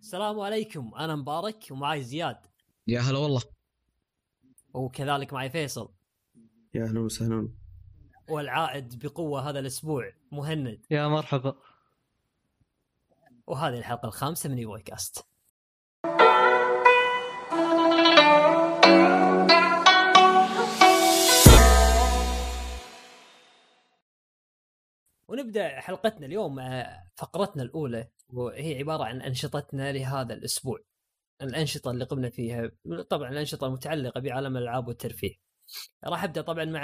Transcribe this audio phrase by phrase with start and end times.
[0.00, 2.46] السلام عليكم أنا مبارك ومعي زياد.
[2.86, 3.42] يا هلا والله.
[4.74, 5.94] وكذلك معي فيصل.
[6.74, 7.48] يا أهلا وسهلا.
[8.28, 10.86] والعائد بقوة هذا الأسبوع مهند.
[10.90, 11.56] يا مرحبا.
[13.46, 14.82] وهذه الحلقة الخامسة من أيوه
[25.28, 26.86] ونبدأ حلقتنا اليوم مع
[27.16, 30.78] فقرتنا الأولى وهي عبارة عن أنشطتنا لهذا الأسبوع.
[31.42, 32.70] الأنشطة اللي قمنا فيها
[33.10, 35.34] طبعا الانشطه المتعلقه بعالم الألعاب والترفيه.
[36.04, 36.82] راح أبدأ طبعا مع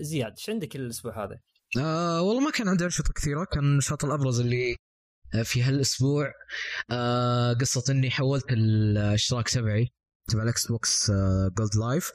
[0.00, 1.40] زياد، إيش عندك الأسبوع هذا؟
[1.78, 4.76] آه والله ما كان عندي أنشطة كثيرة كان النشاط الأبرز اللي
[5.44, 6.32] في هالأسبوع
[6.90, 9.88] آه قصة إني حولت الأشتراك تبعي
[10.28, 12.12] تبع ال Xbox آه Gold Live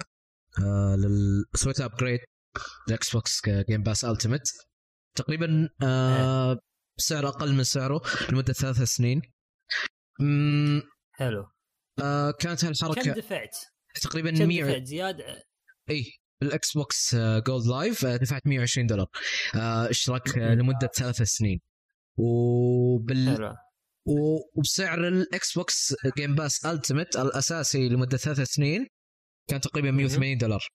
[0.59, 1.45] آه لل...
[1.55, 2.19] سويت upgrade
[2.87, 4.68] لل Xbox Game Pass Ultimate
[5.15, 6.59] تقريبا آه
[6.97, 9.21] سعر أقل من سعره لمدة ثلاث سنين.
[10.19, 10.81] مم،
[11.11, 11.45] حلو.
[12.03, 13.57] آه كانت كم هالحركه دفعت؟
[14.01, 15.21] تقريبا كم 100 دفعت؟ زياد؟
[15.89, 16.05] اي
[16.41, 19.07] بال Xbox Gold Live آه، دفعت 120 دولار.
[19.55, 21.59] آه، إشتراك آه، لمدة ثلاث سنين.
[22.17, 23.55] وبال حلو.
[24.05, 28.87] و- وبسعر ال Xbox Game Pass Ultimate الأساسي لمدة ثلاث سنين
[29.49, 30.67] كان تقريبا 180 دولار.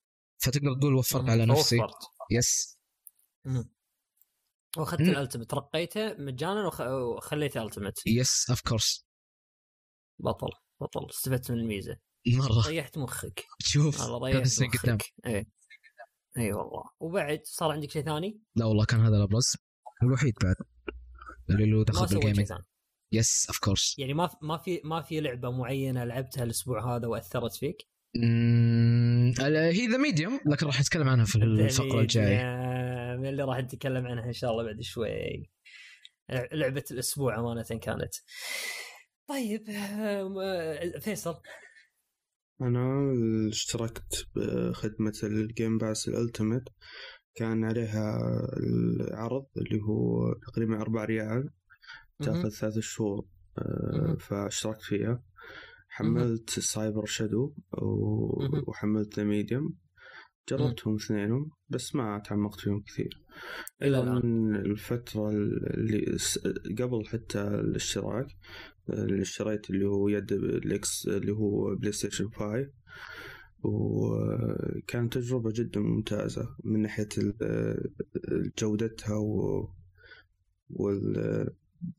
[0.42, 1.77] فتقدر تقول وفرت على نفسي.
[1.77, 1.95] وفرت.
[2.30, 2.78] yes
[3.45, 3.73] مم.
[4.77, 5.00] واخذت.
[5.00, 6.80] ال Ultimate رقيته مجانا وخ...
[6.80, 9.06] وخليته Ultimate yes of course
[10.19, 11.06] بطل بطل.
[11.11, 12.69] استفدت من الميزه مرة.
[12.69, 13.45] ريحت مخك.
[13.58, 15.12] شوف والله ريحت سنين قدام مخك.
[15.27, 15.47] اي
[16.39, 16.84] إي والله.
[17.00, 19.56] وبعد صار عندك شيء ثاني؟ لا والله كان هذا الأبرز.
[20.02, 20.56] والوحيد بعد.
[21.50, 22.53] اللي له دخل بال gaming
[23.12, 27.55] yes of course يعني ما ما في ما في لعبة معينة لعبتها الأسبوع هذا وأثرت
[27.55, 27.77] فيك؟
[28.17, 32.64] هي The Medium لكن راح أتكلم عنها في الفقرة الجاية.
[33.25, 35.50] من اللي راح نتكلم عنها إن شاء الله بعد شوي.
[36.53, 38.14] لعبة الأسبوع أمانة كانت.
[39.28, 40.34] طيب آم،
[41.00, 41.34] فيصل.
[42.62, 43.12] أنا
[43.48, 46.62] اشتركت بخدمة ال Game Pass ال Ultimate.
[47.35, 48.18] كان عليها
[48.57, 51.51] العرض اللي هو تقريبا أربع ريال.
[52.18, 53.27] تأخذ ثلاث شهور
[53.58, 54.17] آه،.
[54.20, 55.23] فاشتركت فيها.
[55.89, 57.55] حملت Cyber Shadow.
[58.67, 59.83] وحملت The Medium
[60.48, 63.20] جربتهم اثنينهم بس ما تعمقت فيهم كثير
[63.82, 64.27] الآن.
[64.27, 66.16] من الفترة اللي
[66.82, 68.27] قبل حتى الاشتراك
[68.90, 72.70] اللي اشتريت اللي هو يد الإكس اللي هو PlayStation 5
[73.62, 79.68] وكانت تجربة جدا ممتازة من ناحية ال- جودتها و
[80.70, 81.48] وال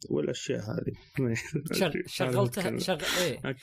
[0.10, 0.94] والأشياء هذه.
[1.80, 3.42] شغ- شغلتها شغل إيه.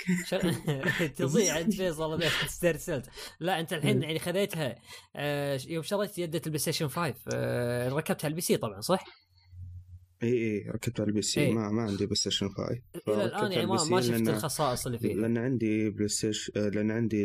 [1.16, 3.06] تضيع عند فيصل استرسلت
[3.40, 4.02] لا أنت الحين.
[4.02, 4.76] يعني خذيتها
[5.16, 9.04] آه، يوم شريت يدة ال PlayStation 5 آه، ركبتها على ال PC طبعا صح؟
[10.22, 11.52] إي إي ركبت على ال PC إيه.
[11.52, 15.38] ما ما عندي PlayStation 5 إلى الآن يعني ما, ما شفت الخصائص اللي فيه لأن
[15.38, 17.22] عندي PlayStation آه، لأن عندي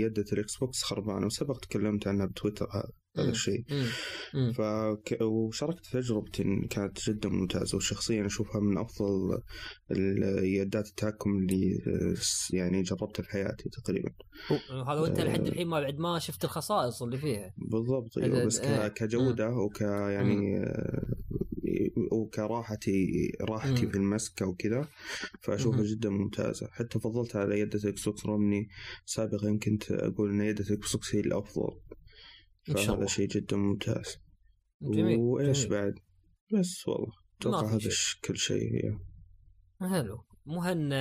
[0.00, 3.30] يدة ال Xbox خربانة وسبق تكلمت عنها بتويتر هذا هذا.
[3.30, 3.64] الشيء.
[4.54, 5.18] فك...
[5.22, 9.40] وشاركت تجربتي كانت جدا ممتازة وشخصيا أشوفها من أفضل
[9.90, 12.14] اليدات التحكم اللي آه،
[12.56, 14.10] يعني جربتها في حياتي تقريبا
[14.70, 15.48] وهذا وأنت لحد آه.
[15.48, 18.88] الحين ما بعد ما شفت الخصائص اللي فيها بالضبط هذا- أيوه بس إيه.
[18.88, 21.06] كجودة وك يعني آه،
[22.12, 23.06] وكراحتي
[23.40, 23.86] راحتي.
[23.86, 24.88] في المسكة وكذا
[25.40, 25.86] فأشوفها مم.
[25.86, 28.68] جدا ممتازة حتى فضلتها على يدة Xbox رغم اني
[29.06, 31.80] سابقا كنت أقول إن يدة Xbox هي الأفضل
[32.66, 33.06] فهذا.
[33.06, 34.16] شيء جدا ممتاز
[34.82, 35.70] جميل وإيش جميل.
[35.70, 35.94] بعد
[36.54, 37.90] بس والله أتوقع هذا شيء.
[37.90, 38.98] ش- كل شيء هي.
[39.88, 40.92] حلو مهند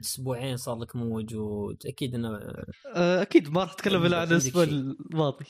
[0.00, 2.28] أسبوعين صار لك موجود أكيد إنه
[2.94, 4.62] آه، أكيد ما راح أتكلم إلا عن الأسبوع.
[4.62, 5.44] الماضي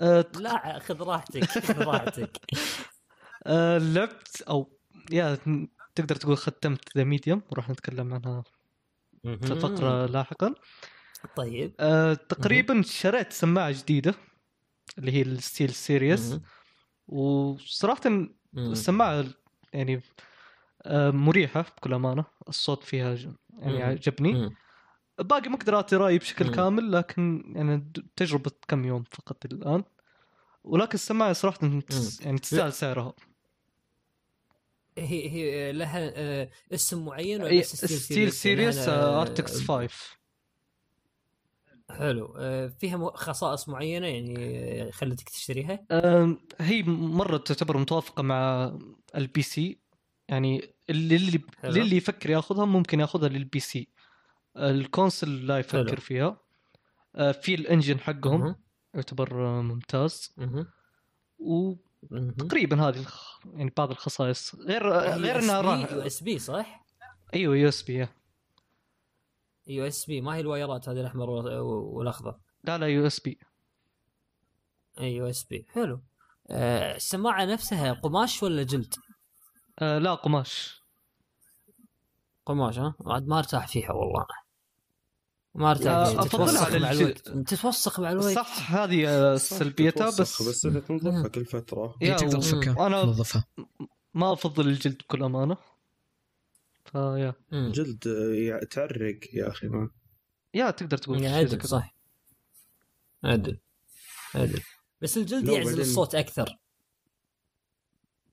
[0.00, 2.36] آه، ت- لا خذ راحتك خذ راحتك
[3.46, 4.78] آه، لعبت أو
[5.10, 5.38] يا
[5.94, 8.44] تقدر تقول ختمت The Medium وراح نتكلم عنها
[9.22, 10.54] في فقرة لاحقا
[11.36, 14.14] طيب آه، تقريبا شريت سماعة جديدة
[14.98, 16.38] اللي هي ال SteelSeries.
[17.08, 18.00] وصراحه.
[18.56, 19.24] السماعة
[19.72, 20.02] يعني
[20.82, 23.16] آه، مريحة بكل أمانة الصوت فيها
[23.58, 23.82] يعني.
[23.82, 24.50] عجبني.
[25.18, 26.54] باقي ما أقدر اعطي رايي بشكل.
[26.54, 29.84] كامل لكن يعني تجربة كم يوم فقط الآن
[30.64, 31.58] ولكن السماعة صراحة
[32.20, 33.14] يعني تستاهل سعرها
[34.98, 39.88] هي هي لها آه، اسم معين ولا SteelSeries يعني Arctis 5
[41.90, 45.86] حلو آه، فيها خصائص معينة يعني آه، خلتك تشتريها
[46.60, 48.72] هي مرة تعتبر متوافقة مع
[49.16, 49.78] ال PC
[50.28, 51.40] يعني اللي اللي.
[51.64, 53.88] اللي يفكر ياخذها ممكن ياخذها لل PC
[54.56, 55.96] ال console لا يفكر حلو.
[55.96, 56.36] فيها
[57.32, 58.54] في ال engine حقهم.
[58.94, 60.66] يعتبر ممتاز مهم.
[62.10, 62.84] وتقريبا مهم.
[62.86, 63.38] هذه الخ...
[63.54, 64.54] يعني بعض الخصائص.
[64.54, 66.84] غير غير انها يو راح SB صح؟
[67.34, 68.08] أيوه يو إس بي
[69.66, 73.38] USB ما هي الوايرات هذه الأحمر وال- والأخضر؟ لا لا USB.
[75.00, 75.66] إي USB.
[75.72, 76.02] حلو.
[76.50, 78.94] آه، السماعة نفسها قماش ولا جلد؟
[79.78, 80.82] آه لا قماش.
[82.46, 84.26] قماش ها؟ عاد ما ارتاح فيها والله.
[85.56, 87.20] ما أرتاح تتوسخ على مع الجلد.
[87.28, 87.48] الوقت.
[87.54, 88.34] تتوسخ مع الوقت.
[88.34, 91.94] صح هذه آه، سلبيتها تتوسخ، بس بس انك تنظفها كل فترة.
[92.02, 93.44] يا هي تقدر تفكها وأنا- تنظفها.
[94.14, 95.56] ما أفضل الجلد بكل أمانة.
[96.84, 97.34] فيا.
[97.52, 99.90] جلد آه، يع- تعرق يا أخي ما.
[100.54, 101.62] يا تقدر تقول عدل.
[101.68, 101.94] صح.
[103.24, 103.58] عدل.
[104.34, 104.60] عدل.
[105.00, 106.58] بس الجلد يعزل الصوت أكثر.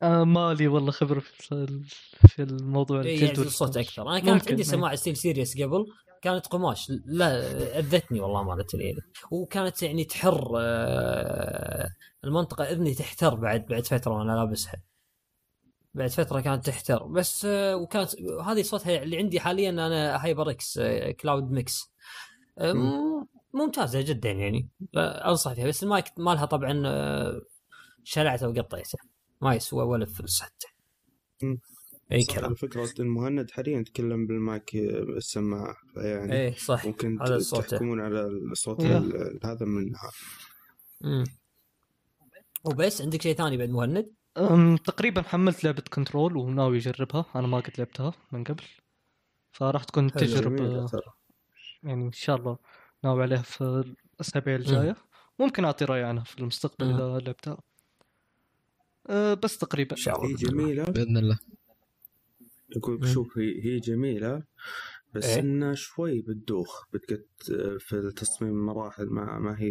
[0.03, 1.85] آه مالي والله خبرة في ال-
[2.27, 3.77] في الموضوع إيه، الجلد يعزل الصوت.
[3.77, 4.09] أكثر.
[4.09, 4.63] أنا كانت عندي.
[4.63, 5.85] سماعة SteelSeries قبل.
[6.23, 6.91] كانت قماش.
[7.05, 7.39] لا
[7.79, 8.97] أذتني والله مالت يعني
[9.31, 11.89] وكانت يعني تحر آه،
[12.23, 14.81] المنطقة إذني تحتر بعد بعد فترة وأنا لابسها.
[15.93, 17.03] بعد فترة كانت تحتر.
[17.03, 20.79] بس آه، وكانت هذه صوتها اللي عندي حاليا أنا HyperX
[21.19, 21.93] Cloud Mix
[23.53, 24.69] ممتازة جدا يعني.
[24.97, 25.67] أنصح فيها.
[25.67, 27.41] بس المايك مالها طبعا آه،
[28.03, 28.99] شلعته وقطيته
[29.41, 30.67] ما يسوى ولا فلس حتى.
[32.11, 32.51] أي كلام.
[32.51, 36.85] الفكرة المهند حاليا يتكلم بالمايك السماعة فيعني إيه صح.
[36.85, 37.67] ممكن هذا ت- صوته.
[37.67, 38.79] تحكمون على الصوت.
[38.79, 40.11] ال- هذا منها.
[41.03, 41.23] امم
[42.65, 47.25] وبس عندك شيء ثاني بعد مهند؟ أم، تقريبا حملت لعبة كنترول وناوي أجربها.
[47.35, 48.63] أنا ما قد لعبتها من قبل.
[49.51, 50.87] فراح تكون تجربة
[51.83, 52.57] يعني إن شاء الله
[53.03, 53.83] ناوي عليها في
[54.19, 54.95] الأسابيع الجاية.
[55.39, 56.93] ممكن أعطي رأي عنها في المستقبل.
[56.93, 57.57] إذا لعبتها.
[59.09, 59.91] أه بس تقريبا.
[59.91, 60.29] إن شاء الله.
[60.29, 60.83] هي جميلة.
[60.83, 61.39] بإذن الله.
[62.77, 63.07] يقول.
[63.07, 64.43] شوف هي هي جميلة
[65.15, 65.39] بس إيه.
[65.39, 67.25] إنها شوي بتدوخ بتقد
[67.79, 69.67] في التصميم المراحل ما ما هي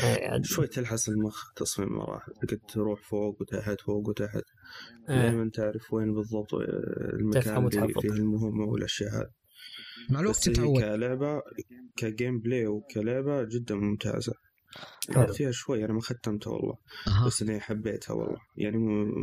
[0.00, 4.42] إيه، عاد- شوي تلحس المخ تصميم المراحل بتقد تروح فوق وتحت فوق وتحت
[5.08, 5.22] إيه.
[5.22, 6.60] دائما تعرف وين بالضبط آه،
[7.12, 7.94] المكان اللي.
[8.00, 9.30] فيه المهمة والأشياء هذه
[10.10, 11.42] مع الوقت بس هي تتعود كلعبة
[11.96, 14.45] ك gameplay وكلعبة جدا ممتازة حلو.
[15.32, 16.74] فيها شوي أنا ما ختمتها والله.
[17.08, 17.26] أها.
[17.26, 18.38] بس إني حبيتها والله.
[18.56, 18.76] يعني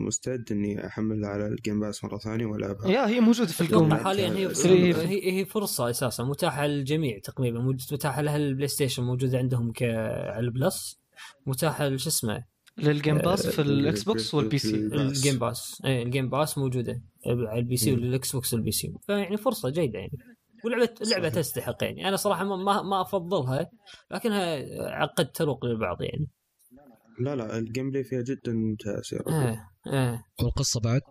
[0.07, 3.85] مستعد إني احملها على ال Game Pass مرة ثانية والعبها يا هي موجودة في أتوقع
[3.85, 4.29] القوم حاليا.
[4.29, 4.47] هي
[5.07, 6.23] هي- هي فرصة أساسا.
[6.23, 7.59] متاحة للجميع تقريبا.
[7.91, 10.99] متاحة لها ال PlayStation موجوده عندهم ك على ال Plus.
[11.45, 12.43] متاحة شو اسمه؟
[12.77, 14.75] لل Game Pass في آه، ال Xbox وال PC.
[14.75, 17.91] ال Game Pass اي ال Game Pass موجودة على ال PC.
[17.93, 20.11] والاكس بوكس والبي سي فيعني فرصة جيدة يعني.
[20.65, 21.41] ولعبه اللعبه صحيح.
[21.41, 23.71] تستحق يعني أنا صراحة ما- ما ما أفضلها
[24.11, 24.59] لكنها
[24.95, 26.27] قد تروق للبعض يعني
[27.19, 31.01] لا لا ال gameplay فيها جدا ممتاز يا رجل إيه إيه والقصة بعد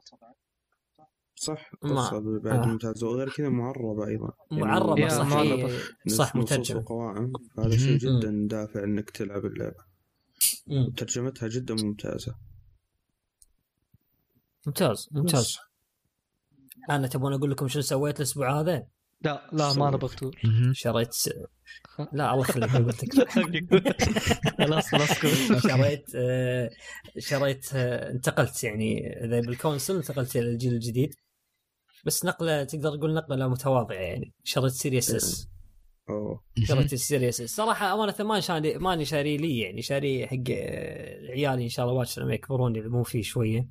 [1.35, 2.67] صح ما- قصة بعد آه.
[2.67, 5.79] ممتازه وغير كذا معربة أيضا يعني معربة صح معربة.
[6.09, 7.97] صح مترجمة وقوائم هذا شيء.
[7.99, 9.85] جدا دافع إنك تلعب اللعبة.
[10.97, 12.35] ترجمتها جدا ممتازة
[14.67, 15.59] ممتاز ممتاز بس.
[16.91, 18.87] أنا تبون أقول لكم شنو سويت الأسبوع هذا؟
[19.25, 19.99] لا لا ما أنا.
[20.73, 21.17] شريت.
[22.13, 23.19] لا الله يخليك قلت لك.
[24.59, 25.11] خلاص خلاص.
[25.63, 26.71] شريت آه،
[27.19, 31.15] شريت آه، انتقلت يعني إذا بال console انتقلت إلى الجيل الجديد.
[32.07, 34.33] بس نقلة تقدر تقول نقلة متواضعة يعني.
[34.45, 35.49] شريت Series S
[36.11, 36.43] أوه.
[36.65, 41.31] شريت ال Series S صراحة أمانة ما شاري ماني شاري لي يعني شاري حق آه،
[41.31, 43.69] عيالي إن شاء الله باكر لما يكبرون يلعبون فيه شوية.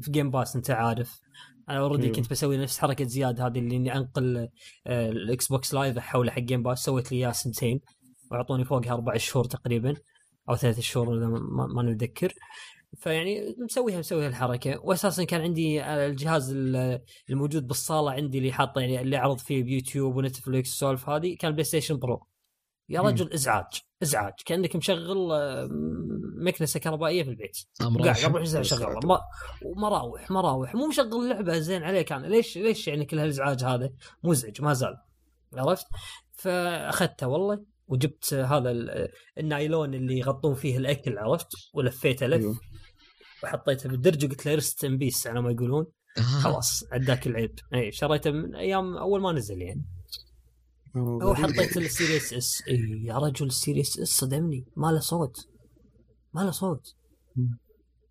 [0.00, 1.20] في Game Pass أنت عارف.
[1.68, 2.16] أنا already أيوه.
[2.16, 4.48] كنت بسوي نفس حركة زياد هذه اللي إني أنقل
[4.86, 7.80] آه، ال Xbox Live احوله حق Game Pass سويت لي إياه سنتين.
[8.30, 9.94] وأعطوني فوقها أربع شهور تقريبا
[10.50, 11.26] أو ثلاث شهور إذا
[11.74, 12.34] ما نتذكر
[12.98, 14.80] فيعني مسويها مسوي الحركة.
[14.84, 19.64] واساسا كان عندي آه، الجهاز ال- الموجود بالصالة عندي اللي حاطه يعني اللي اعرض فيه
[19.64, 22.26] بيوتيوب ونتفلكس والسوالف هذه كان PlayStation Pro
[22.88, 23.06] يا مم.
[23.06, 25.68] رجل ازعاج ازعاج كأنك مشغل آه،
[26.36, 27.56] مكنسة كهربائية في البيت.
[27.80, 29.20] قاعد رحم 24 ساعه شغاله
[29.64, 30.74] ومراوح مراوح.
[30.74, 32.26] مو مشغل لعبة زين عليك أنا.
[32.26, 33.90] ليش ليش يعني كل هالإزعاج هذا؟
[34.24, 34.96] مزعج ما زال.
[35.54, 35.86] عرفت؟
[36.32, 42.40] فأخذته والله وجبت هذا ال- النايلون اللي يغطون فيه الأكل عرفت؟ ولفيته لف.
[42.40, 42.56] أيوه.
[43.44, 45.86] وحطيته بالدرج وقلت له رست ان بيس على ما يقولون.
[46.18, 46.20] آه.
[46.22, 49.84] خلاص عداك العيب اي شريته من أيام أول ما نزل يعني.
[50.96, 51.34] أو.
[51.34, 52.62] حطيت ال Series S.
[52.68, 54.64] إي يا رجل ال Series S صدمني.
[54.76, 55.48] ما له صوت.
[56.34, 56.94] ما له صوت.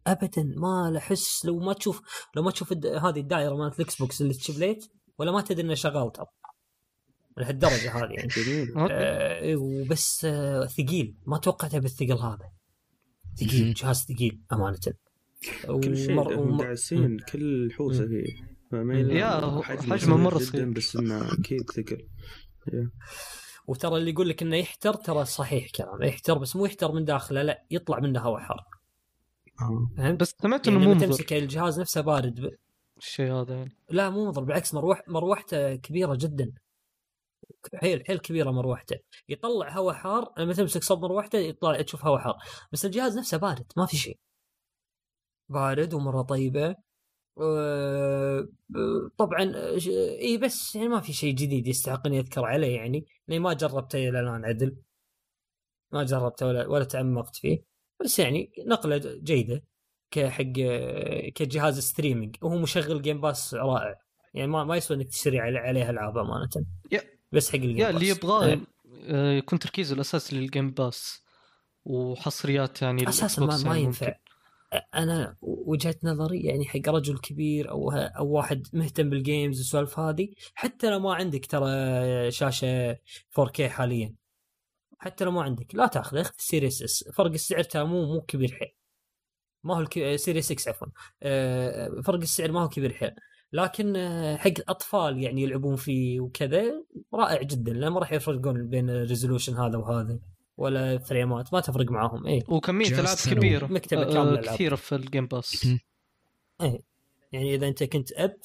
[0.08, 1.46] ابدا ما له حس.
[1.46, 2.02] لو ما تشوف
[2.36, 2.86] لو ما تشوف الد...
[2.86, 4.86] هذه الدائرة مالت ال Xbox اللي تشب ليت
[5.20, 6.26] ولا ما تدري إنه شغال ترى.
[7.38, 8.30] لهالدرجة هذه يعني.
[8.92, 11.16] آه وبس آه ثقيل.
[11.28, 12.52] ما توقعته بالثقل هذا.
[13.40, 14.78] ثقيل جهاز ثقيل أمانة.
[15.84, 18.54] كل شيء ومر- داعسين كل حوسة فيه.
[18.72, 20.70] فما يا، حجمه مرة صغير.
[20.70, 22.08] بس إنه أكيد ثقل.
[23.68, 26.04] وترى اللي يقول لك إنه يحتر ترى صحيح كلام.
[26.04, 28.66] يحتر بس مو يحتر من داخله لا يطلع منه هواء حار
[29.62, 29.90] آه.
[29.98, 31.08] فهمت؟ بس سمعت يعني انه مو لما مضر.
[31.08, 32.50] تمسك الجهاز نفسه بارد ب...
[32.98, 33.78] الشيء هذا يعني.
[33.90, 36.52] لا مو مضر بالعكس مروح مروحته كبيرة جدا.
[37.76, 38.96] حيل حيل كبيرة مروحته.
[39.30, 42.36] يطلع هواء حار لما تمسك صب مروحته يطلع تشوف هواء حار.
[42.72, 44.18] بس الجهاز نفسه بارد ما في شيء.
[45.50, 46.76] بارد ومرة طيبة.
[49.18, 49.54] طبعا
[50.20, 54.10] إي بس يعني ما في شيء جديد يستحق اني أذكر عليه يعني لأني ما جربته
[54.10, 54.76] إلى الآن عدل.
[55.92, 57.64] ما جربته ولا ولا تعمقت فيه.
[58.04, 59.64] بس يعني نقلة جيدة
[60.12, 60.52] كحق
[61.36, 62.36] كجهاز streaming.
[62.42, 64.00] وهو مشغل Game Pass رائع.
[64.34, 66.50] يعني ما ما يسوى إنك تشتري عليه العاب أمانة.
[67.32, 68.60] بس حق الجيم يا اللي يبغاه
[69.08, 71.24] آه، يكون تركيزه الأساسي لل Game Pass
[71.86, 74.14] وحصريات يعني أساسا ما, ما يعني ينفع.
[74.96, 80.30] أنا وجهة نظري يعني حق رجل كبير أو أو واحد مهتم بال games والسوالف هذه
[80.56, 82.98] حتى لو ما عندك ترى شاشة
[83.40, 84.16] 4K حاليا
[85.04, 88.52] حتى لو ما عندك لا تاخذ اخذ Series S فرق السعر ترى مو مو كبير
[88.54, 88.76] حيل.
[89.64, 89.86] ما هو.
[90.18, 90.88] Series X عفوا.
[91.24, 93.16] أه فرق السعر ما هو كبير حيل.
[93.54, 97.74] لكن آه، حق أطفال يعني يلعبون فيه وكذا رائع جدا.
[97.74, 100.20] لأن ما راح يفرقون بين ال resolution هذا وهذا.
[100.58, 103.66] ولا فريمات ما تفرق معاهم اي وكمية العاب كبيرة.
[103.66, 105.68] مكتبة آه، كاملة كثيرة في ال Game Pass
[106.62, 106.80] اي
[107.32, 108.38] يعني إذا أنت كنت أب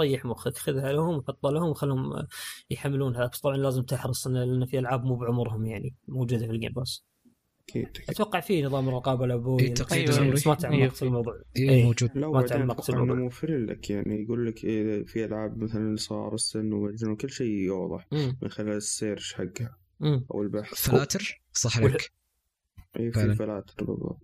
[0.00, 2.26] ريح مخك خذها لهم وحطها لهم وخلهم
[2.70, 3.26] يحملونها.
[3.26, 7.04] بس طبعا لازم تحرص لأن في ألعاب مو بعمرهم يعني موجودة في ال Game Pass
[7.68, 10.32] أكيد أتوقع في نظام الرقابه الابوي إيه تقييد أيوة.
[10.32, 11.34] بس ما تعمقت في الموضوع.
[11.56, 11.84] اي إيه.
[11.84, 12.10] موجود.
[12.14, 13.14] لا ما تعمقت في الموضوع.
[13.14, 14.22] موفر لك يعني.
[14.22, 19.34] يقول لك إيه في ألعاب مثلا صار السن وكل شيء يوضح من خلال ال search
[19.34, 20.90] حقها أو البحث.
[20.90, 22.12] فلاتر؟ صح لك
[22.96, 24.18] اي في فلاتر بالضبط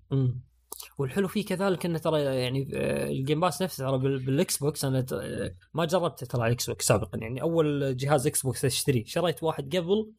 [0.99, 5.07] والحلو فيه كذلك إنه ترى يعني آه، ال Game Pass نفسه ترى بال Xbox أنا
[5.75, 7.19] ما جربته ترى على ال Xbox سابقا.
[7.19, 9.05] يعني أول جهاز Xbox أشتريه.
[9.05, 10.13] شريت واحد قبل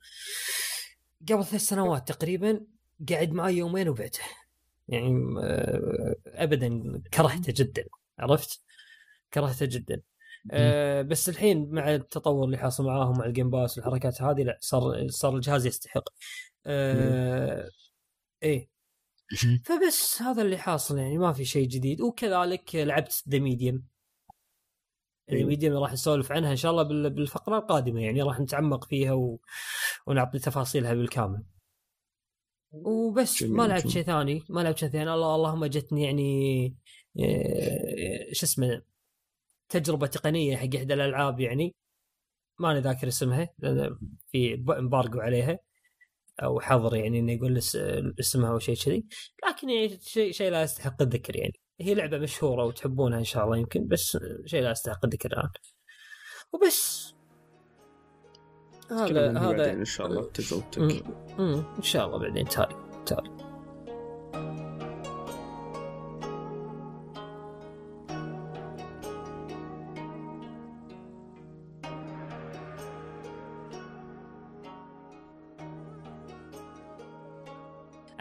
[1.29, 2.61] قبل ثلاث سنوات تقريبا
[3.09, 4.19] قعد معي يومين وبعته.
[4.87, 7.85] يعني آه، ابدا كرهته جدا.
[8.19, 8.61] عرفت؟
[9.33, 10.01] كرهته جدا.
[10.51, 14.57] أه بس الحين مع التطور اللي حاصل معاهم مع ال Game Pass والحركات هذه لا
[14.61, 16.03] صار صار الجهاز يستحق.
[16.65, 17.69] أه
[18.43, 18.69] إيه.
[19.65, 22.01] فبس هذا اللي حاصل يعني ما في شيء جديد.
[22.01, 23.83] وكذلك لعبت The Medium
[25.31, 29.39] The Medium راح نسولف عنها إن شاء الله بالفقرة القادمة يعني راح نتعمق فيها و...
[30.07, 31.43] ونعطي تفاصيلها بالكامل.
[32.71, 34.43] وبس ما لعبت شيء ثاني.
[34.49, 35.13] ما لعبت شيء ثاني.
[35.13, 36.65] إلا اللهم جتني يعني
[37.19, 38.81] آه، شو اسمه
[39.69, 41.75] تجربة تقنية حق إحدى الألعاب يعني.
[42.59, 45.59] ماني ذاكر اسمها لأن في امبارجو عليها.
[46.43, 47.57] أو حظر يعني إنه يقول
[48.19, 49.05] اسمها أو شيء كذي.
[49.47, 51.59] لكن يعني شيء شيء لا يستحق الذكر يعني.
[51.81, 55.49] هي لعبة مشهورة وتحبونها إن شاء الله يمكن بس شيء لا يستحق الذكر الآن.
[56.53, 57.13] وبس.
[58.91, 61.05] هذا هذا إن شاء الله تجربتك.
[61.39, 63.50] إن شاء الله بعدين تالي تالي.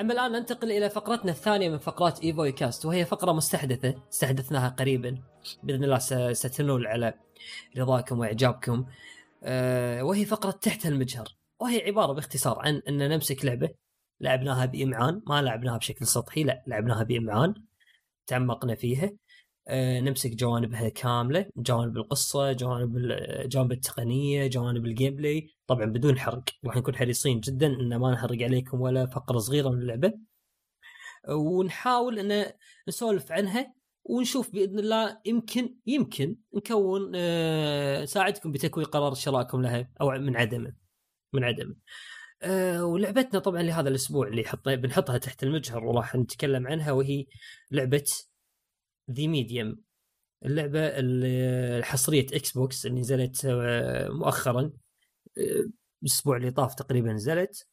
[0.00, 5.18] أما الآن ننتقل إلى فقرتنا الثانية من فقرات ايفوي كاست وهي فقرة مستحدثة استحدثناها قريبا
[5.62, 5.98] بإذن الله
[6.32, 7.14] ستنول على
[7.78, 8.86] رضاكم وإعجابكم.
[9.42, 11.28] أه وهي فقرة تحت المجهر
[11.60, 13.70] وهي عبارة باختصار عن أن نمسك لعبة
[14.20, 17.54] لعبناها بإمعان ما لعبناها بشكل سطحي لا لعبناها بإمعان
[18.26, 19.10] تعمقنا فيها.
[19.72, 22.98] نمسك جوانبها كاملة جوانب القصة جوانب
[23.44, 28.42] جوانب التقنية جوانب ال gameplay طبعا بدون حرق راح نكون حريصين جدا ان ما نحرق
[28.42, 30.12] عليكم ولا فقرة صغيرة من اللعبة.
[31.28, 32.52] ونحاول إن
[32.88, 33.74] نسولف عنها
[34.04, 37.10] ونشوف بإذن الله يمكن يمكن نكون
[38.02, 40.72] نساعدكم بتكوين قرار شرائكم لها أو من عدمه
[41.32, 41.74] من عدمه.
[42.42, 47.26] أه ولعبتنا طبعا لهذا الأسبوع اللي حط بنحطها تحت المجهر وراح نتكلم عنها وهي
[47.70, 48.04] لعبة
[49.10, 49.80] The Medium.
[50.44, 54.70] اللعبة الحصريه Xbox اللي نزلت آه، مؤخرا
[56.02, 57.66] الأسبوع اللي طاف تقريبا نزلت.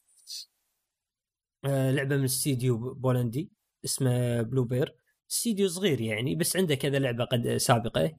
[1.66, 3.52] آه، لعبة من استديو بولندي
[3.86, 4.96] اسمه Bloober
[5.32, 8.18] استديو صغير يعني بس عنده كذا لعبة قد سابقة.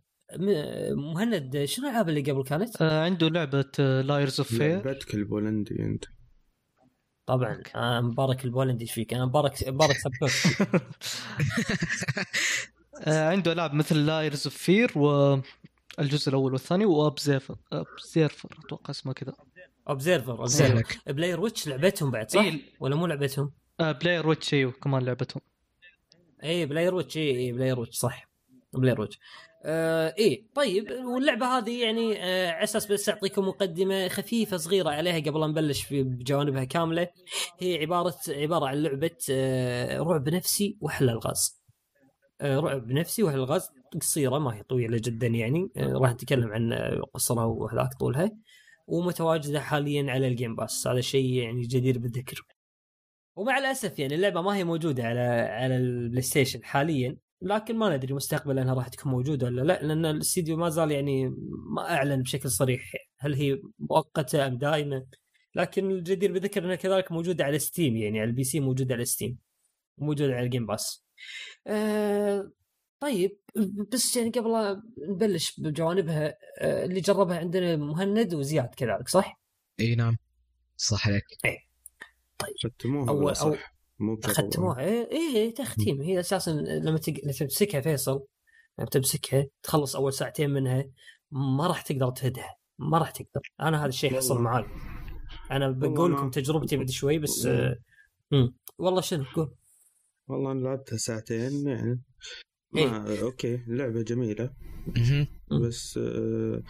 [0.91, 6.05] مهند شنو الألعاب اللي قبل كانت؟ آه عنده لعبة Layers of Fear لعبتك البولندي أنت.
[7.27, 10.81] طبعا آه مبارك البولندي إيش فيك؟ أنا مبارك مبارك سبوك آه
[13.07, 15.39] عنده ألعاب مثل Layers of Fear و
[15.99, 19.33] الجزء الأول والثاني و Observer Observer أتوقع اسمه كذا.
[19.89, 22.61] اوبزيرفر اوبزيرفر بلاير ويتش لعبتهم بعد صح؟ إيه.
[22.81, 25.43] ولا مو لعبتهم؟ آه Blair Witch إيوه كمان لعبتهم.
[26.45, 28.29] اي Blair Witch اي اي Blair Witch صح.
[28.73, 29.19] Blair Witch
[29.65, 35.19] آه إيه طيب واللعبة هذه يعني آه على أساس بس أعطيكم مقدمة خفيفة صغيرة عليها
[35.19, 37.09] قبل لا نبلش بجوانبها كاملة
[37.61, 41.58] هي عبارة عبارة عن لعبة آه رعب نفسي وحل الغاز آه،
[42.43, 45.71] رعب نفسي وهي الغاز قصيرة؟ ما هي طويلة جدا يعني.
[45.77, 48.31] آه، راح نتكلم عن آه، قصرها وهذاك طولها.
[48.87, 52.43] ومتواجدة حاليا على ال Game Pass هذا شيء يعني جدير بالذكر.
[53.37, 57.17] ومع الأسف يعني اللعبة ما هي موجودة على على ال PlayStation حاليا.
[57.43, 61.29] لكن ما ندري مستقبلا انها راح تكون موجودة ولا لا لأن الاستديو ما زال يعني
[61.75, 65.07] ما أعلن بشكل صريح هل هي مؤقتة أم دائمه
[65.55, 69.39] لكن الجدير بالذكر إنها كذلك موجودة على Steam يعني على ال PC موجودة على Steam
[69.99, 71.08] وموجوده على ال Game Pass
[71.67, 72.51] آه
[73.01, 73.39] طيب
[73.93, 79.41] بس يعني قبل لا نبلش بجوانبها آه اللي جربها عندنا مهند وزياد كذلك صح؟
[79.81, 80.17] إي نعم
[80.77, 81.25] صح عليك.
[82.65, 84.35] ختموها أول- ولا أو- صح؟ مو بجربوها.
[84.51, 84.81] ختموها.
[84.81, 86.03] إيه إيه تختيم.
[86.03, 86.99] هي أساسا لما
[87.39, 88.25] تمسكها فيصل
[88.79, 90.85] لما تمسكها تخلص أول ساعتين منها
[91.31, 93.41] ما راح تقدر تهدها ما راح تقدر.
[93.61, 94.65] أنا هذا الشيء حصل معي
[95.51, 97.77] أنا بقول لكم تجربتي بعد شوي بس آه...
[98.31, 98.55] مم.
[98.79, 99.55] والله شنو؟ قول.
[100.29, 102.03] والله أنا لعبتها ساعتين يعني.
[102.77, 102.87] إيه.
[102.87, 104.51] ما أوكي اللعبه جميلة.
[105.67, 106.63] بس آه،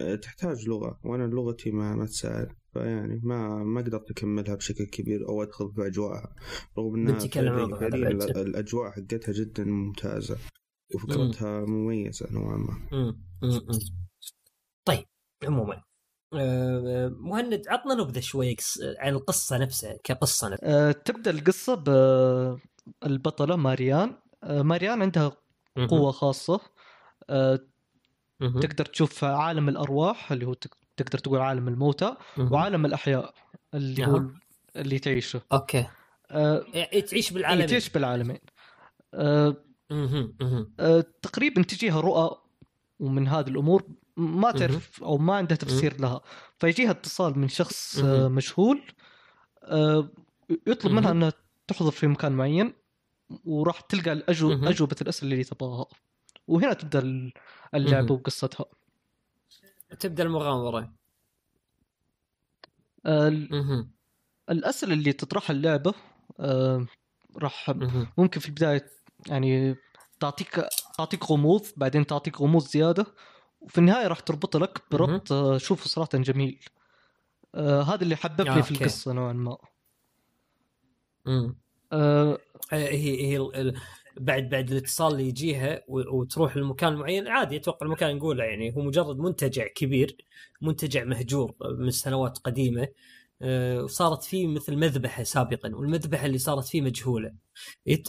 [0.00, 5.28] آه، تحتاج لغة وأنا لغتي ما ما تساعد فيعني ما ما قدرت أكملها بشكل كبير
[5.28, 6.36] أو أدخل في أجواءها.
[6.78, 7.18] رغم إنها
[7.80, 8.08] فعليا
[8.42, 10.38] الأجواء حقتها جدا ممتازة
[10.94, 13.16] وفكرتها مميزة نوعا ما.
[14.84, 15.04] طيب
[15.44, 15.82] عموما.
[17.20, 18.56] مهند عطنا نبذة شوي
[18.98, 21.74] عن القصة نفسها كقصة نفسها آه، تبدأ القصة
[23.02, 25.32] بالبطله ماريان آه، ماريان عندها.
[25.88, 26.60] قوة خاصة
[27.30, 28.60] مهم.
[28.60, 32.16] تقدر تشوف عالم الأرواح اللي هو تق- تقدر تقول عالم الموتى.
[32.38, 33.34] وعالم الأحياء
[33.74, 34.06] اللي.
[34.06, 34.22] هو
[34.76, 35.86] اللي تعيشه أوكي
[36.74, 38.38] يعني تعيش هي بالعالم تعيش بالعالمين
[41.22, 42.36] تقريبا تجيها رؤى
[43.00, 43.82] ومن هذه الأمور
[44.16, 46.20] ما تعرف أو ما عندها تفسير لها
[46.58, 48.28] فيجيها اتصال من شخص آه،.
[48.28, 48.82] مجهول
[49.62, 50.10] آه،
[50.66, 51.10] يطلب منها.
[51.10, 51.32] إنها
[51.68, 52.72] تحضر في مكان معين
[53.44, 54.24] وراح تلقى.
[54.28, 55.86] أجوبة الأسئلة اللي تبغاها
[56.48, 57.32] وهنا تبدأ ال-
[57.74, 58.14] اللعبه.
[58.14, 58.64] وقصتها
[60.00, 60.92] تبدأ المغامرة
[63.06, 63.88] آه،.
[64.50, 65.94] الأسئلة اللي تطرحها اللعبة
[66.40, 66.86] آه،
[67.36, 67.70] راح.
[68.18, 68.86] ممكن في البداية
[69.26, 69.76] يعني
[70.20, 70.64] تعطيك
[70.98, 73.06] تعطيك غموض بعدين تعطيك غموض زيادة
[73.62, 76.58] وفي النهاية راح تربط لك بربط آه، شوفه صراحة جميل
[77.54, 78.84] آه هذا اللي حببني آه، في أوكي.
[78.84, 79.56] القصة نوعا ما
[81.26, 81.56] مم.
[81.92, 82.38] آه
[82.72, 83.38] هي هي
[84.20, 89.18] بعد بعد الاتصال اللي يجيها وتروح لمكان معين عادي أتوقع المكان نقوله يعني هو مجرد
[89.18, 90.16] منتجع كبير
[90.62, 92.88] منتجع مهجور من سنوات قديمة
[93.84, 97.32] وصارت فيه مثل مذبحة سابقا والمذبحة اللي صارت فيه مجهولة.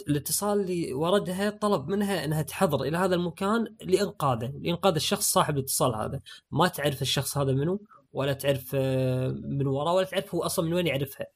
[0.08, 5.94] الاتصال اللي وردها طلب منها إنها تحضر إلى هذا المكان لإنقاذه لإنقاذ الشخص صاحب الاتصال
[5.94, 6.20] هذا.
[6.50, 7.80] ما تعرف الشخص هذا منه
[8.12, 11.26] ولا تعرف آه، من وراه ولا تعرف هو أصلا من وين يعرفها.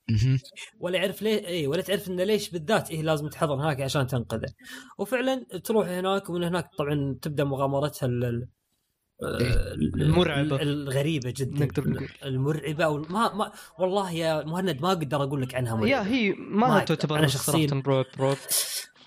[0.81, 4.53] ولا يعرف ليه اي ولا تعرف إنه ليش بالذات إيه لازم تحضر هناك عشان تنقذه.
[4.99, 8.07] وفعلا تروح هناك ومن هناك طبعا تبدأ مغامرتها
[9.23, 10.57] ال- ال- ال- المرعبة.
[10.57, 11.65] ال- الغريبة جدا.
[11.65, 12.09] نقدر نقول.
[12.25, 15.89] المرعبة أو ما ما والله يا مهند ما أقدر أقول لك عنها مرعبة.
[15.91, 18.37] يا هي ما, ما تعتبر شخصياً- رعب رعب.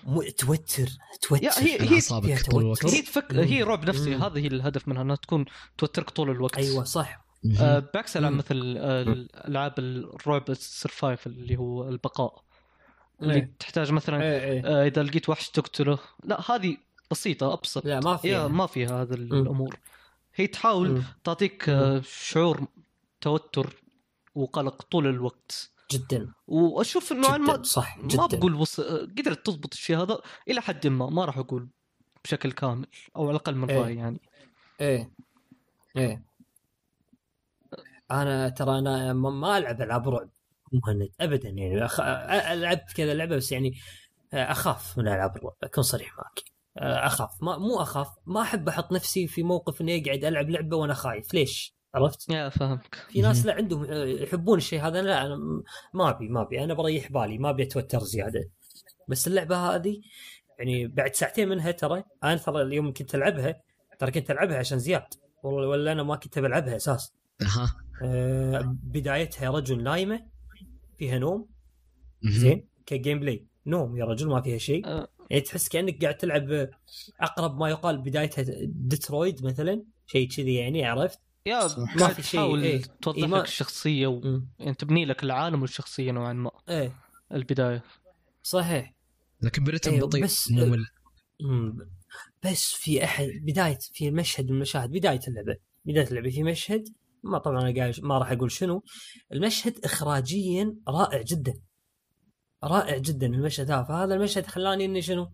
[0.06, 0.20] م...
[0.38, 0.88] توتر
[1.22, 1.44] توتر.
[1.44, 2.94] يا هي هي اعصابك طول الوقت توتر.
[2.96, 3.34] هي تفك.
[3.34, 4.14] هي رعب نفسي.
[4.14, 5.44] هذا هي الهدف منها إنها تكون
[5.78, 6.56] توترك طول الوقت.
[6.58, 7.24] أيوه صح.
[7.60, 8.32] آه بعكس العاب.
[8.32, 12.42] مثل آه، الألعاب الرعب السرفايف اللي هو البقاء.
[13.22, 13.52] اللي إيه.
[13.58, 14.62] تحتاج مثلا إيه إيه.
[14.66, 15.98] آه إذا لقيت وحش تقتله.
[16.24, 16.76] لا هذه
[17.10, 17.84] بسيطة أبسط.
[17.86, 18.48] لا ما فيها.
[18.48, 19.76] ما فيها هذه الأمور.
[20.34, 21.02] هي تحاول.
[21.24, 22.66] تعطيك آه، شعور
[23.20, 23.82] توتر
[24.34, 25.68] وقلق طول الوقت.
[25.90, 26.32] جدا.
[26.46, 28.26] وأشوف إنه جدا ما صح ما جدا.
[28.26, 28.80] بقول وص...
[28.80, 30.18] قدرت تضبط الشيء هذا
[30.48, 31.68] إلى حد ما ما راح أقول
[32.24, 33.80] بشكل كامل أو على الأقل من إيه.
[33.80, 34.20] رأيي يعني.
[34.80, 35.10] إيه.
[35.96, 36.24] إيه.
[38.10, 40.28] أنا ترى أنا ما- ما ألعب ألعاب رعب
[40.72, 42.00] مهند ابدا يعني أخ...
[42.52, 43.74] لعبت كذا لعبة بس يعني
[44.32, 46.40] أخاف من ألعاب الرعب أكون صريح معك.
[46.78, 47.30] أخاف.
[47.42, 48.08] ما مو أخاف.
[48.26, 51.34] ما أحب أحط نفسي في موقف إني أقعد ألعب لعبة وأنا خايف.
[51.34, 53.86] ليش؟ عرفت؟ يا فهمك في ناس لا عندهم
[54.22, 55.02] يحبون الشيء هذا.
[55.02, 55.38] لا أنا
[55.94, 56.64] ما أبي ما أبي.
[56.64, 57.38] أنا بريح بالي.
[57.38, 58.50] ما أبي أتوتر زيادة.
[59.08, 60.00] بس اللعبة هذه
[60.58, 63.60] يعني بعد ساعتين منها ترى أنا ترى اليوم كنت ألعبها
[63.98, 65.06] ترى كنت ألعبها عشان زياد.
[65.42, 67.14] والله ولا أنا ما كنت بلعبها أساس.
[67.42, 67.76] أها.
[68.02, 70.26] أه بدايتها رجل نايمة
[70.98, 71.48] فيها نوم.
[72.22, 73.46] زين؟ ك gameplay.
[73.66, 75.06] نوم يا رجل ما فيها شيء.
[75.32, 76.68] يعني تحس كأنك قاعد تلعب
[77.20, 81.60] أقرب ما يقال بدايتها ديترويد مثلا شيء كذي يعني عرفت؟ يا.
[81.96, 82.82] ما في شيء، تحاول إيه.
[83.02, 84.40] توضح إيه، ما- لك الشخصية و...
[84.58, 86.50] يعني تبني لك العالم والشخصيه نوعا ما.
[86.68, 86.96] إيه.
[87.32, 87.82] البداية.
[88.42, 88.94] صحيح.
[89.42, 90.86] لكن برتم إيه، بطيء بس- ممل
[91.40, 91.78] مم.
[92.44, 95.56] بس في أحد بداية في مشهد من المشاهد بداية اللعبة.
[95.84, 96.84] بداية اللعبة في مشهد
[97.22, 98.82] ما طبعا أنا ما راح أقول شنو.
[99.32, 101.54] المشهد اخراجيا رائع جدا.
[102.64, 103.82] رائع جدا المشهد هذا.
[103.82, 105.30] فهذا المشهد خلاني إني شنو؟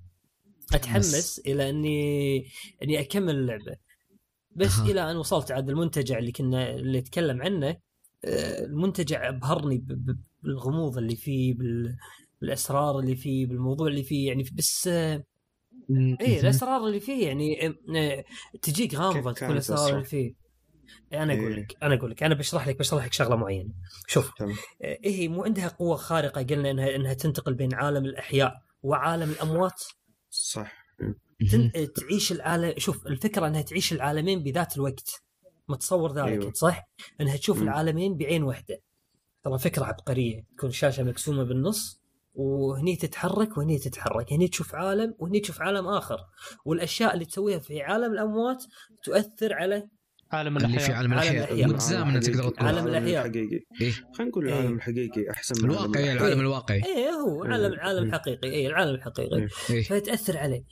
[0.75, 2.47] أتحمس إلى إني
[2.83, 3.77] إني أكمل اللعبة.
[4.57, 4.91] بس أها.
[4.91, 7.77] إلى أن وصلت عاد المنتجع اللي كنا اللي اتكلم عنه
[8.25, 9.85] آه، المنتجع أبهرني
[10.43, 11.97] بالغموض اللي فيه بال
[12.41, 15.25] بالأسرار اللي فيه بالموضوع اللي فيه يعني بس آه،
[16.21, 18.25] إيه الأسرار اللي فيه يعني آه،
[18.63, 20.35] تجيك غامضة تكون الأسرار اللي؟ فيه.
[21.13, 21.61] أنا أقول إيه.
[21.61, 23.71] لك أنا أقول لك أنا بشرح لك بشرح لك شغلة معينة.
[24.07, 29.31] شوف آه، هي مو عندها قوة خارقة قلنا إنها إنها تنتقل بين عالم الأحياء وعالم
[29.31, 29.83] الأموات.
[30.31, 30.79] صح.
[31.51, 31.73] تن...
[31.93, 35.23] تعيش العالم شوف الفكرة إنها تعيش العالمين بذات الوقت.
[35.69, 36.53] متصور ذلك أيوة.
[36.53, 36.89] صح؟
[37.21, 37.63] إنها تشوف مم.
[37.63, 38.81] العالمين بعين واحدة.
[39.45, 42.01] ترى فكرة عبقرية تكون شاشة مقسومة بالنص
[42.35, 44.33] وهني تتحرك وهني تتحرك.
[44.33, 46.19] هني تشوف عالم وهني تشوف عالم آخر.
[46.65, 48.65] والأشياء اللي تسويها في عالم الأموات
[49.03, 49.89] تؤثر على
[50.33, 51.69] عالم اللي في الأحياء عالم عالم الأحياء.
[51.69, 53.27] متزامنه تقدر تقول عالم الأحياء.
[53.27, 53.93] الحقيقي إيه.
[54.15, 54.55] خلينا نقول إيه.
[54.55, 57.51] العالم الحقيقي أحسن من الواقعي العالم العالم الواقعي إيه هو إيه.
[57.51, 58.09] عالم العالم إيه.
[58.09, 59.49] الحقيقي إيه العالم الحقيقي إيه.
[59.71, 59.83] إيه.
[59.83, 60.63] فتأثر عليه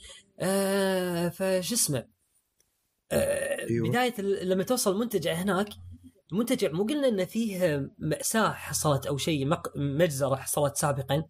[0.40, 2.06] آه فش اسمه
[3.12, 3.88] آه أيوة.
[3.88, 5.68] بداية ال- لما توصل المنتجع هناك
[6.32, 11.22] المنتجع مو قلنا ان فيه مأساة حصلت أو شيء مق- مجزرة حصلت سابقا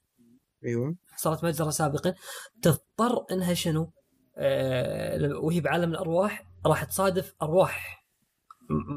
[0.64, 2.14] أيوه حصلت مجزرة سابقا
[2.62, 3.92] تضطر إنها شنو؟
[4.38, 8.05] آه وهي بعالم الأرواح راح تصادف أرواح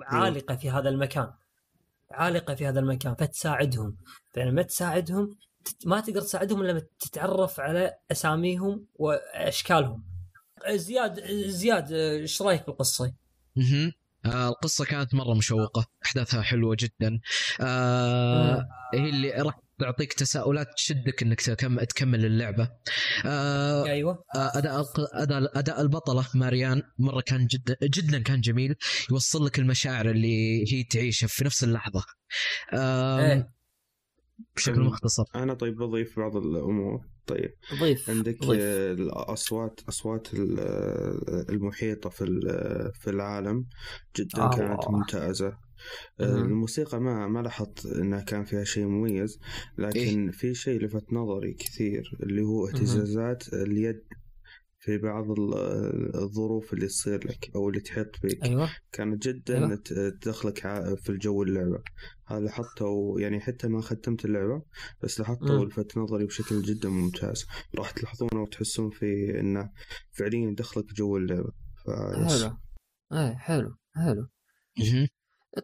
[0.03, 1.31] عالقة في هذا المكان.
[2.11, 3.97] عالقة في هذا المكان فتساعدهم.
[4.33, 5.35] فلما تساعدهم
[5.85, 10.03] ما تقدر تساعدهم إلا لما تتعرف على أساميهم وأشكالهم.
[10.69, 13.13] زياد زياد إيش رأيك بالقصة؟
[14.25, 17.19] آه القصة كانت مرة مشوقة أحداثها حلوة جدا.
[17.61, 21.79] آه هي اللي راح تعطيك تساؤلات تشدك إنك تكمل,
[23.25, 24.23] آه أيوه.
[24.35, 28.75] آه، أداء أداء أداء البطلة ماريان مرة كان جدا جدا كان جميل
[29.11, 32.03] يوصل لك المشاعر اللي هي تعيشها في نفس اللحظة.
[32.73, 33.58] إيه.
[34.55, 34.81] بشكل.
[34.81, 38.59] مختصر أنا طيب بضيف بعض الأمور طيب ضيف عندك ضيف.
[38.61, 43.65] آه، الأصوات أصوات ال- آه، المحيطة في ال- في العالم
[44.17, 44.49] جدا آه.
[44.49, 45.47] كانت ممتازة
[46.19, 46.35] آه،.
[46.35, 49.39] الموسيقى ما ما لاحظت إنها كان فيها شيء مميز
[49.77, 54.01] لكن في شيء لفت نظري كثير اللي هو اهتزازات اليد
[54.81, 59.75] في بعض ال- الظروف اللي تصير لك أو اللي تحيط فيك أيوه كانت جدا أيوة.
[60.21, 60.59] تدخلك
[60.95, 61.83] في الجو اللعبة
[62.27, 64.63] هذا لاحظته يعني حتى ما ختمت اللعبة
[65.03, 65.59] بس لاحظته.
[65.59, 69.71] ولفت نظري بشكل جدا ممتاز راح تلاحظونه وتحسون في إنه
[70.11, 71.51] فعليا يدخلك في جو اللعبة
[71.85, 72.43] فيس.
[72.43, 72.57] حلو
[73.13, 74.27] إيه حلو حلو.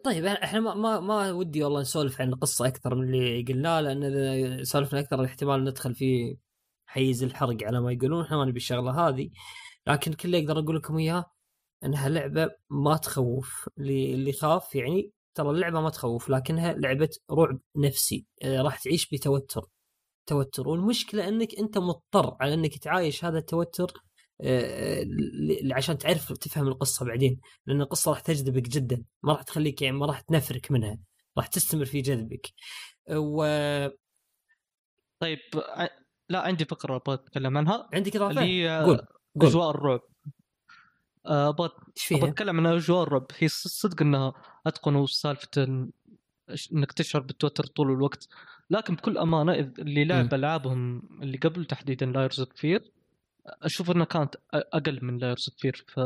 [0.04, 4.02] طيب إحنا ما ما, ما ودي والله نسولف عن القصة أكثر من اللي قلناه لأن
[4.04, 6.36] إذا سولفنا أكثر احتمال ندخل في
[6.86, 9.30] حيز الحرق على ما يقولون إحنا ما نبي الشغلة هذه.
[9.86, 11.24] لكن كل اللي أقدر أقول لكم اياه
[11.84, 13.68] إنها لعبة ما تخوف.
[13.78, 18.26] اللي اللي خاف يعني ترى اللعبة ما تخوف لكنها لعبة رعب نفسي.
[18.42, 19.62] آه، راح تعيش بتوتر.
[20.26, 20.68] توتر.
[20.68, 23.92] والمشكلة إنك أنت مضطر على إنك تعايش هذا التوتر
[24.40, 25.04] آه،
[25.72, 27.40] عشان تعرف تفهم القصة بعدين.
[27.66, 30.98] لأن القصة راح تجذبك جدا ما راح تخليك يعني ما راح تنفرك منها.
[31.38, 32.46] راح تستمر في جذبك.
[33.10, 33.98] وعندك
[35.20, 35.88] طيب ع-
[36.28, 37.88] لا عندي فكرة أبغى أتكلم عنها.
[37.94, 39.06] إضافة؟ اللي هي قول قول.
[39.48, 40.00] أجواء الرعب.
[41.26, 43.26] آه، أبغى إيش أبغى فيها؟ أتكلم عن أجواء الرعب.
[43.38, 44.32] هي صدق إنها
[44.66, 45.90] اتقنوا سالفة إن-
[46.72, 48.28] إنك تشعر بالتوتر طول الوقت.
[48.70, 52.92] لكن بكل أمانة اللي لعب ألعابهم اللي قبل تحديدا Layers of Fear
[53.46, 56.00] أشوف إنها كانت أقل من Layers of Fear ف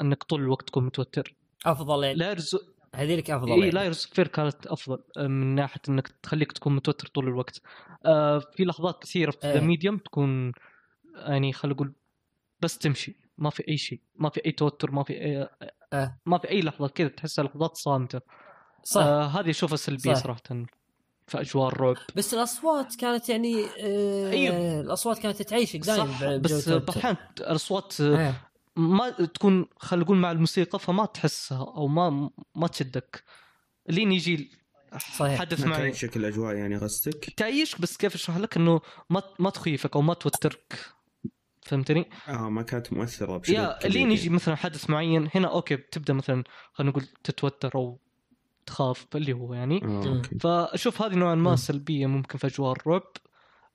[0.00, 1.34] إنك طول الوقت تكون متوتر.
[1.66, 2.18] أفضل يعني.
[2.18, 2.56] Layers
[2.94, 3.70] هذيلك أفضل اي يعني.
[3.70, 7.60] Layers of Fear كانت أفضل آه، من ناحية إنك تخليك تكون متوتر طول الوقت
[8.06, 9.54] آه في لحظات كثيرة في إيه.
[9.54, 10.52] The Medium تكون
[11.14, 11.92] يعني خلينا نقول
[12.60, 15.48] بس تمشي ما في أي شيء ما في أي توتر ما في أي
[15.92, 16.18] آه.
[16.26, 18.20] ما في أي لحظة كذا تحسها لحظات صامتة
[18.82, 20.14] صح آه هذه أشوفها سلبية.
[20.14, 20.42] صراحة
[21.26, 24.80] في أجواء الرعب بس الأصوات كانت يعني آه أيوة.
[24.80, 28.34] الأصوات كانت تعيشك دائما بس الاحيان الأصوات آه، آه.
[28.76, 33.24] ما تكون خلينا نقول مع الموسيقى فما تحسها أو ما ما تشدك
[33.88, 34.50] لين يجي
[35.18, 35.38] صحيح.
[35.38, 38.80] حدث ما معي تعيشك الأجواء يعني قصدك تعيشك بس كيف أشرح لك إنه
[39.10, 40.78] ما ما تخيفك أو ما توترك
[41.62, 44.14] فهمتني؟ آه ما كانت مؤثرة بشكل يا كبير لين يعني.
[44.14, 47.98] يجي مثلا حدث معين هنا أوكي بتبدأ مثلا خلينا نقول تتوتر أو
[48.66, 51.56] تخاف اللي هو يعني أوكي فأشوف هذه نوعا ما.
[51.56, 53.02] سلبية ممكن في أجواء الرعب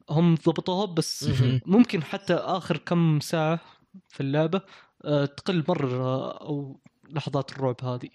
[0.10, 1.30] هم ضبطوها بس.
[1.66, 3.60] ممكن حتى آخر كم ساعة
[4.08, 4.87] في اللعبة آه،
[5.38, 6.80] تقل مرة أو
[7.10, 8.10] لحظات الرعب هذه.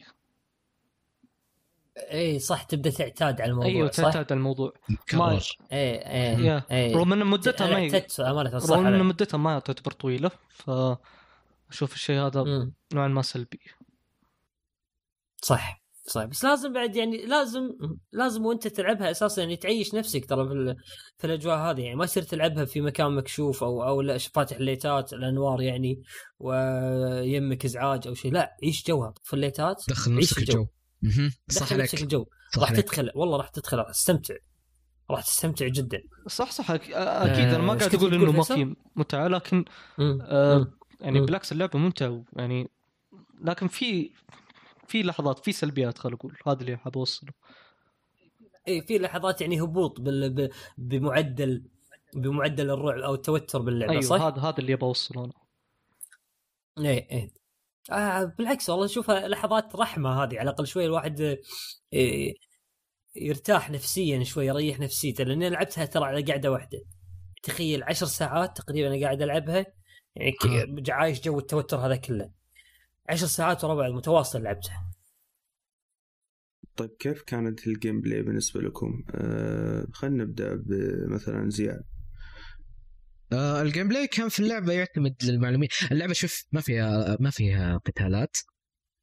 [1.97, 4.73] اي إيه، صح تبدأ تعتاد على الموضوع أيوه صح؟ تعتاد على الموضوع.
[5.11, 5.43] كرر
[5.73, 8.03] اي اي اي رغم إن مدتها ما
[8.61, 9.05] رغم إن.
[9.05, 12.73] مدتها ما تعتبر طويلة فأشوف الشيء هذا مم.
[12.95, 13.61] نوعا ما سلبي.
[15.43, 15.82] صح.
[16.07, 17.71] صحيح بس لازم بعد يعني لازم
[18.13, 20.77] لازم وانت تلعبها أساسا يعني تعيش نفسك ترى في, ال-
[21.19, 21.97] في الأجواء هذه يعني.
[21.97, 26.03] ما يصير تلعبها في مكان مكشوف أو أو لا فاتح الليتات الأنوار يعني
[26.39, 28.33] ويمك إزعاج أو شيء.
[28.33, 30.53] لا عيش جوها؟ في الليتات دخل نفسك الجو.
[30.53, 30.67] الجو.
[31.03, 31.33] مهم.
[31.51, 32.27] صح دخل نفسك الجو.
[32.59, 33.11] راح تدخل.
[33.15, 33.77] والله راح تدخل.
[33.79, 34.35] راح تستمتع.
[35.11, 36.03] راح تستمتع جدا.
[36.27, 36.69] صح صح.
[36.73, 37.45] أك- أكيد.
[37.45, 39.65] أنا ما قاعد أقول إنه ما؟ في متعة لكن
[39.99, 40.19] مم.
[40.23, 40.71] آه مم.
[41.01, 41.27] يعني مم.
[41.27, 42.25] بالعكس اللعبة ممتعة.
[42.37, 42.71] يعني
[43.45, 44.11] لكن في
[44.87, 46.37] في لحظات في سلبيات خلينا نقول.
[46.47, 47.31] هذا اللي حاب أوصله.
[48.69, 50.31] اي في لحظات يعني هبوط بال...
[50.31, 50.51] ب...
[50.79, 51.65] بمعدل
[52.15, 55.33] بمعدل الرعب أو التوتر باللعبة أيوه صح؟ هذا هذا اللي أبغى أوصله أنا.
[56.79, 57.31] إيه إيه.
[57.91, 61.39] آه بالعكس والله اشوفها لحظات رحمة هذه على الأقل شوي الواحد آه،
[61.93, 62.35] إيه
[63.17, 66.79] يرتاح نفسيا شوي يريح نفسيته لاني لعبتها ترى على قاعدة واحدة.
[67.43, 69.67] تخيل عشر ساعات تقريبا أنا قاعد ألعبها
[70.17, 72.31] يعني ك- عايش جو التوتر هذا كله.
[73.09, 74.93] عشر ساعات ورا بعض متواصل لعبتها
[76.77, 81.83] طيب كيف كانت ال gameplay بالنسبة لكم؟ آه خلينا نبدأ بمثلا زياد
[83.33, 88.37] آه ال gameplay كان في اللعبة يعتمد للمعلومين اللعبة شوف ما فيها ما فيها قتالات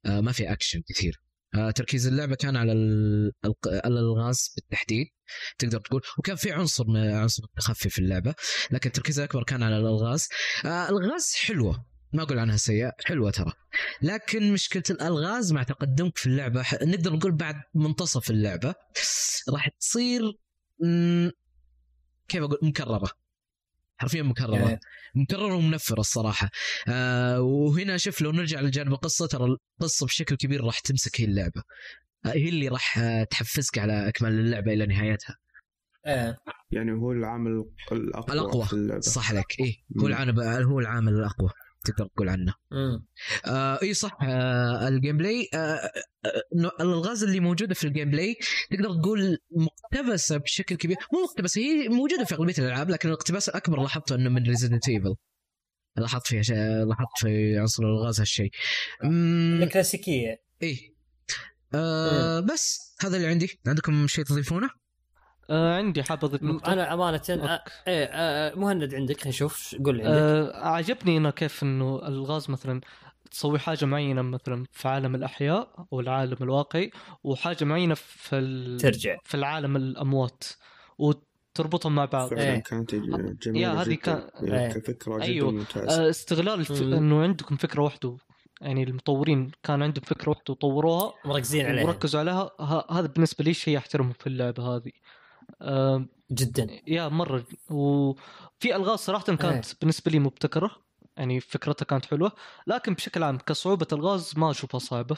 [0.06, 1.22] آه ما فيها اكشن كثير.
[1.54, 2.72] آه تركيز اللعبة كان على
[3.66, 5.06] على الغاز بالتحديد
[5.58, 6.02] تقدر تقول.
[6.18, 8.34] وكان في عنصر من عنصر التخفي في اللعبة
[8.70, 10.28] لكن التركيز الاكبر كان على الالغاز
[10.64, 11.89] آه الغاز حلوة.
[12.12, 13.52] ما أقول عنها سيئة حلوة ترى.
[14.02, 18.74] لكن مشكلة الألغاز مع تقدمك في اللعبة نقدر نقول بعد منتصف اللعبة
[19.52, 20.22] راح تصير
[22.28, 23.10] كيف أقول؟ مكررة.
[23.96, 24.68] حرفيا مكررة.
[24.68, 24.80] إيه.
[25.14, 26.50] مكررة ومنفرة الصراحة.
[26.88, 31.62] آه وهنا شوف لو نرجع لجانب القصة ترى القصة بشكل كبير راح تمسك هي اللعبة.
[32.26, 35.36] آه هي اللي راح آه، تحفزك على إكمال اللعبة إلى نهايتها.
[36.06, 36.38] إيه.
[36.70, 38.66] يعني هو العامل الأقوى, الأقوى.
[38.66, 39.00] في اللعبة.
[39.00, 39.60] صح عليك.
[39.60, 40.06] إيه هو.
[40.06, 41.50] العامل هو العامل الأقوى.
[41.84, 42.54] تقدر تقول عنه.
[43.46, 45.48] آه إي صح آه ال gameplay.
[45.54, 45.92] آه آه،
[46.24, 48.36] آه الألغاز اللي موجودة في ال gameplay
[48.70, 50.96] تقدر تقول مقتبسة بشكل كبير.
[51.12, 55.14] مو مقتبسة هي موجودة في أغلبية الألعاب لكن الاقتباس الأكبر لاحظته إنه من Resident Evil
[55.96, 58.50] لاحظت فيها شيء لاحظت في عنصر الألغاز هالشيء.
[59.04, 60.42] أمم، الكلاسيكية.
[60.62, 60.94] إيه
[61.74, 63.60] آه بس هذا اللي عندي.
[63.66, 64.70] عندكم شيء تضيفونه؟
[65.50, 66.72] آه عندي حاب اضيف نقطة.
[66.72, 67.64] أنا أمانة آه.
[67.88, 70.18] إيه آه مهند عندك خلينا نشوف قول لي عندك.
[70.18, 72.80] آه عجبني إنه كيف إنه الغاز مثلا
[73.30, 76.90] تسوي حاجة معينة مثلا في عالم الأحياء أو العالم الواقعي
[77.24, 78.80] وحاجة معينة في ال...
[78.80, 79.16] ترجع.
[79.24, 80.44] في العالم الأموات
[80.98, 82.30] وتربطهم مع بعض.
[82.30, 82.62] فعلا إيه.
[82.62, 83.94] كانت جميلة يا هذه جدا.
[83.96, 84.72] كان- يعني إيه.
[84.72, 85.50] كفكرة جدا أيوه.
[85.50, 86.06] ممتازة.
[86.06, 86.82] آه استغلال الف...
[86.82, 88.16] إنه عندكم فكرة واحدة
[88.60, 91.84] يعني المطورين كان عندهم فكرة واحدة وطوروها مركزين عليها.
[91.84, 92.84] وركزوا عليها ه...
[92.98, 94.88] هذا بالنسبة لي شيء أحترمه في اللعبة هذه.
[94.88, 95.19] آه
[96.32, 96.80] جدا.
[96.86, 97.44] يا مرة.
[97.70, 100.70] وفي ألغاز صراحة كانت بالنسبة لي مبتكرة.
[101.16, 102.32] يعني فكرتها كانت حلوة.
[102.66, 105.16] لكن بشكل عام كصعوبة ألغاز ما أشوفها صعبة.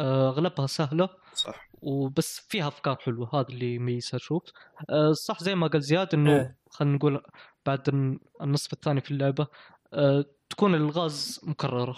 [0.00, 1.08] آه، أغلبها سهلة.
[1.34, 1.68] صح.
[1.82, 3.30] وبس فيها أفكار حلوة.
[3.34, 4.42] هذا اللي يميزها أشوف
[4.90, 6.56] آه، صح زي ما قال زياد إنه إيه.
[6.70, 7.22] خلينا نقول
[7.66, 9.46] بعد الن- النصف الثاني في اللعبة
[9.92, 11.96] آه، تكون الغاز مكررة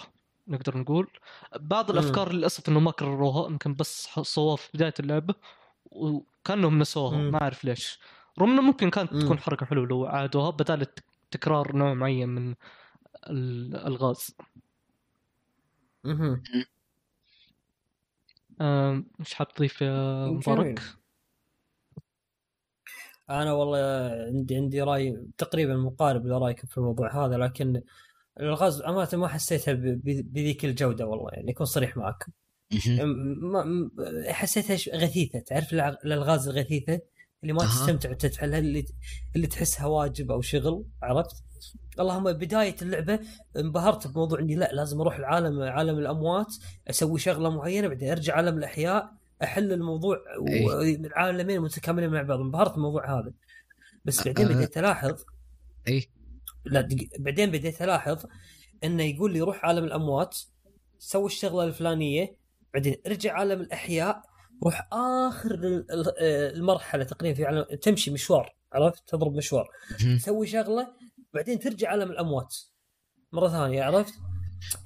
[0.48, 1.10] نقدر نقول.
[1.60, 1.90] بعض.
[1.90, 3.50] الأفكار للأسف إنه ما كرروها.
[3.50, 5.34] يمكن بس سووها في بداية اللعبة.
[6.46, 7.16] وكانهم نسوها.
[7.16, 8.00] ما أعرف ليش
[8.38, 9.20] رغم إنه ممكن كانت مم.
[9.20, 12.54] تكون حركة حلوة لو عادوها الت- تكرار نوع معين من
[13.30, 14.36] ال- الغاز
[16.04, 16.42] مهم.
[18.60, 20.26] آه، مش حاب تضيف يا.
[20.26, 20.82] مبارك
[23.30, 23.78] أنا والله
[24.26, 27.82] عندي عندي رأي تقريبا مقارب لرأيكم في الموضوع هذا لكن
[28.40, 32.26] الغاز أمانة ما حسيتها بذيك الجودة والله يعني اكون صريح معك
[34.28, 37.00] حسيتها غثيثة تعرف الألغاز الغثيثة
[37.42, 37.64] اللي ما.
[37.64, 38.84] تستمتع وانت تحلها اللي
[39.36, 41.44] اللي تحسها واجب أو شغل عرفت؟
[42.00, 43.20] اللهم بداية اللعبة
[43.56, 46.54] انبهرت بموضوع إني لا لازم أروح العالم عالم الأموات
[46.90, 50.16] أسوي شغلة معينة بعدين أرجع عالم الأحياء أحل الموضوع
[50.48, 50.66] إيه.
[50.66, 53.32] والعالمين متكاملين مع بعض انبهرت بالموضوع هذا
[54.04, 54.54] بس بعدين أه.
[54.54, 55.24] بديت ألاحظ
[55.88, 56.08] اي
[56.64, 56.88] لا.
[57.18, 58.24] بعدين بديت ألاحظ
[58.84, 60.38] إنه يقول لي روح عالم الأموات
[60.98, 62.36] سوي الشغلة الفلانية
[62.76, 64.22] بعدين ارجع عالم الأحياء
[64.64, 66.18] روح آخر ال- ال-
[66.56, 69.68] المرحلة تقريبا في عالم تمشي مشوار عرفت تضرب مشوار.
[70.18, 70.88] تسوي شغلة
[71.34, 72.54] بعدين ترجع عالم الأموات
[73.32, 74.14] مرة ثانية عرفت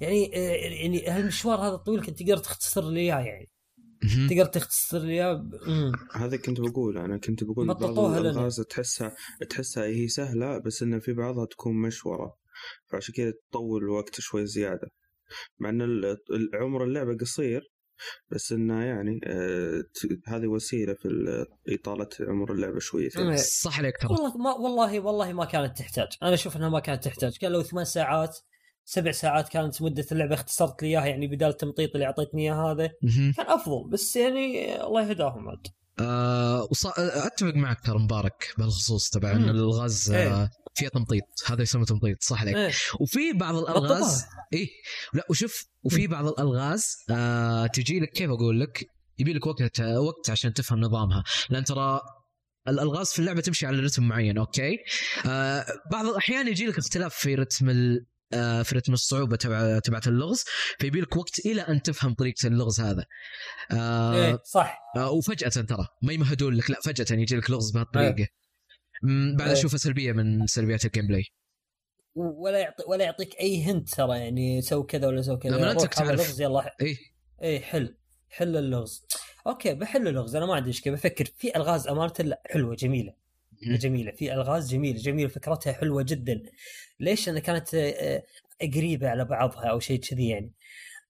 [0.01, 3.47] يعني آه، يعني هالمشوار هذا الطويل كنت تقدر تختصر لي إياه يعني.
[4.29, 5.21] تقدر تختصر لي.
[6.15, 7.99] هذا كنت بقول أنا كنت بقول بعض.
[7.99, 9.15] الألغاز تحسها
[9.49, 12.35] تحسها هي سهلة بس انه في بعضها تكون مشورة
[12.91, 14.87] فعشان كذا تطول الوقت شوي زيادة
[15.59, 15.81] مع إن
[16.53, 17.61] عمر اللعبة قصير
[18.31, 23.35] بس إنه يعني آه، ت- هذه وسيلة في ال- إطالة عمر اللعبة شويتين مم.
[23.37, 24.09] صح عليك ترى.
[24.11, 26.07] والله ما والله والله ما كانت تحتاج.
[26.23, 27.37] أنا أشوف إنها ما كانت تحتاج.
[27.37, 28.37] كان لو ثمان ساعات
[28.85, 32.89] سبع ساعات كانت مدة اللعبة اختصرت لي إياها يعني بدال التمطيط اللي أعطيتني اياه هذا.
[33.37, 33.89] كان أفضل.
[33.89, 35.67] بس يعني الله يهداهم عاد.
[35.99, 36.85] آه وص...
[36.99, 39.49] أتفق معك ترى مبارك بهالخصوص تبع إن
[40.11, 40.33] إيه.
[40.33, 41.23] آه فيها تمطيط.
[41.47, 42.55] هذا يسمى تمطيط صح عليك.
[42.55, 42.71] إيه.
[42.99, 44.69] وفي بعض الالغاز اي
[45.13, 48.85] لا وشوف وفي بعض الألغاز آه تجي لك كيف أقول لك؟
[49.19, 51.23] يبي لك وقت وقت عشان تفهم نظامها.
[51.49, 52.01] لأن ترى
[52.67, 54.77] الألغاز في اللعبة تمشي على رتم معين أوكي؟
[55.25, 60.07] آه بعض الأحيان يجي لك اختلاف في رتم ال آه في رتم الصعوبة تبع تبعت
[60.07, 60.43] اللغز.
[60.79, 63.05] فيبي لك وقت إلى أن تفهم طريقة اللغز هذا.
[63.71, 64.77] آه إيه صح.
[64.97, 68.19] آه وفجأة ترى ما يمهدون لك لا فجأة يجي لك لغز بهالطريقة.
[68.19, 68.25] مم،
[69.37, 69.53] بعد إيه.
[69.53, 71.23] اشوفها سلبية من سلبيات ال gameplay
[72.15, 75.51] ولا يعطي ولا يعطيك أي hint ترى يعني سوي كذا ولا سوي كذا.
[75.51, 76.39] لا، ما أنت روح هذا تعرف.
[76.39, 76.75] يلا.
[76.81, 76.97] إي.
[77.41, 77.95] إيه حل.
[78.29, 79.05] حل اللغز.
[79.47, 80.35] أوكي بحل اللغز.
[80.35, 83.13] أنا ما عندي مشكله بفكر في ألغاز امانه لا حلوة جميلة.
[83.63, 84.11] جميلة.
[84.11, 84.99] في ألغاز جميلة.
[84.99, 85.29] جميلة.
[85.29, 86.43] فكرتها حلوة جدا.
[86.99, 88.23] ليش؟ لانها كانت آه،
[88.61, 90.51] قريبه على بعضها أو شيء كذي يعني.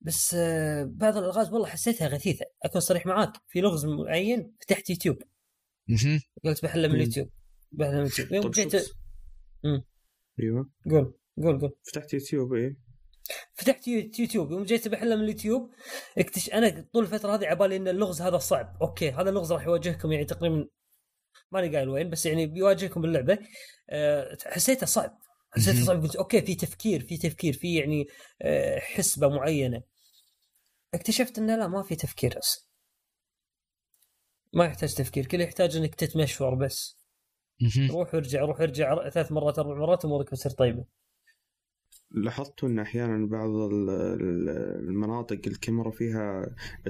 [0.02, 2.46] بس آه، بعض الألغاز والله حسيتها غثيثة.
[2.64, 3.34] أكون صريح معاك.
[3.48, 5.18] في لغز معين فتحت يوتيوب.
[6.44, 6.96] قلت بحله من.
[6.96, 7.30] اليوتيوب
[7.72, 8.76] بحله من اليوتيوب يوم جيت.
[10.40, 10.70] أيوه.
[10.90, 11.76] قول قول قول.
[11.84, 12.78] فتحت يوتيوب إيه؟
[13.54, 14.52] فتحت يو- يوتيوب.
[14.52, 15.72] يوم جيت بحله من اليوتيوب
[16.18, 18.78] اكتش أنا طول الفترة هذه عبالي إن اللغز هذا صعب.
[18.82, 20.68] أوكي هذا اللغز راح يواجهكم يعني تقريبا
[21.52, 23.38] ماني قايل وين بس يعني بيواجهكم باللعبة.
[23.90, 25.20] أه حسيته صعب.
[25.52, 25.86] حسيته.
[25.86, 26.02] صعب.
[26.04, 28.08] قلت أوكي في تفكير في تفكير في يعني
[28.42, 29.84] أه حسبة معينة.
[30.94, 32.66] اكتشفت إنه لا ما في تفكير أصلا.
[34.54, 35.26] ما يحتاج تفكير.
[35.26, 37.01] كله يحتاج إنك تتمشور بس.
[37.92, 40.86] روح وارجع روح وارجع ثلاث مرات أربع مرات امورك بتصير طيبة.
[42.12, 44.50] لاحظت أن أحيانا بعض ال- ال-
[44.90, 46.46] المناطق الكاميرا فيها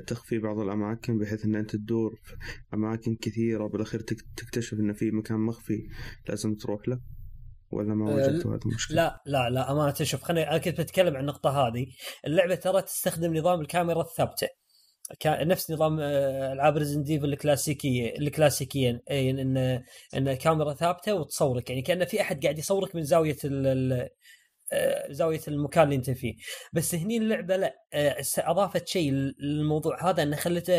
[0.08, 2.36] تخفي بعض الأماكن بحيث أن أنت تدور في
[2.74, 5.88] أماكن كثيرة بالاخير تك- تكتشف أن في مكان مخفي
[6.30, 7.00] لازم تروح له؟
[7.72, 11.16] ولا ما أه، واجهت هذه المشكلة؟ لا لا لا أمانة شوف خليني أنا كنت بتكلم
[11.16, 11.88] عن النقطة هذه.
[12.28, 14.48] اللعبة ترى تستخدم نظام الكاميرا الثابتة.
[15.20, 19.58] كان نفس نظام آه، ألعاب Resident Evil الكلاسيكيه الكلاسيكية إي إن
[20.16, 21.70] إن كاميرا ثابتة وتصورك.
[21.70, 24.10] يعني كأن في أحد قاعد يصورك من زاوية ال
[24.74, 26.36] آه، زاوية المكان اللي أنت فيه.
[26.74, 30.74] بس هني اللعبة لا آه، أضافت شيء للموضوع هذا إنه خلته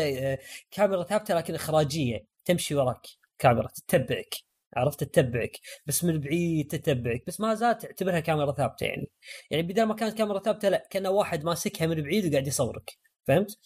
[0.71, 2.25] كاميرا ثابتة لكن إخراجية.
[2.45, 3.07] تمشي وراك.
[3.39, 4.35] كاميرا تتبعك.
[4.75, 5.59] عرفت؟ تتبعك.
[5.85, 7.23] بس من بعيد تتبعك.
[7.27, 9.09] بس ما زالت تعتبرها كاميرا ثابتة يعني.
[9.51, 12.97] يعني بدل ما كانت كاميرا ثابتة لا كأن واحد ماسكها من بعيد وقاعد يصورك.
[13.27, 13.57] فهمت؟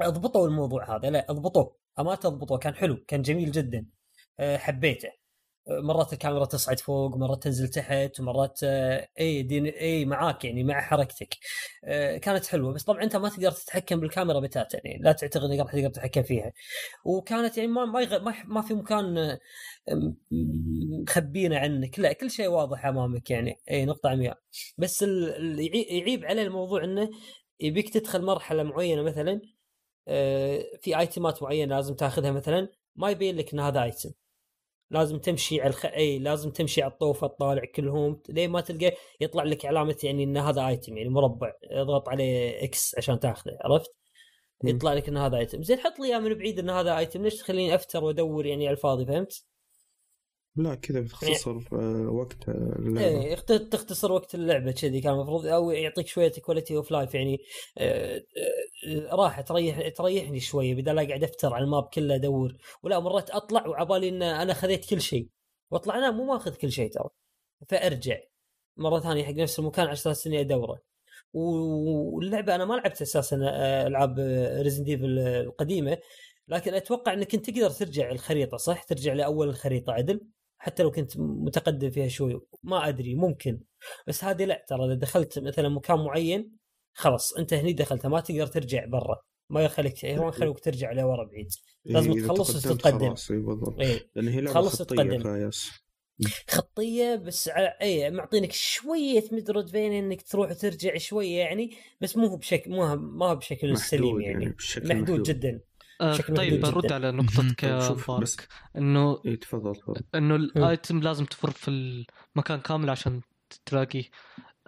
[0.00, 1.10] اضبطوا الموضوع هذا.
[1.10, 1.76] لا اضبطوه.
[1.98, 3.86] امانه اضبطوه كان حلو كان جميل جدا.
[4.40, 5.08] أه، حبيته.
[5.68, 10.64] أه، مرات الكاميرا تصعد فوق مرات تنزل تحت ومرات أه، أي دين أي معاك يعني
[10.64, 11.34] مع حركتك.
[12.22, 12.72] كانت حلوة.
[12.74, 15.02] بس طبعا أنت ما تقدر تتحكم بالكاميرا بتاتا يعني.
[15.02, 16.52] لا تعتقد إنك راح تقدر تتحكم فيها.
[17.04, 18.34] وكانت يعني ما ما.
[18.46, 19.38] ما, في مكان
[21.02, 21.98] مخبينه عنك.
[21.98, 23.58] لا كل شيء واضح أمامك يعني.
[23.70, 24.38] أي نقطة عمياء.
[24.78, 27.10] بس يعيب عليه الموضوع إنه
[27.60, 29.53] يبيك تدخل مرحلة معينة مثلا آه،
[30.80, 34.10] في item ات معينة لازم تاخذها مثلا ما يبين لك إن هذا item
[34.90, 35.86] لازم تمشي على الخ...
[35.86, 40.36] إي لازم تمشي على الطوفه تطالع كلهم لين ما تلقى يطلع لك علامة يعني إن
[40.36, 43.90] هذا item يعني مربع اضغط عليه X عشان تاخذه عرفت؟
[44.64, 47.36] يطلع لك إن هذا item زين حط لي إياه من بعيد إن هذا item ليش
[47.36, 49.44] تخليني أفتر وأدور يعني على الفاضي فهمت؟
[50.56, 53.34] لا كذا بتختصر آه، وقت اللعبة.
[53.34, 57.38] اخت- تختصر وقت اللعبة كذي كان المفروض أو يعطيك شوية quality of life يعني
[57.78, 58.16] آه،
[58.86, 62.56] آه، راحة تريح تريحني شوية بدل لا قاعد أفتر على ال map كله أدور.
[62.82, 65.28] ولا مرات أطلع وعبالي إن أنا خذيت كل شيء.
[65.70, 67.08] وأطلع أنا مو ماخذ كل شيء ترى.
[67.68, 68.16] فأرجع.
[68.76, 70.78] مرة ثانية حق نفس المكان أساس إني أدوره.
[71.32, 74.18] واللعبة أنا ما لعبت أساسا آه، ألعاب
[74.62, 75.98] Resident Evil القديمة.
[76.48, 80.20] لكن أتوقع إنك كنت تقدر ترجع الخريطة صح؟ ترجع لأول الخريطة عدل؟
[80.64, 83.60] حتى لو كنت متقدم فيها شوي ما أدري ممكن.
[84.06, 86.52] بس هذه لا ترى إذا دخلت مثلا مكان معين
[86.92, 89.16] خلاص أنت هني دخلت ما تقدر ترجع برا.
[89.50, 91.48] ما يخليك ما يخليك ترجع لورا بعيد.
[91.84, 93.14] لازم إيه، تخلص وتتقدم.
[93.80, 95.50] إيه لأن هي لعبة خطية
[96.50, 102.36] خطية بس على اي معطينك شوية مترودفين إنك تروح وترجع شوية يعني بس مو هو
[102.36, 105.22] بشكل مو هو- ما هو بشكل سليم محدود يعني, بشكل محدود, محدود.
[105.22, 105.60] جدا.
[106.00, 106.92] آه طيب برد.
[106.92, 111.70] على نقطتك طيب يا مبارك إنه اي تفضل تفضل إنه ال item لازم تفر في
[112.36, 113.20] المكان كامل عشان
[113.66, 114.04] تلاقيه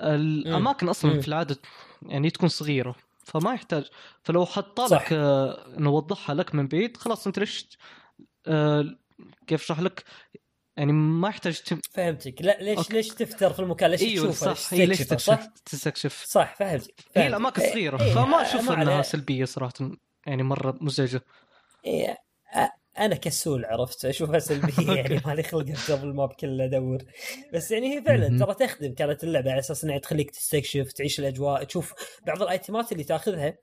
[0.00, 1.20] الأماكن أصلا مم.
[1.20, 1.56] في العادة
[2.02, 3.84] يعني تكون صغيرة فما يحتاج
[4.22, 4.80] فلو حط.
[4.92, 7.68] لك آه، نوضحها لك من بعيد خلاص أنت ليش
[8.46, 8.96] آه،
[9.46, 10.04] كيف أشرح لك
[10.76, 11.80] يعني ما يحتاج تم...
[11.90, 12.92] فهمتك لا ليش okay.
[12.94, 16.94] ليش تفتر في المكان ليش إيوه تشوفه صح هي ليش تستكشفه، صح؟ تستكشف صح فهمتك
[16.98, 17.28] هي فهمتك.
[17.28, 19.02] الأماكن إيه، صغيرة إيه، فما أشوف إنها.
[19.02, 19.72] سلبية صراحة
[20.26, 21.20] يعني مرة مزعجه
[21.84, 22.18] إيه،
[22.98, 26.98] أنا كسول عرفت اشوفها سلبيه يعني مالي خلق قبل الماب كله أدور.
[27.52, 28.38] بس يعني هي فعلا.
[28.38, 31.64] ترى تخدم كانت اللعبة على أساس إنها تخليك تستكشف تعيش الأجواء.
[31.64, 31.94] تشوف
[32.26, 33.58] بعض الأيتمات اللي تأخذها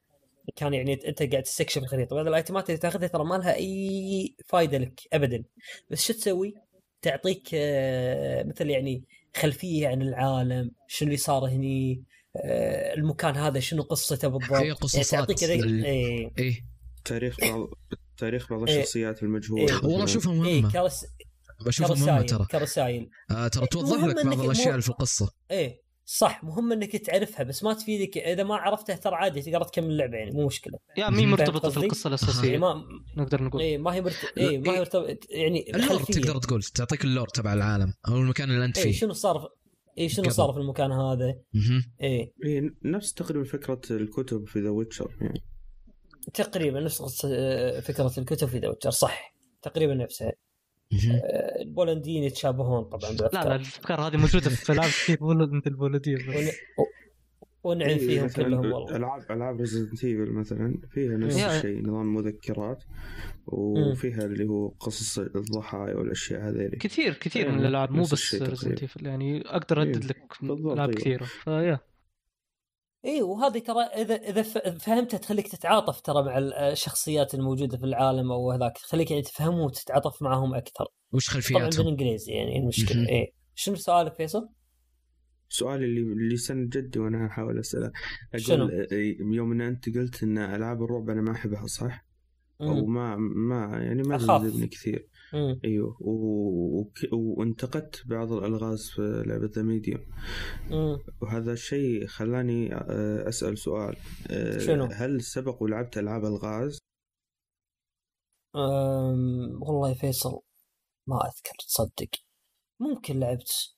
[0.55, 2.15] كان يعني أنت قاعد تستكشف الخريطة.
[2.15, 5.43] بعض الأيتمات اللي تأخذها ترى ما لها أي فائده لك ابدا.
[5.89, 6.53] بس شو تسوي؟
[7.01, 9.03] تعطيك آه، مثل يعني
[9.35, 12.03] خلفية عن العالم شنو اللي صار هني
[12.97, 16.31] المكان هذا شنو قصته بالضبط؟ هي يعني قصاصات تعطيك ذي- ال- إيه.
[16.37, 16.59] إيه.
[17.05, 17.67] تاريخ بعض
[18.17, 18.79] تاريخ بعض إيه.
[18.79, 19.83] الشخصيات المجهولة إيه.
[19.83, 20.03] والله.
[20.03, 20.71] أشوفها مهمة.
[20.71, 21.05] كرس...
[21.65, 22.45] بشوفها مهمة ترى.
[22.51, 25.29] كرسايل آه ترى توضح لك بعض الأشياء اللي في القصة.
[25.51, 28.17] إيه صح مهم إنك تعرفها بس ما تفيدك.
[28.17, 30.79] إذا ما عرفته ترى عادي تقدر تكمل اللعبة يعني مو مشكلة.
[30.97, 32.83] يعني مي مرتبطة في؟ القصة يعني الأساسية؟ ما
[33.17, 33.61] نقدر نقول.
[33.61, 34.33] إيه ما هي مرت...
[34.37, 36.03] إيه ما هي مرتبط يعني ال lore.
[36.03, 38.91] تقدر تقول تعطيك ال lore تبع العالم أو المكان اللي أنت فيه.
[38.91, 39.49] شنو صار
[39.97, 40.29] إيه شنو.
[40.29, 41.35] صار في المكان هذا.
[42.01, 42.33] إيه.
[42.45, 45.43] إيه نفس تقريبا فكرة الكتب في The Witcher يعني.
[46.33, 49.35] تقريبا نفس آه، فكرة الكتب في The Witcher صح.
[49.61, 50.31] تقريبا نفسها.
[50.93, 53.47] آه، البولنديين يتشابهون طبعا لا بالأفكار.
[53.47, 56.15] لا الأفكار هذه موجودة في العاب كثير ولد البولديه
[57.63, 62.83] فيهم إيه، مثلاً كلهم والله العاب ألعاب Resident Evil مثلا فيها نفس الشيء نظام مذكرات
[63.47, 68.81] وفيها اللي هو قصص الضحايا والأشياء هذه كثير كثير إيه، من الألعاب مو بس تقريباً.
[68.81, 71.01] Evil يعني أقدر إيه، أعدد لك بالضبط، ألعاب أيوة.
[71.01, 71.79] كثيرة فيا
[73.05, 78.31] اي وهذه ترى اذا إذا ف- فهمتها تخليك تتعاطف ترى مع الشخصيات الموجودة في العالم
[78.31, 83.09] أو هذاك تخليك يعني تفهمهم وتتعاطف معهم أكثر وش طبعا خلفياتهم؟ بالإنجليزي يعني المشكلة.
[83.09, 84.49] إيه شنو سؤالك فيصل؟
[85.53, 87.91] سؤالي اللي اللي سن جدي وأنا احاول أسأله
[88.35, 92.05] شنو؟ أقول إيه، يوم إن أنت قلت إن ألعاب الرعب أنا ما أحبها صح؟
[92.61, 92.85] أو.
[92.85, 94.17] ما ما يعني ما.
[94.17, 95.59] تجذبني كثير مم.
[95.65, 100.01] أيوه و- وك- وانتقدت بعض الألغاز في لعبة The Medium.
[101.21, 103.95] وهذا الشيء خلاني آه، أسأل سؤال
[104.31, 106.79] آه، شنو؟ هل سبق ولعبت ألعاب ألغاز؟
[108.55, 109.63] أم...
[109.63, 110.39] والله يا فيصل
[111.07, 112.09] ما أذكر تصدق
[112.79, 113.75] ممكن لعبت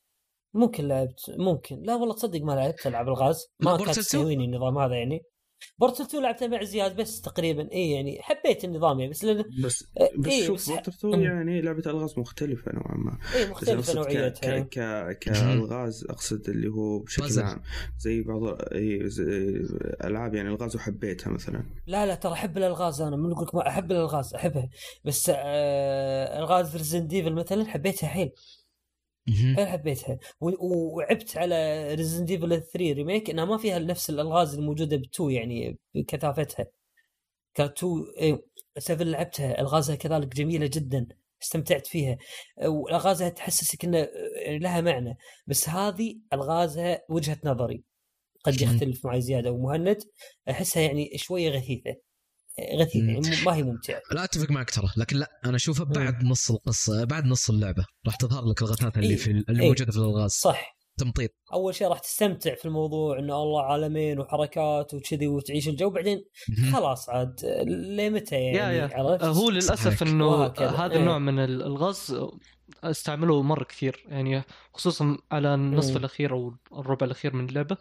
[0.55, 1.81] ممكن لعبت ممكن.
[1.83, 3.47] لا والله تصدق ما لعبت ألعاب الغاز.
[3.59, 3.93] ما كانت 2.
[4.05, 5.21] تستهويني النظام هذا يعني.
[5.79, 9.83] Portal 2 لعبتها مع زياد بس تقريبا اي يعني حبيت النظام يعني بس لأن بس
[9.97, 11.21] آه، بس إيه، شوف بس- Portal 2 مم.
[11.23, 13.17] يعني لعبة ألغاز مختلفة نوعا ما.
[13.35, 14.59] اي بس مختلفه نوعيتها.
[14.59, 17.39] ك ك كألغاز أقصد اللي هو بشكل.
[17.41, 17.61] عام.
[17.99, 19.61] زي بعض إيه، زي
[20.03, 21.63] ألعاب يعني الغاز وحبيتها مثلا.
[21.87, 23.15] لا لا ترى أحب الألغاز أنا.
[23.15, 24.69] من أقول لك ما أحب الألغاز أحبها.
[25.05, 28.31] بس آه ألغاز Resident Evil مثلا حبيتها حيل.
[29.29, 30.19] حيل حبيتها.
[30.41, 36.65] وعبت على Resident Evil 3 Remake إنها ما فيها نفس الألغاز الموجودة ب2 يعني بكثافتها.
[37.53, 38.45] كانت 2 إيه
[38.77, 41.07] 7 لعبتها ألغازها كذلك جميلة جدا.
[41.43, 42.17] استمتعت فيها.
[42.65, 44.07] وألغازها تحسسك إنه
[44.47, 45.17] لها معنى.
[45.47, 47.83] بس هذه ألغازها وجهة نظري.
[48.43, 50.03] قد؟ يختلف معي زيادة ومهند.
[50.49, 51.95] أحسها يعني شوية غثيثة.
[52.79, 56.51] غثيثه يعني ما هي ممتعة لا أتفق معك ترى لكن لا أنا أشوفها بعد نص
[56.51, 59.15] القصة بعد نص اللعبة راح تظهر لك الغثات اللي إيه.
[59.15, 59.67] في اللي إيه.
[59.69, 64.93] موجودة في الألغاز صح تمطيط أول شيء راح تستمتع في الموضوع انه الله عالمين وحركات
[64.93, 66.23] وكذي وتعيش الجو بعدين.
[66.73, 69.49] خلاص عاد لمتى يعني يا يا عرفت؟ هو.
[69.49, 70.45] للأسف إنه.
[70.45, 70.99] هذا إيه.
[70.99, 72.17] النوع من ال- الغاز
[72.83, 74.43] استعملوه مرة كثير يعني
[74.73, 75.97] خصوصا على النصف مم.
[75.97, 77.77] الأخير أو الربع الأخير من اللعبة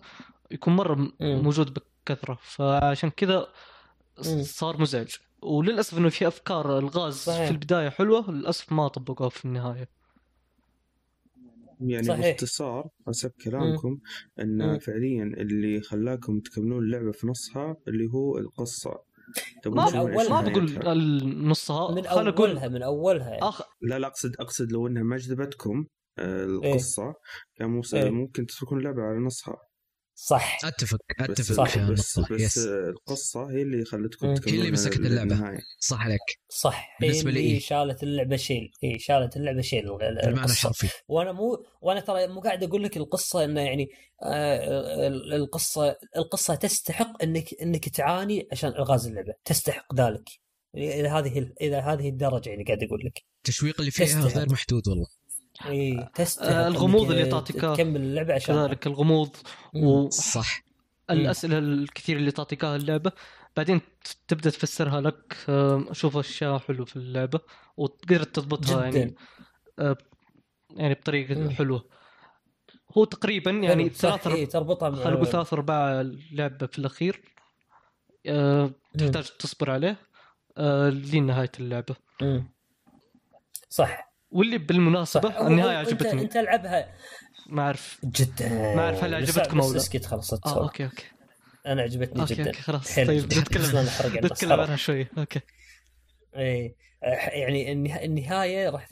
[0.50, 1.42] يكون مرة م- مم.
[1.42, 3.44] موجود بكثرة فعشان كذا مم.
[4.42, 7.44] صار مزعج وللأسف إنه في أفكار الغاز صحيح.
[7.46, 9.88] في البداية حلوة للأسف ما طبقوها في النهاية
[11.80, 12.26] يعني صحيح.
[12.26, 13.98] باختصار حسب كلامكم
[14.40, 14.78] إن مم.
[14.78, 19.02] فعليا اللي خلاكم تكملون اللعبة في نصها اللي هو القصة
[19.66, 24.86] ما إيش ما بقول؟ النصها من أولها من أولها اخ لا لا اقصد أقصد لو
[24.86, 25.86] إنها ما جذبتكم
[26.18, 27.14] آه، القصة
[27.56, 28.10] كان موس- إيه.
[28.10, 29.56] ممكن تتركون اللعبة على نصها
[30.16, 30.58] صح.
[30.64, 31.78] أتفق بس أتفق صح.
[31.78, 35.34] بس, بس يس القصة هي اللي خلتكم هي اللي مسكت اللعبة.
[35.34, 35.58] للنهاية.
[35.80, 36.20] صح عليك.
[36.48, 36.96] صح.
[37.02, 37.58] هي بالنسبة لي إيه.
[37.58, 38.70] شالت اللعبة شيل.
[38.84, 39.90] إي شالت اللعبة شيل.
[39.90, 40.52] القصة.
[40.52, 40.88] الحرفي.
[41.08, 43.88] وأنا مو وأنا ترى مو قاعد أقول لك القصة إنه يعني
[44.22, 49.34] آه ال- القصة القصة تستحق إنك إنك تعاني عشان إلغاز اللعبة.
[49.44, 50.28] تستحق ذلك.
[50.76, 53.22] إلى هذه إلى هذه الدرجة يعني قاعد أقول لك.
[53.38, 54.26] التشويق اللي فيها.
[54.26, 55.06] غير محدود والله.
[55.66, 59.36] اي تستحق آه، الغموض اللي تعطيك تكمل اللعبة عشان كذلك الغموض
[59.74, 60.10] مم.
[60.10, 60.62] صح.
[61.10, 63.12] والاسئله الكثير اللي تعطيك إياها اللعبة.
[63.56, 63.80] بعدين
[64.28, 67.40] تبدأ تفسرها لك آه، أشوف أشياء حلوة في اللعبة
[67.76, 68.98] وتقدر تضبطها جدا.
[68.98, 69.14] يعني
[69.78, 69.96] آه،
[70.70, 71.50] يعني بطريقة مم.
[71.50, 71.84] حلوة.
[72.98, 77.20] هو تقريبا يعني ثلاث إيه، تربطها مع- خلينا نقول ثلاث ارباع اللعبه في الأخير
[78.26, 79.96] آه، تحتاج تصبر عليه
[80.58, 81.96] آه، لين نهايه اللعبة.
[82.22, 82.48] مم.
[83.68, 84.13] صح.
[84.34, 86.22] واللي بالمناسبة النهاية انت عجبتني.
[86.22, 86.94] أنت العبها
[87.46, 87.98] ما أعرف.
[88.04, 89.76] جدا ما أعرف هل عجبتكم أو لا.
[89.76, 90.58] اسكت خلاص لا تسولف.
[90.58, 91.04] okay okay.
[91.66, 92.46] أنا عجبتني okay جدا.
[92.46, 92.96] okay خلاص.
[92.96, 93.88] طيب نتكلم.
[94.24, 95.06] نتكلم عنها شوي.
[95.18, 95.40] okay.
[96.36, 96.74] إيه
[97.32, 97.72] يعني
[98.04, 98.88] النهاية راح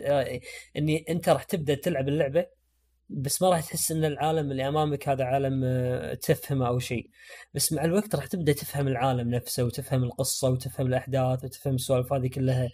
[0.77, 2.47] إني أنت راح تبدأ تلعب اللعبة
[3.09, 7.11] بس ما راح تحس إن العالم اللي أمامك هذا عالم آه، تفهمه أو شيء.
[7.55, 12.29] بس مع الوقت راح تبدأ تفهم العالم نفسه وتفهم القصة وتفهم الأحداث وتفهم السوالف هذه
[12.29, 12.69] كلها.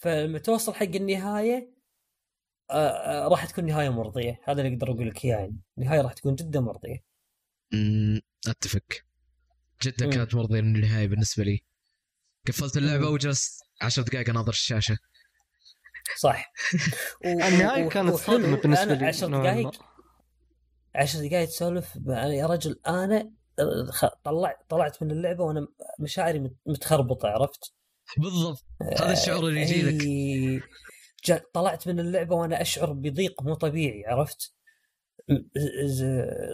[0.00, 1.70] فلما توصل حق النهاية
[2.70, 4.40] آه، آه، راح تكون نهاية مرضية.
[4.44, 5.60] هذا اللي أقدر أقول لك إياه يعني.
[5.78, 7.04] النهاية راح تكون جدا مرضية.
[7.74, 8.84] امم أتفق.
[9.82, 10.12] جدا مم.
[10.12, 11.64] كانت مرضية النهاية بالنسبة لي.
[12.48, 14.98] قفلت اللعبة وجلست عشر دقائق أناظر الشاشة.
[16.18, 16.52] صح.
[17.24, 19.06] النهاية كانت صدمه بالنسبة لي.
[19.06, 19.82] 10 دقائق
[20.94, 23.32] 10 دقائق تسولف يا رجل أنا
[24.24, 25.68] طلعت طلعت من اللعبة وأنا
[26.00, 27.74] مشاعري متخربطة عرفت؟
[28.18, 28.64] بالضبط.
[29.00, 30.60] هذا الشعور اللي يجي
[31.28, 31.44] لك.
[31.52, 34.54] طلعت من اللعبة وأنا أشعر بضيق مو طبيعي عرفت؟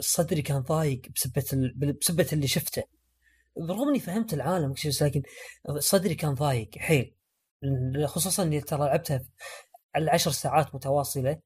[0.00, 1.44] صدري كان ضايق بسبة
[2.00, 2.82] بسبة اللي شفته.
[3.56, 5.22] برغم إني فهمت العالم لكن
[5.78, 7.14] صدري كان ضايق حيل.
[8.04, 9.24] خصوصا إني ترى لعبتها
[9.96, 11.40] العشر ساعات متواصلة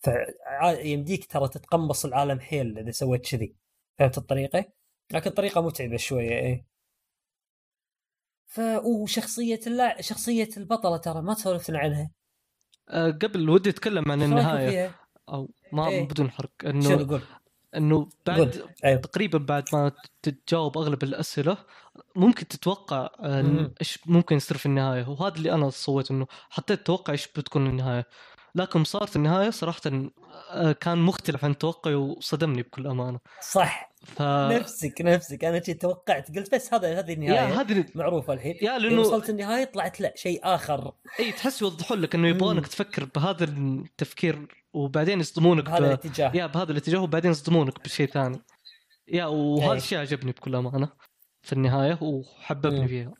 [0.00, 3.54] فيمديك ترى تتقمص العالم حيل إذا سويت كذي.
[3.98, 4.64] فهمت الطريقة؟
[5.10, 6.73] لكن الطريقة متعبة شوية إيه.
[8.54, 10.02] ف وشخصية اللا...
[10.02, 12.10] شخصية البطلة ترى ما تسولفنا عنها.
[12.88, 14.94] أه قبل ودي أتكلم عن النهاية؟
[15.28, 16.50] أو ما إيه؟ بدون حرق.
[16.64, 17.20] إنه
[17.76, 19.00] إنه بعد أيوه.
[19.00, 19.92] تقريبا بعد ما
[20.22, 21.56] تتجاوب أغلب الأسئلة
[22.16, 23.10] ممكن تتوقع
[23.80, 25.08] إيش ممكن يصير في النهاية.
[25.08, 28.06] وهذا اللي أنا صويت إنه حطيت توقع إيش بتكون النهاية.
[28.54, 29.80] لكن صارت النهاية صراحة
[30.50, 33.20] آه، كان مختلف عن توقعي وصدمني بكل أمانة.
[33.40, 33.94] صح.
[34.04, 34.22] ف...
[34.22, 35.44] نفسك نفسك.
[35.44, 38.58] أنا شي توقعت قلت بس هذا هذه النهاية هذه معروفة الحين.
[38.62, 40.92] يا لأنه وصلت النهاية طلعت لا شيء آخر.
[41.20, 45.84] إي تحس يوضحون لك إنه يبغونك تفكر بهذا التفكير وبعدين يصدمونك بهذا ب...
[45.84, 46.32] الاتجاه.
[46.34, 48.42] يا بهذا الاتجاه وبعدين يصدمونك بشيء ثاني.
[49.08, 50.88] يا وهذا الشيء عجبني بكل أمانة
[51.42, 52.86] في النهاية وحببني مم.
[52.86, 53.14] فيها.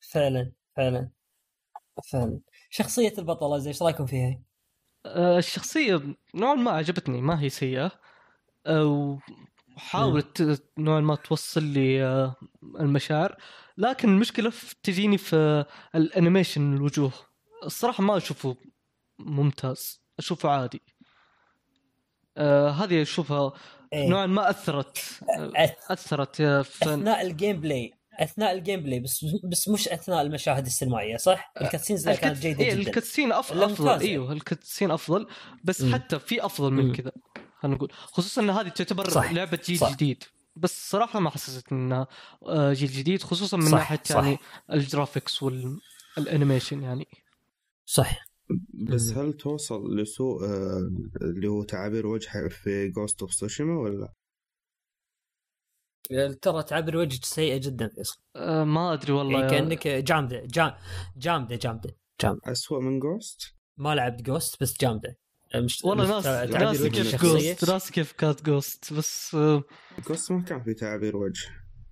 [0.00, 1.10] فعلا فعلا
[2.12, 2.40] فعلا.
[2.76, 4.38] شخصية البطلة زي إيش رأيكم فيها؟
[5.06, 6.02] أه الشخصية
[6.34, 7.92] نوعا ما عجبتني ما هي سيئة.
[8.66, 9.18] أه
[9.76, 12.36] وحاولت نوعا ما توصل لي أه
[12.80, 13.36] المشاعر.
[13.78, 14.52] لكن المشكلة
[14.82, 17.12] تجيني في ال animation الوجوه.
[17.64, 18.56] الصراحة ما أشوفه
[19.18, 20.82] ممتاز أشوفه عادي.
[22.36, 23.52] آه هذه أشوفها
[23.92, 25.20] إيه؟ نوعا ما أثرت
[25.90, 31.52] أثرت في أثناء ال gameplay أثناء ال gameplay بس بس مش أثناء المشاهد السينمائية صح؟
[31.56, 32.20] آه، ال cutscenes ال cut...
[32.20, 35.26] كانت جيدة إيه جدا ال cutscene افضل أفضل إيوه ال cutscene أفضل
[35.64, 35.94] بس م.
[35.94, 37.12] حتى في أفضل من كذا
[37.60, 39.32] خلينا نقول خصوصا إن هذه تعتبر صح.
[39.32, 39.92] لعبة جيل صح.
[39.92, 40.24] جديد
[40.56, 42.06] بس صراحة ما حسيت انها
[42.46, 43.78] آه، جيل جديد خصوصا من صح.
[43.78, 44.16] ناحية صح.
[44.16, 44.38] يعني
[44.72, 47.06] ال graphics وال animation يعني
[47.84, 48.26] صح
[48.74, 50.90] بس هل توصل لسوء آه،
[51.22, 54.12] اللي هو تعابير وجه في Ghost of Tsushima ولا؟
[56.42, 60.78] ترى تعابير وجهك سيئه جدا فيصل أه ما أدري والله يعني كأنك جامدة جامده
[61.16, 62.40] جامدة جامدة جامدة.
[62.52, 65.18] اسوء من Ghost؟ ما لعبت Ghost بس جامدة.
[65.54, 69.36] مش والله ناس ناس كيف Ghost ناس كيف كانت Ghost بس
[70.08, 71.46] Ghost ما كان في تعابير وجه.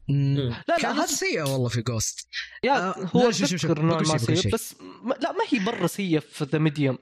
[0.08, 2.28] لا لا كانت سيئه والله في Ghost
[2.64, 6.18] يا آه هو شوف شوف نوع ما سيء بس ما لا ما هي مره سيئه
[6.18, 6.98] في The Medium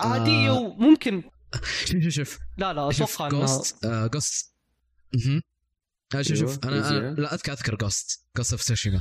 [0.00, 0.60] عاديه آه.
[0.60, 1.22] وممكن
[1.84, 2.38] شوف شوف شوف.
[2.58, 4.54] لا لا أتوقع انها Ghost آه Ghost
[6.14, 9.00] شوف شوف أنا, أنا لا أذكر أذكر Ghost Ghost of Tsushima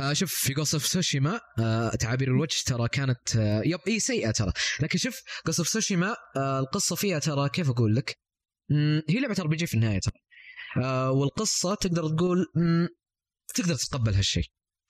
[0.00, 4.30] آه شوف في Ghost of Tsushima آه تعابير الوجه ترى كانت آه يب إي سيئة
[4.30, 4.52] ترى.
[4.80, 8.18] لكن شوف Ghost of Tsushima آه القصة فيها ترى كيف أقول لك؟
[9.08, 10.14] هي لعبة RPG في النهاية ترى.
[10.84, 12.46] آه والقصة تقدر تقول
[13.54, 14.44] تقدر تتقبل هالشيء.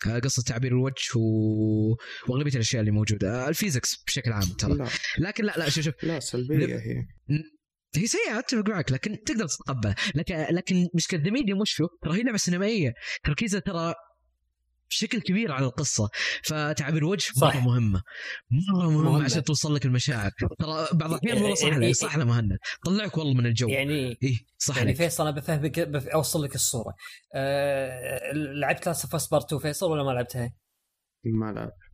[0.06, 1.96] آه قصة تعبير الوجه و...
[2.28, 3.44] وأغلبية الأشياء اللي موجودة.
[3.44, 4.74] آه ال physics بشكل عام ترى.
[4.74, 4.88] لا.
[5.18, 5.94] لكن لا لا شوف شوف.
[6.02, 7.04] لا سلبية هي.
[7.97, 12.22] هي سيئة اتفق معك لكن تقدر تتقبلها لكن لكن مشكلة The Medium وش ترى هي
[12.22, 12.95] لعبه سينمائية.
[13.24, 13.95] تركيزها ترى
[14.91, 16.09] بشكل كبير على القصة.
[16.45, 18.03] فتعبير الوجه مرة مهمة.
[18.51, 19.24] مرة مهمة, مهمة.
[19.24, 20.30] عشان توصل لك المشاعر.
[20.59, 22.59] ترى بعض الأحيان والله صح يعني صح مهند.
[22.84, 23.68] طلعك والله من الجو.
[23.68, 25.78] يعني اي صح يعني فيصل أنا بفهمك
[26.09, 26.95] أوصل لك الصورة.
[27.34, 28.32] أه...
[28.32, 30.53] لعبت Last of Part 2 فيصل ولا ما لعبتها؟
[31.24, 31.88] ما لعبت.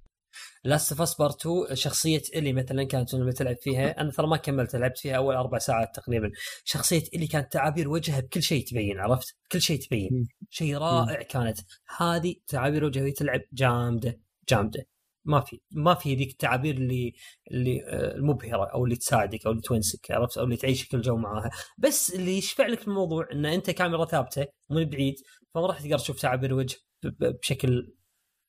[0.65, 4.01] Last of Us Part 2 شخصية Ellie مثلا كانت لما تلعب فيها.
[4.01, 6.31] أنا ترى ما كملت لعبت فيها أول أربع ساعات تقريبا.
[6.65, 10.29] شخصية Ellie كانت تعابير وجهها بكل شيء تبين عرفت؟ كل شيء تبين.
[10.51, 11.59] شيء رائع كانت.
[11.99, 14.87] هذه تعابير وجهها تلعب جامدة جامدة.
[15.25, 17.13] ما في ما في ذيك التعابير اللي
[17.51, 21.51] اللي آه، المبهرة أو اللي تساعدك أو اللي تونسك عرفت؟ أو اللي تعيشك الجو معاها.
[21.79, 25.15] بس اللي يشفع لك في الموضوع إن أنت كاميرا ثابتة من بعيد
[25.55, 26.77] فما راح تقدر تشوف تعابير وجه
[27.21, 27.95] بشكل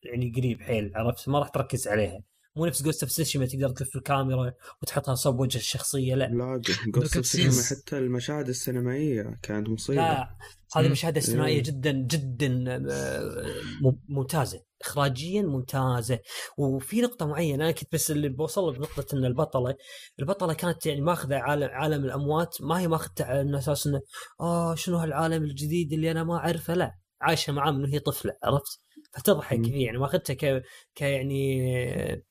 [0.06, 2.24] يعني قريب حيل عرفت؟ ما راح تركز عليها.
[2.58, 6.26] مو نفس Ghost of Tsushima تقدر تلف الكاميرا وتحطها صوب وجه الشخصية لا.
[6.26, 7.74] لا بال cut قصة scenes.
[7.74, 10.02] حتى المشاهد السينمائية كانت مصيبة.
[10.02, 10.36] لا
[10.76, 10.92] هذه مم.
[10.92, 11.64] مشاهد استثنائيه إيه.
[11.64, 13.52] جدا جدا آه،
[13.82, 14.62] مم- ممتازة.
[14.82, 16.20] اخراجيا ممتازة.
[16.58, 19.76] وفي نقطة معينة أنا كنت بس اللي بوصل بنقطه إن البطلة
[20.20, 24.02] البطلة كانت يعني ماخذة عالم عالم الأموات ما هي ماخذته على أساس إنه
[24.42, 28.80] آه شنو هالعالم الجديد اللي أنا ما أعرفه؟ لا عايشة معاه من وهي طفلة عرفت؟
[29.16, 29.64] فتضحك مم.
[29.64, 30.64] فيه يعني ماخذته ك...
[30.96, 32.24] ك يعني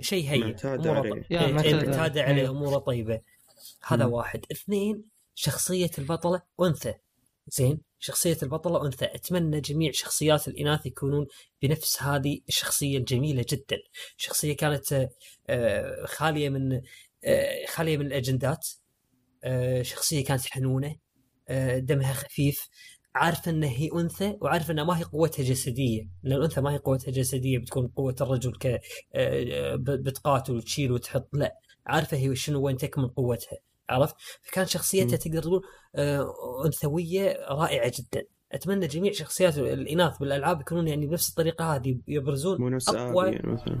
[0.00, 1.26] شيء هين معتادة أموره عليه.
[1.30, 2.50] يا إيه، إيه، عليه.
[2.50, 3.20] اموره طيبه
[3.86, 4.12] هذا مم.
[4.12, 4.44] واحد.
[4.52, 6.94] اثنين شخصية البطلة أنثى.
[7.46, 9.04] زين شخصية البطلة أنثى.
[9.04, 11.26] أتمنى جميع شخصيات الإناث يكونون
[11.62, 13.78] بنفس هذه الشخصية الجميلة جدا.
[14.16, 15.08] شخصية كانت
[15.48, 16.82] آه، خالية من
[17.24, 18.68] آه، خالية من الأجندات.
[19.44, 20.96] آه، شخصية كانت حنونة.
[21.78, 22.68] دمها خفيف.
[23.14, 27.10] عارفة أن هي أنثى وعارفة أنها ما هي قوتها جسدية لأن الأنثى ما هي قوتها
[27.12, 28.80] جسدية بتكون قوة الرجل ك
[29.14, 31.54] آه، ب- بتقاتل وتشيل وتحط لا
[31.86, 33.58] عارفة هي شنو وين تكمن قوتها
[33.90, 35.16] عرفت؟ فكان شخصيتها.
[35.16, 35.62] تقدر تقول
[35.96, 36.34] آه،
[36.66, 38.24] أنثوية رائعة جدا.
[38.52, 43.36] أتمنى جميع شخصيات الإناث بالألعاب يكونون يعني بنفس الطريقة هذه يبرزون مو نفس أقوى- ابي
[43.36, 43.78] يعني مثلا.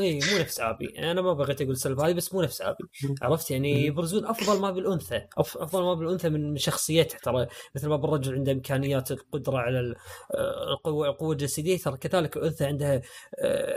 [0.00, 0.98] اي مو نفس آبي.
[0.98, 2.84] أنا ما بغيت أقول سلب هذه بس مو نفس آبي.
[3.22, 3.86] عرفت؟ يعني.
[3.86, 5.26] يبرزون أفضل ما بالأنثى.
[5.38, 7.18] أفضل ما بالأنثى من شخصيته.
[7.18, 9.96] ترى مثل ما بالرجل عنده إمكانيات القدرة على ال-
[10.34, 13.02] آه، القوه القوه الجسديه ترى كذلك الأنثى عندها
[13.38, 13.76] آه،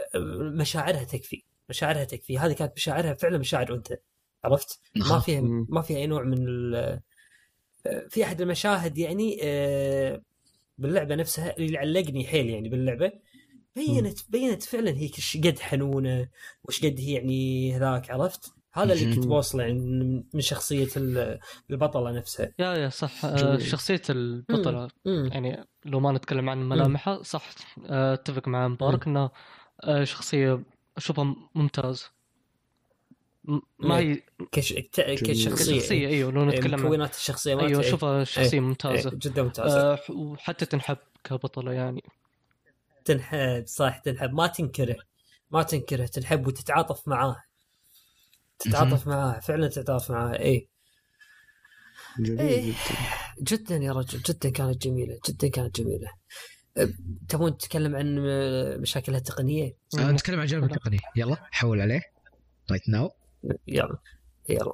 [0.60, 1.44] مشاعرها تكفي.
[1.70, 2.38] مشاعرها تكفي.
[2.38, 3.96] هذه كانت مشاعرها فعلا مشاعر أنثى.
[4.44, 5.20] عرفت؟ ما.
[5.20, 5.42] فيها.
[5.70, 7.00] ما فيها أي نوع من ال-
[7.86, 9.40] آه، في أحد المشاهد يعني
[10.78, 13.12] باللعبة نفسها اللي علقني حيل يعني باللعبة
[13.76, 16.28] بينت بينت فعلا هي إيش قد حنونة
[16.64, 19.28] وإيش قد هي يعني هذاك عرفت؟ هذا اللي كنت.
[19.28, 19.80] بوصله يعني
[20.34, 21.40] من- شخصية ال-
[21.72, 22.52] البطلة نفسها.
[22.60, 23.26] يا يا صح.
[23.26, 23.62] آه، جميل.
[23.62, 24.88] شخصية البطلة.
[25.06, 25.30] مم.
[25.34, 27.50] يعني لو ما نتكلم عن ملامحها صح.
[27.86, 29.32] آه، أتفق مع مبارك انها
[29.84, 30.64] آه، شخصية
[30.98, 32.06] أشوفها ممتاز.
[33.80, 34.22] ما هي
[34.52, 34.74] كش...
[34.74, 38.60] ك- كشخصية شخصية أيوه لو إيه، نتكلم عن مكونات الشخصية أيوه إيه، أشوفها شخصية إيه،
[38.60, 39.12] ممتازة.
[39.12, 39.94] إيه، جدا ممتازة.
[39.94, 42.04] آه، وحتى تنحب كبطلة يعني.
[43.06, 44.34] تنحب صح تنحب.
[44.34, 44.96] ما تنكره.
[45.52, 47.44] ما تنكره تنحب وتتعاطف معاه.
[48.60, 50.40] تتعاطف معاه فعلا تتعاطف معاه.
[50.40, 50.70] اي
[52.20, 52.74] جميل إيه.
[53.42, 53.56] جدا.
[53.58, 54.20] جدا يا رجل.
[54.20, 55.20] جدا كانت جميلة.
[55.30, 56.10] جدا كانت جميلة.
[57.30, 58.16] تبون نتكلم عن
[58.82, 61.00] مشاكلها التقنية؟ آه، نتكلم عن الجانب التقني.
[61.16, 62.02] يلا حول عليه.
[62.72, 63.12] رايت ناو
[63.68, 63.98] يلا.
[64.50, 64.74] يلا.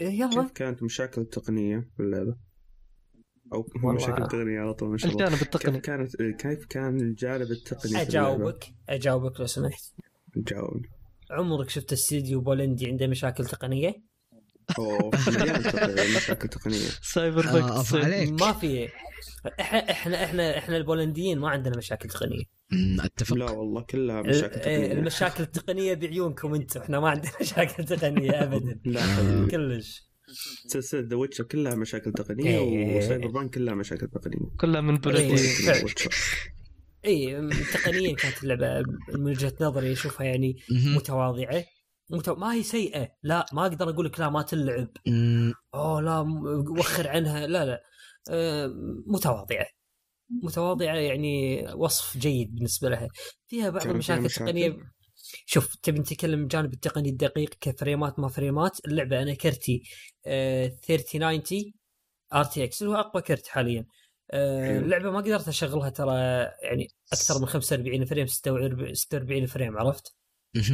[0.00, 0.42] يلا.
[0.42, 2.36] كيف كانت مشاكل تقنية في اللعبة؟
[3.54, 3.92] أو والله.
[3.94, 5.24] مشاكل تقنية على طول ما شاء الله.
[5.24, 8.64] الجانب كيف التقني كانت كيف كان الجانب التقني؟ أجاوبك.
[8.88, 9.82] أجاوبك لو سمحت.
[10.36, 10.84] جاوب
[11.30, 13.94] عمرك شفت استديو بولندي عنده مشاكل تقنية؟
[14.78, 15.10] اوه
[16.16, 16.88] مشاكل تقنية.
[17.02, 18.30] سايبر آه، أف عليك.
[18.42, 18.88] ما في.
[19.60, 22.42] إحنا إحنا إحنا إحنا البولنديين ما عندنا مشاكل تقنية.
[22.72, 23.36] مم، أتفق.
[23.36, 24.92] لا والله كلها مشاكل تقنية.
[24.92, 28.80] المشاكل التقنية بعيونكم أنتم إحنا ما عندنا مشاكل تقنية ابدا.
[28.84, 29.00] لا
[29.50, 30.07] كلش.
[30.66, 32.98] سلسلة The Witcher كلها مشاكل تقنية إيه.
[32.98, 34.50] و Cyberpunk كلها مشاكل تقنية.
[34.60, 35.00] كلها من إيه.
[35.00, 35.34] بلدي.
[37.04, 38.82] اي تقنيا كانت اللعبة
[39.14, 40.56] من وجهة نظري أشوفها يعني.
[40.70, 41.64] متواضعة.
[42.10, 42.34] متو...
[42.34, 43.08] ما هي سيئة.
[43.22, 44.88] لا ما أقدر أقول لك لا ما تلعب.
[45.74, 46.20] أوه لا
[46.78, 47.46] وخر عنها.
[47.46, 47.80] لا لا.
[48.30, 48.70] آه،
[49.06, 49.66] متواضعة.
[50.42, 53.08] متواضعة يعني وصف جيد بالنسبة لها.
[53.46, 54.84] فيها بعض المشاكل التقنية مشاكل؟
[55.46, 59.82] شوف تبي نتكلم الجانب التقني الدقيق كفريمات ما فريمات اللعبة أنا كرتي
[60.26, 61.72] آه 3090
[62.34, 63.86] RTX اللي هو أقوى كرت حاليا
[64.30, 64.78] آه حلو.
[64.84, 66.14] اللعبة ما قدرت أشغلها ترى
[66.62, 70.14] يعني أكثر من 45 frame 46 46 frame عرفت؟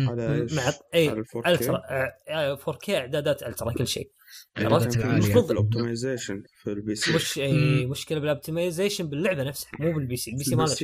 [0.09, 4.11] على؟ مع إي على 4K؟ ultra آه، آه، 4K إعدادات ultra كل شيء
[4.59, 9.71] الإعدادات عرفت؟ المفروض- ال optimization في ال PC مش إي مشكلة بال optimization باللعبة نفسها
[9.81, 10.75] مو بال PC ال PC ما له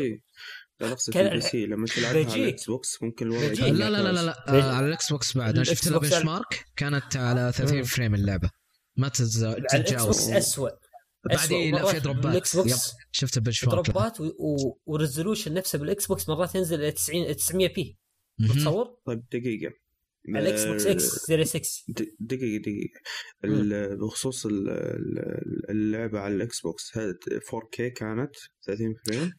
[0.81, 2.43] لا كان- ال PC لما تلعبها على.
[2.45, 4.49] ال Xbox ممكن الوضع لا لا لا لا, لا.
[4.49, 7.53] آه على الاكس بوكس بعد أنا شفت لها ال Xbox bench على- mark كانت على
[7.57, 7.83] 30 مم.
[7.85, 8.51] frame اللعبة.
[8.97, 10.71] ما على ال X تتجاوز box اسوء
[11.25, 12.23] بعدين لا في دروبات.
[12.27, 12.63] بالاكس يب.
[12.63, 13.85] بوكس شفت ال benchmark.
[13.91, 17.99] دروبات و- و- وال resolution نفسه بال Xbox مرات ينزل إلى 90 900 p
[18.39, 18.53] مهم.
[18.59, 19.73] تصور طيب دقيقة.
[20.29, 23.01] على ال Xbox X Series X د- دقيقة دقيقة.
[23.45, 27.15] ال- بخصوص ال- ال- اللعبة على ال Xbox هذا
[27.49, 28.31] 4K كانت؟
[28.67, 29.33] 30 frame؟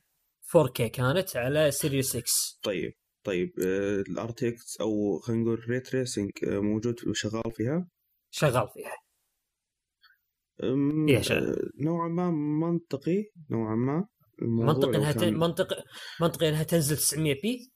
[0.57, 2.23] 4K كانت على Series X
[2.63, 2.93] طيب
[3.23, 3.49] طيب
[4.09, 7.87] ال RTX أو خلينا نقول ray tracing موجود وشغال فيها؟
[8.33, 8.95] شغال فيها.
[11.21, 11.49] شغال.
[11.49, 12.31] آه، نوعا ما
[12.71, 14.07] منطقي نوعا ما.
[14.41, 15.33] الموضوع منطقي إنها كان- تن...
[15.39, 15.67] منطق
[16.21, 17.71] منطقي إنها تنزل 900 p.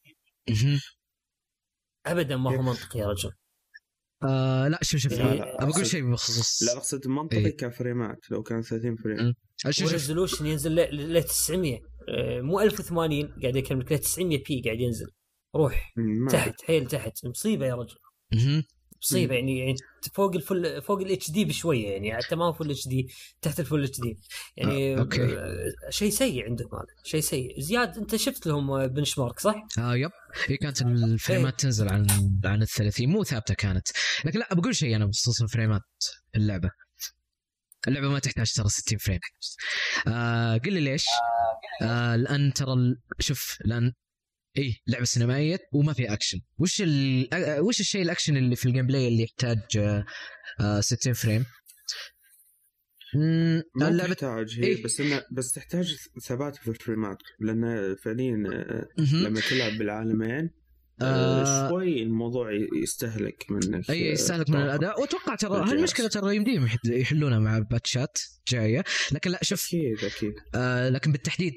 [2.05, 3.31] ابدا ما هو كيف؟ منطقي يا رجل.
[4.23, 6.63] آه لا شوف شوف لا، ابى أقول شيء بخصوص.
[6.63, 7.57] لا أقصد منطقي إيه.
[7.57, 9.33] كفريمات لو كان 30 frame.
[9.81, 11.81] وال resolution ينزل ل 900 آه،
[12.41, 15.07] مو 1080 قاعد اكلمك ل 900 p قاعد ينزل.
[15.55, 15.93] روح.
[16.29, 17.97] تحت حيل تحت مصيبة يا رجل.
[19.05, 19.75] مصيبة يعني يعني
[20.13, 23.07] فوق ال full فوق ال HD بشوية يعني حتى ما هو full HD
[23.41, 24.17] تحت ال full HD
[24.57, 25.09] يعني آه،.
[25.19, 27.61] آه، شيء سيء عندهم هذا شيء سيء.
[27.61, 30.11] زياد أنت شفت لهم benchmark صح؟ آه yep.
[30.47, 32.07] هي كانت الفريمات تنزل عن
[32.45, 33.87] عن ال 30 مو ثابتة كانت.
[34.25, 35.81] لكن لا بقول شيء أنا بخصوص الفريمات
[36.35, 36.71] اللعبة.
[37.87, 39.19] اللعبة ما تحتاج ترى 60 frame
[40.07, 41.05] آه قل لي ليش؟
[41.81, 43.93] آه لأن ترى شوف لأن
[44.57, 47.33] اي لعبة سينمائية وما فيها اكشن وش ال...
[47.33, 50.05] آه، وش الشيء الاكشن اللي في ال gameplay اللي يحتاج آه
[50.59, 51.45] آه 60 frame؟
[53.75, 54.83] ما اللعبه تحتاج هي إيه.
[54.83, 58.87] بس انه بس تحتاج ثبات في الفريمات لأن فعليا آه،.
[59.13, 60.49] لما تلعب بالعالمين
[61.01, 62.49] آه، شوي الموضوع
[62.83, 64.61] يستهلك منك أي يستهلك من.
[64.61, 65.01] الأداء.
[65.01, 65.69] وأتوقع ترى.
[65.71, 68.17] هالمشكله ترى يمديهم يحل- يحلونها مع باتشات
[68.47, 68.83] جاية.
[69.11, 70.33] لكن لا شوف أكيد أكيد.
[70.55, 71.53] آه لكن بالتحديد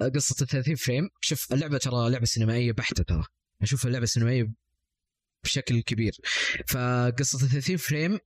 [0.00, 1.08] آه، قصة ال 30 frame.
[1.20, 3.24] شوف اللعبة ترى لعبة سينمائية بحتة ترى.
[3.62, 4.52] اشوفها لعبه سينمائية
[5.44, 6.12] بشكل كبير.
[6.68, 8.18] فقصة ال 30 frame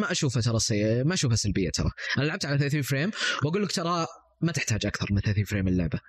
[0.00, 1.90] ما أشوفها ترى سيئه ما أشوفها سلبية ترى.
[2.18, 3.10] أنا لعبت على 30 frame
[3.44, 4.06] وأقول لك ترى
[4.40, 6.00] ما تحتاج أكثر من 30 frame اللعبة.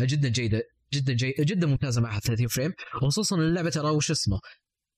[0.00, 0.62] جدا جيدة.
[0.94, 2.72] جدا جيده جدا ممتازة معها 30 frame.
[2.94, 4.40] وخصوصا اللعبة ترى وش اسمه؟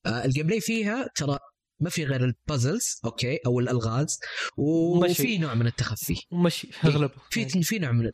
[0.05, 1.39] آه ال gameplay فيها ترى
[1.79, 4.19] ما في غير البازلز أوكي أو الألغاز.
[4.57, 5.37] وفي.
[5.37, 6.15] نوع من التخفي.
[6.31, 8.11] مشي اغلبه في في نوع من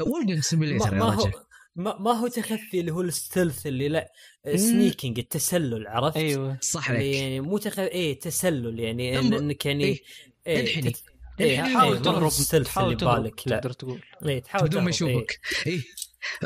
[0.00, 1.32] وولدنج ما, سيميليتر يا ما هو رجل.
[1.76, 4.12] ما, ما هو تخفي اللي هو الستلث اللي لا
[4.56, 6.58] سنيكينج التسلل عرفت؟ أيوه.
[6.60, 7.16] صح عليك.
[7.16, 7.78] يعني مو تخ...
[7.78, 9.98] إيه تسلل يعني إن إنك يعني إيه.
[10.46, 10.92] إيه انحني.
[11.40, 13.48] إيه إيه، تهرب تهرب تحاول تهرب بالك.
[13.48, 13.56] لا.
[13.56, 14.02] تقدر تقول.
[14.26, 14.94] إيه تحاول بدون ما إيه.
[14.94, 15.80] يشوفك إيه.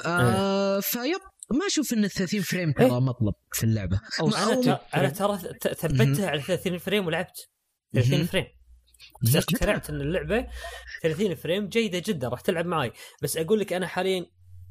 [0.07, 1.20] آه فيب
[1.51, 3.01] ما أشوف إن ال 30 frame ترى إيه.
[3.01, 4.01] مطلب في اللعبة.
[4.20, 5.39] أو أنا أو- ت- أنا ترى
[5.75, 7.49] ثبتها على 30 frame ولعبت
[7.95, 8.27] 30 مهم.
[8.26, 8.45] frame.
[9.22, 10.47] بس اقتنعت إن اللعبة
[11.03, 14.27] 30 frame جيدة جدا راح تلعب معي بس أقول لك أنا حاليا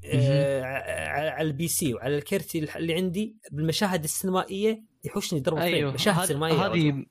[0.05, 0.63] آه
[1.09, 5.73] على ال PC وعلى الكرتي الح- اللي عندي بالمشاهد السينمائية يحوشني drop frame.
[5.73, 6.65] أيوه مشاهد هذه- سينمائية.
[6.65, 7.05] هذه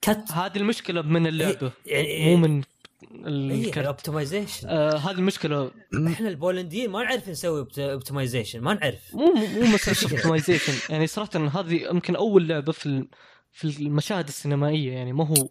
[0.00, 1.72] cut هذه المشكلة من اللعبة.
[1.86, 2.62] يعني مو من
[3.02, 5.70] الكرت ال optimization آه هذه المشكلة.
[6.12, 9.14] إحنا البولنديين ما نعرف نسوي optimization ما نعرف.
[9.14, 13.08] مو مو مسألة optimization يعني صراحة هذه يمكن أول لعبة في ال-
[13.52, 14.92] في المشاهد السينمائية.
[14.92, 15.48] يعني ما هو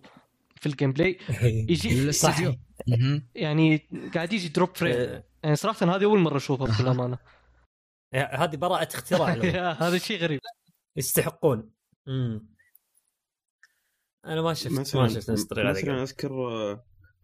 [0.55, 1.19] في ال gameplay
[1.69, 2.11] يجي.
[3.35, 6.91] يعني قاعد يجي drop frame آه، يعني صراحة هذه أول مرة أشوفها بكل أها.
[6.91, 7.17] امانه
[8.13, 9.33] هذه براءة اختراع.
[9.71, 10.39] هذا شيء غريب.
[10.97, 11.69] يستحقون.
[12.07, 12.55] امم
[14.25, 16.31] أنا ما شفت ما شفت نفس الطريقة مثلا أذكر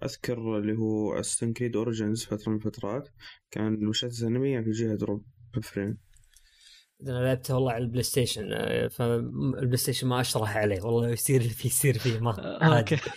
[0.04, 3.10] أذكر اللي هو Assassin's Creed Origins فترة من الفترات
[3.52, 5.26] كان المشاهد السينمائيه في جهة drop
[5.63, 5.97] frame
[7.08, 11.54] أنا لعبته والله على ال PlayStation آه، فال PlayStation ما أشرح عليه والله يصير اللي
[11.54, 12.78] فيه يصير فيه ما آه،.
[12.80, 12.97] okay.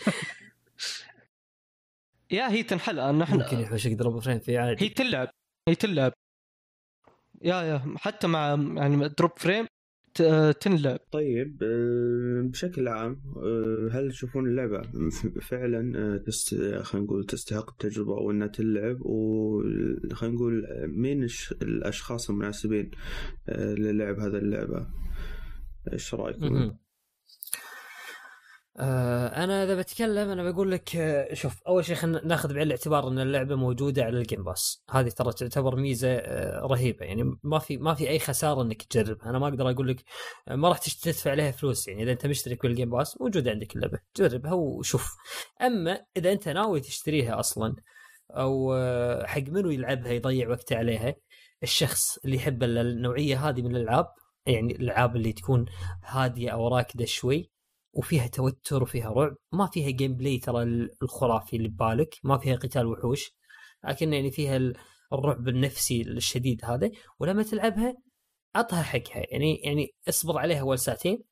[2.31, 4.85] يا هي تنحل ان ممكن إحنا يحوشك drop frame فيه عادي.
[4.85, 5.29] هي تلعب
[5.69, 6.13] هي تلعب.
[7.43, 9.67] يا يا حتى مع يعني drop frame
[10.61, 10.99] تنلعب.
[11.13, 16.55] طيب آه، بشكل عام آه، هل تشوفون اللعبة ف- فعلا آه، تست...
[16.55, 21.53] خلينا نقول تستحق التجربة وانها تلعب؟ وخلينا نقول آه، مين الش...
[21.63, 22.91] الأشخاص المناسبين
[23.49, 24.87] آه، للعب هذه اللعبة؟
[25.93, 26.55] إيش رأيكم؟
[28.77, 33.09] آه أنا إذا بتكلم أنا بقول لك آه، شوف أول شيء خلينا ناخذ بعين الاعتبار
[33.09, 37.07] إن اللعبة موجودة على ال Game Pass هذه ترى تعتبر ميزة آه، رهيبة.
[37.07, 39.31] يعني ما في ما في أي خسارة إنك تجربها.
[39.31, 40.05] أنا ما أقدر أقول لك
[40.49, 41.89] آه، ما راح تدفع عليها فلوس.
[41.89, 43.99] يعني إذا أنت مشترك بال Game Pass موجودة عندك اللعبة.
[44.17, 45.17] جربها وشوف.
[45.63, 47.75] أما إذا أنت ناوي تشتريها أصلا
[48.31, 48.75] أو
[49.27, 51.15] حق منو يلعبها يضيع وقته عليها
[51.63, 54.07] الشخص اللي يحب النوعية هذه من الألعاب
[54.47, 55.67] يعني الألعاب اللي تكون
[56.05, 57.54] هادية أو راكدة شوي
[57.97, 59.37] وفيها توتر وفيها رعب.
[59.53, 60.63] ما فيها gameplay ترى
[61.03, 62.15] الخرافي اللي ببالك.
[62.25, 63.33] ما فيها قتال وحوش.
[63.89, 64.77] لكن يعني فيها ال-
[65.13, 66.91] الرعب النفسي الشديد هذا.
[67.19, 67.97] ولما تلعبها
[68.55, 69.23] عطها حقها.
[69.31, 71.25] يعني يعني اصبر عليها أول ساعتين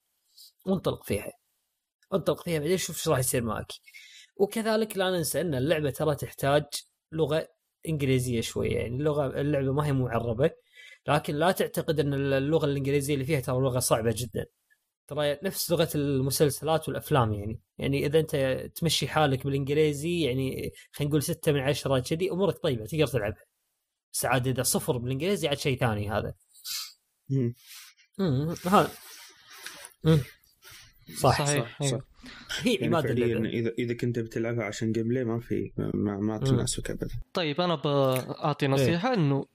[0.67, 1.33] وانطلق فيها.
[2.15, 3.73] انطلق فيها بعدين شوف إيش راح يصير معك.
[4.37, 6.65] وكذلك لا ننسى إن اللعبة ترى تحتاج
[7.13, 7.49] لغة
[7.89, 8.77] إنجليزية شوية.
[8.77, 10.51] يعني اللغة اللعبة ما هي معربة.
[11.09, 14.47] لكن لا تعتقد إن اللغة الإنجليزية اللي فيها ترى لغة صعبة جدا.
[15.15, 17.61] ترى نفس لغة المسلسلات والأفلام يعني.
[17.79, 18.37] يعني إذا أنت
[18.75, 23.45] تمشي حالك بالإنجليزي يعني خلينا نقول ستة من عشرة كذي أمورك طيبة تقدر تلعبها
[24.13, 26.35] بس عاد إذا صفر بالإنجليزي عاد شيء ثاني هذا.
[27.31, 27.55] مم.
[28.21, 28.91] امم هذا.
[31.17, 31.99] صح, صح, صحيح صح, صح.
[32.61, 33.71] هي يعني عماد إذا.
[33.79, 37.09] إذا كنت بتلعبها عشان gameplay ما في ما, ما تناسبك ابدا.
[37.35, 39.47] طيب أنا بعطي نصيحة إنه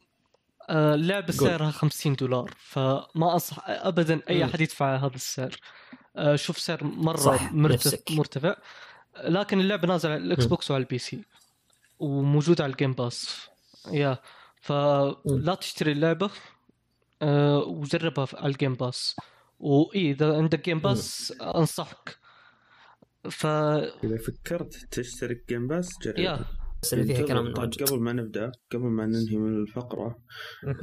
[0.70, 1.50] اللعبة قول.
[1.50, 4.46] سعرها 50 دولار فما انصح ابدا أي.
[4.46, 5.56] أحد يدفع هذا السعر.
[6.16, 7.98] آه، شوف سعر مرة صح، مرتفع.
[8.16, 8.56] مرتفع.
[9.24, 11.26] لكن اللعبة نازلة على ال Xbox وعلى ال PC
[12.00, 13.48] وموجودة على ال Game Pass
[13.92, 14.18] يا
[14.62, 16.30] فلا تشتري اللعبة
[17.22, 19.16] آه وجربها على ال Game Pass
[19.60, 22.18] واي إذا عندك Game Pass أنصحك.
[23.30, 26.40] ف إذا فكرت تشترك Game Pass جرب يا.
[26.88, 30.24] بس اللي فيها كلام طيب قبل ما نبدأ قبل ما ننهي من الفقرة.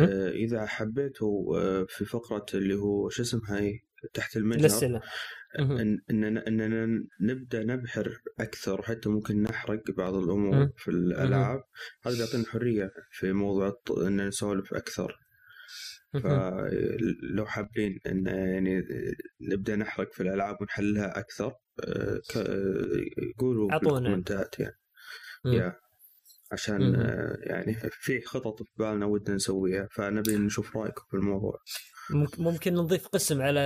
[0.00, 3.78] آه، إذا حبيتوا آه، في فقرة اللي هو شو اسمها هي
[4.14, 5.00] تحت المجهر
[5.59, 5.76] مهم.
[5.78, 10.68] إن إننا إننا نبدأ نبحر أكثر وحتى ممكن نحرق بعض الأمور.
[10.76, 11.61] في الألعاب
[12.07, 13.76] هذا بيعطينا حرية في موضوع
[14.07, 15.20] إن نسولف أكثر.
[16.22, 18.82] فلو حابين إن يعني
[19.40, 21.52] نبدأ نحرق في الألعاب ونحللها أكثر
[21.84, 22.90] آه، آه،
[23.38, 23.68] قولوا.
[23.68, 24.76] بالكومنتات يعني.
[25.44, 25.76] يا
[26.55, 26.94] عشان.
[26.94, 31.59] آه، يعني في خطط في بالنا ودنا نسويها فنبي نشوف رأيكم في الموضوع
[32.38, 33.61] ممكن- نضيف قسم على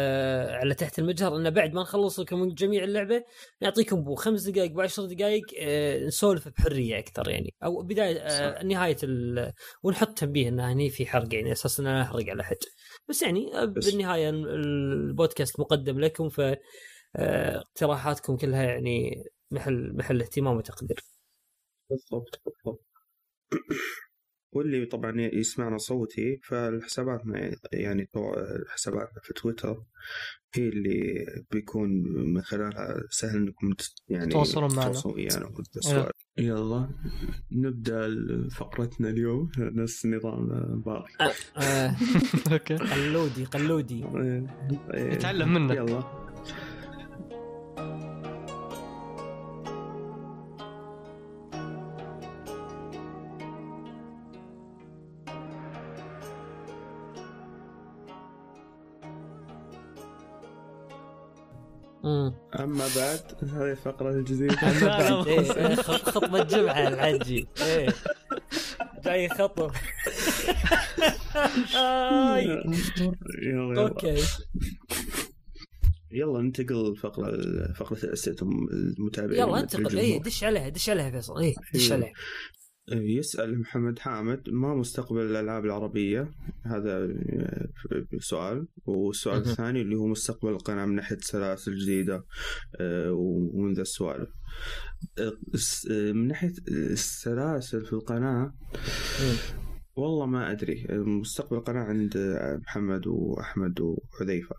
[0.51, 3.25] على تحت المجهر إنه بعد ما نخلص لكم جميع اللعبة
[3.63, 8.55] نعطيكم بو خمس دقائق بو عشر دقائق آه، نسولف بحرية أكثر يعني أو بداية آه،
[8.59, 8.65] صح.
[8.65, 9.53] نهاية ال...
[9.83, 12.57] ونحط تنبيه إنه هني في حرق يعني أساس اننا نحرق على حد
[13.09, 13.91] بس يعني بس.
[13.91, 16.41] بالنهاية البودكاست مقدم لكم ف
[17.17, 21.01] اقتراحاتكم كلها يعني محل محل اهتمام وتقدير
[21.91, 22.85] بالضبط بالضبط.
[24.53, 28.35] واللي طبعا يسمعنا صوتي فالحساباتنا يعني تو-
[28.69, 29.83] حساباتنا في تويتر
[30.55, 31.89] هي اللي بيكون
[32.35, 33.75] من خلالها سهل إنكم
[34.09, 34.91] يعني تتواصلون معنا.
[34.91, 35.15] تتواصلوا
[35.75, 36.91] بالسؤال يلا
[37.53, 38.09] نبدأ
[38.57, 40.43] فقرتنا اليوم نفس نظام
[40.79, 41.11] مبارك
[41.57, 41.97] آه،
[42.53, 42.77] أوكي.
[42.77, 44.05] قلودي قلودي.
[44.05, 45.77] إيه، نتعلم منك.
[45.77, 46.28] يلا.
[62.61, 63.21] أما بعد
[63.53, 64.55] هذه الفقرة الجديدة.
[64.81, 67.89] لا، بعد إيه، إيه، خط- خطبة جمعة الحجي إيه.
[69.05, 69.71] جاي خطب.
[73.79, 74.17] أوكي.
[76.13, 77.33] يلا ننتقل لفقرة
[77.73, 78.37] فقرة أسئلة
[78.99, 79.99] المتابعين يلا انتقل.
[79.99, 81.39] إيه دش عليها دش عليها فيصل.
[81.41, 81.97] إيه دش إيه.
[81.97, 82.13] عليها.
[82.93, 86.31] يسأل محمد حامد ما مستقبل الألعاب العربية
[86.65, 87.09] هذا
[88.21, 89.37] سؤال والسؤال.
[89.51, 92.25] الثاني اللي هو مستقبل القناة من ناحية سلاسل جديدة
[92.81, 94.29] آه، ومن ذا السوالف
[95.19, 95.33] آه،
[95.91, 98.55] آه، من ناحية السلاسل في القناة.
[99.97, 104.57] والله ما أدري مستقبل القناة عند محمد وأحمد وحذيفة.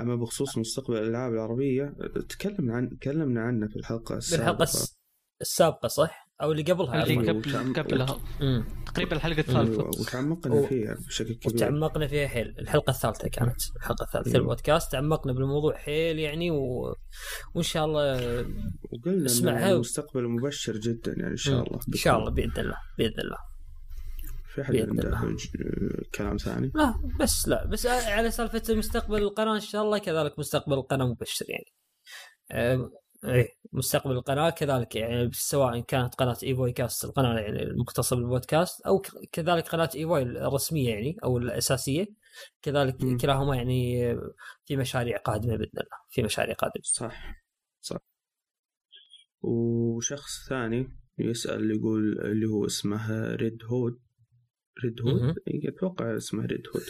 [0.00, 1.94] أما بخصوص مستقبل الألعاب العربية
[2.28, 4.98] تكلمنا عن تكلمنا عنه في الحلقة بالحلقة الس-
[5.40, 7.30] السابقة صح؟ أو اللي قبلها اللي.
[7.32, 8.20] قبل قبلها.
[8.86, 13.56] تقريبا الحلقة أيوة، الثالثة وتعمقنا و- فيها بشكل كبير وتعمقنا فيها حيل الحلقة الثالثة كانت
[13.76, 14.42] الحلقة الثالثة في مم.
[14.42, 16.94] البودكاست تعمقنا بالموضوع حيل يعني و...
[17.54, 18.16] وإن شاء الله
[18.92, 21.62] وقلنا اسمعها انه و- المستقبل مبشر جدا يعني إن شاء.
[21.66, 23.36] الله إن شاء الله بإذن الله بإذن الله
[24.54, 25.36] في أحد عنده.
[25.36, 30.38] ج- كلام ثاني لا بس لا بس على سالفة مستقبل القناة إن شاء الله كذلك
[30.38, 32.78] مستقبل القناة مبشر يعني.
[33.24, 39.02] إيه مستقبل القناة كذلك يعني سواء كانت قناة إيفوي كاست القناة يعني المختصة بالبودكاست أو
[39.32, 42.06] كذلك قناة إيفوي الرسمية يعني أو الأساسية.
[42.62, 43.16] كذلك مم.
[43.18, 44.00] كلاهما يعني
[44.64, 46.82] في مشاريع قادمة بإذن الله في مشاريع قادمة.
[46.84, 47.44] صح
[47.80, 47.98] صح.
[49.42, 54.05] وشخص ثاني يسأل يقول اللي هو اسمه Red Hood.
[54.84, 55.34] Red Hood مهم.
[55.48, 56.82] أتوقع اسمه Red Hood.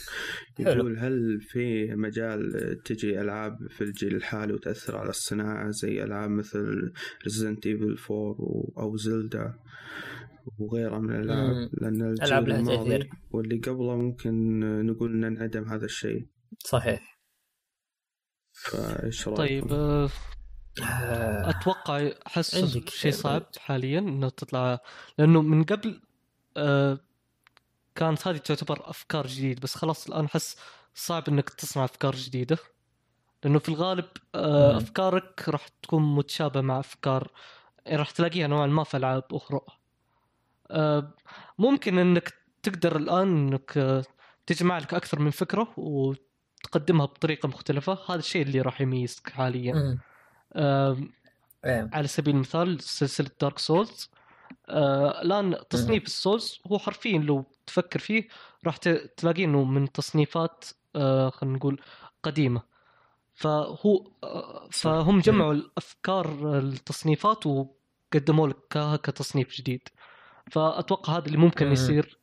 [0.58, 2.52] يقول هل في مجال
[2.84, 6.92] تجي ألعاب في الجيل الحالي وتأثر على الصناعة زي ألعاب مثل
[7.24, 9.54] Resident Evil 4 و- أو زلدا
[10.58, 11.68] وغيرها من الألعاب.
[11.72, 13.10] لأن الجيل الماضي تأثير.
[13.30, 16.26] واللي قبله ممكن نقول إن انعدم هذا الشيء
[16.64, 17.18] صحيح
[18.52, 20.08] فإيش رأيكم؟ طيب آه،
[20.82, 24.80] آه، أتوقع أحس شيء صعب حاليا إنه تطلع
[25.18, 26.00] لأنه من قبل
[26.56, 27.00] آه،
[27.96, 30.56] كانت هذه تعتبر أفكار جديدة بس خلاص الآن أحس
[30.94, 32.58] صعب إنك تصنع أفكار جديدة.
[33.44, 34.76] لأنه في الغالب آه،.
[34.76, 37.30] أفكارك راح تكون متشابهة مع أفكار
[37.88, 39.60] راح تلاقيها نوعا ما في ألعاب أخرى.
[40.70, 41.14] آه،
[41.58, 44.04] ممكن إنك تقدر الآن إنك آه،
[44.46, 47.98] تجمع لك أكثر من فكرة وتقدمها بطريقة مختلفة.
[48.08, 49.98] هذا الشيء اللي راح يميزك حاليا.
[50.56, 51.90] إيه.
[51.92, 54.10] على سبيل المثال سلسلة Dark Souls
[54.68, 58.28] آه الآن تصنيف ال Souls هو حرفيا لو تفكر فيه
[58.66, 60.64] راح تلاقيه إنه من تصنيفات
[60.96, 61.80] آه خلينا نقول
[62.22, 62.62] قديمة.
[63.34, 69.88] فهو آه فهم جمعوا الأفكار التصنيفات وقدموا لك كتصنيف جديد.
[70.50, 71.72] فأتوقع هذا اللي ممكن مم.
[71.72, 72.18] يصير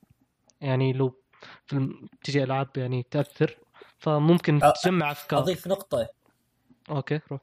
[0.62, 1.20] يعني لو
[1.66, 1.90] في
[2.24, 3.58] تجي ألعاب يعني تأثر
[3.98, 5.40] فممكن تجمع أفكار.
[5.40, 6.08] أضيف نقطة.
[6.90, 7.42] أوكي روح.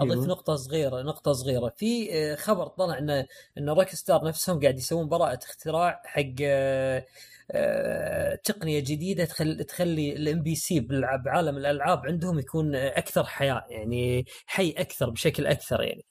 [0.00, 0.26] أضيف أيوة.
[0.26, 3.10] نقطة صغيرة نقطة صغيرة في آه، خبر طلع إن
[3.58, 7.06] إن Rockstar نفسهم قاعد يسوون براءة اختراع حق آه،
[7.52, 10.80] آه، تقنية جديدة تخلي تخلي ال NPC
[11.24, 16.04] بعالم الألعاب عندهم يكون أكثر حياة يعني حي أكثر بشكل أكثر يعني.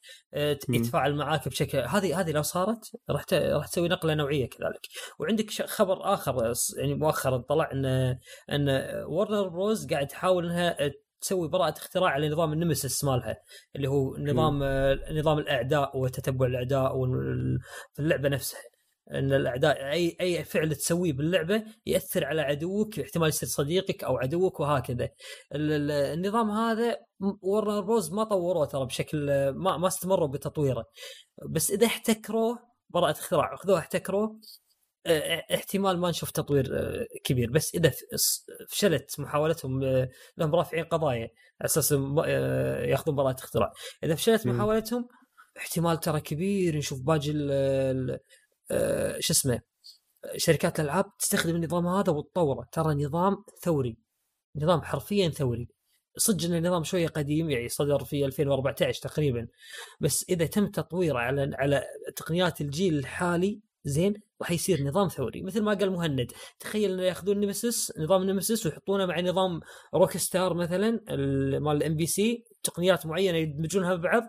[0.70, 4.88] يتفاعل معاك بشكل هذه هذه لو صارت راح ت- راح تسوي نقلة نوعية كذلك
[5.20, 7.86] وعندك ش- خبر آخر يعني مؤخرا طلع إن
[8.52, 8.70] إن
[9.08, 10.78] Warner Bros قاعد تحاول إنها
[11.22, 13.38] تسوي براءة اختراع على نظام ال Nemesis مالها
[13.76, 16.94] اللي هو نظام آه، نظام الأعداء وتتبع الأعداء
[17.94, 18.60] في اللعبة نفسها.
[19.14, 24.60] إن الأعداء أي أي فعل تسويه باللعبة يأثر على عدوك احتمال يصير صديقك أو عدوك
[24.60, 25.10] وهكذا.
[25.56, 26.98] ال- ال- النظام هذا
[27.42, 30.86] ورنر بروز ما طوروه ترى بشكل ما ما استمروا بتطويره.
[31.50, 32.60] بس إذا احتكروه
[32.90, 34.40] براءة اختراع اخذوه احتكروه
[35.08, 37.52] احتمال ما نشوف تطوير آه، كبير.
[37.52, 37.92] بس إذا
[38.70, 39.84] فشلت محاولتهم
[40.38, 41.30] لهم رافعين قضايا
[41.62, 43.74] على أساس ياخذون براءة اختراع.
[44.04, 44.48] إذا فشلت.
[44.48, 45.08] محاولتهم
[45.58, 47.22] احتمال ترى كبير نشوف باقي
[49.20, 49.62] شو اسمه
[50.38, 52.68] شركات الألعاب تستخدم النظام هذا وتطوره.
[52.72, 53.98] ترى نظام ثوري
[54.56, 55.68] نظام حرفيا ثوري.
[56.18, 59.48] صدق ان النظام شوية قديم يعني صدر في 2014 تقريبا.
[60.00, 61.84] بس إذا تم تطويره على على
[62.16, 65.42] تقنيات الجيل الحالي زين راح يصير نظام ثوري.
[65.42, 69.60] مثل ما قال مهند تخيل إنه ياخذون Nemesis نظام Nemesis ويحطونه مع نظام
[69.94, 74.24] Rockstar مثلا ال- مال ال NPC تقنيات معينة يدمجونها ببعض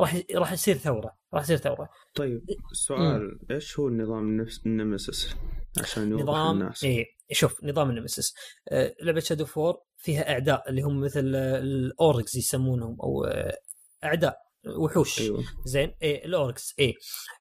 [0.00, 1.88] راح راح يصير ثورة راح يصير ثورة.
[2.14, 5.34] طيب سؤال إيش هو النظام ال Nemesis
[5.80, 8.34] عشان يوضح نظام الناس إيه شوف نظام ال Nemesis
[8.68, 13.58] آه لعبة Shadow of War فيها أعداء اللي هم مثل ال orcs يسمونهم أو آه
[14.04, 14.47] أعداء.
[14.66, 15.20] وحوش.
[15.20, 15.44] أيوه.
[15.64, 16.96] زين إيه ال orcs ال-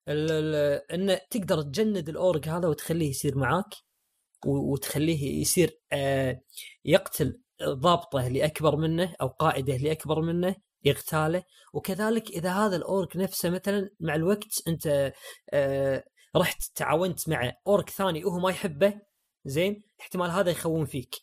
[0.07, 3.73] ال- انه تقدر تجند الأورك هذا وتخليه يصير معاك
[4.45, 6.41] وتخليه يصير آه
[6.85, 10.55] يقتل ضابطه اللي أكبر منه أو قائده اللي أكبر منه
[10.85, 11.43] يغتاله
[11.73, 15.13] وكذلك إذا هذا الأورك نفسه مثلا مع الوقت أنت
[15.53, 16.03] آه
[16.35, 18.93] رحت تعاونت مع أورك ثاني وهو ما يحبه
[19.45, 21.15] زين احتمال هذا يخون فيك.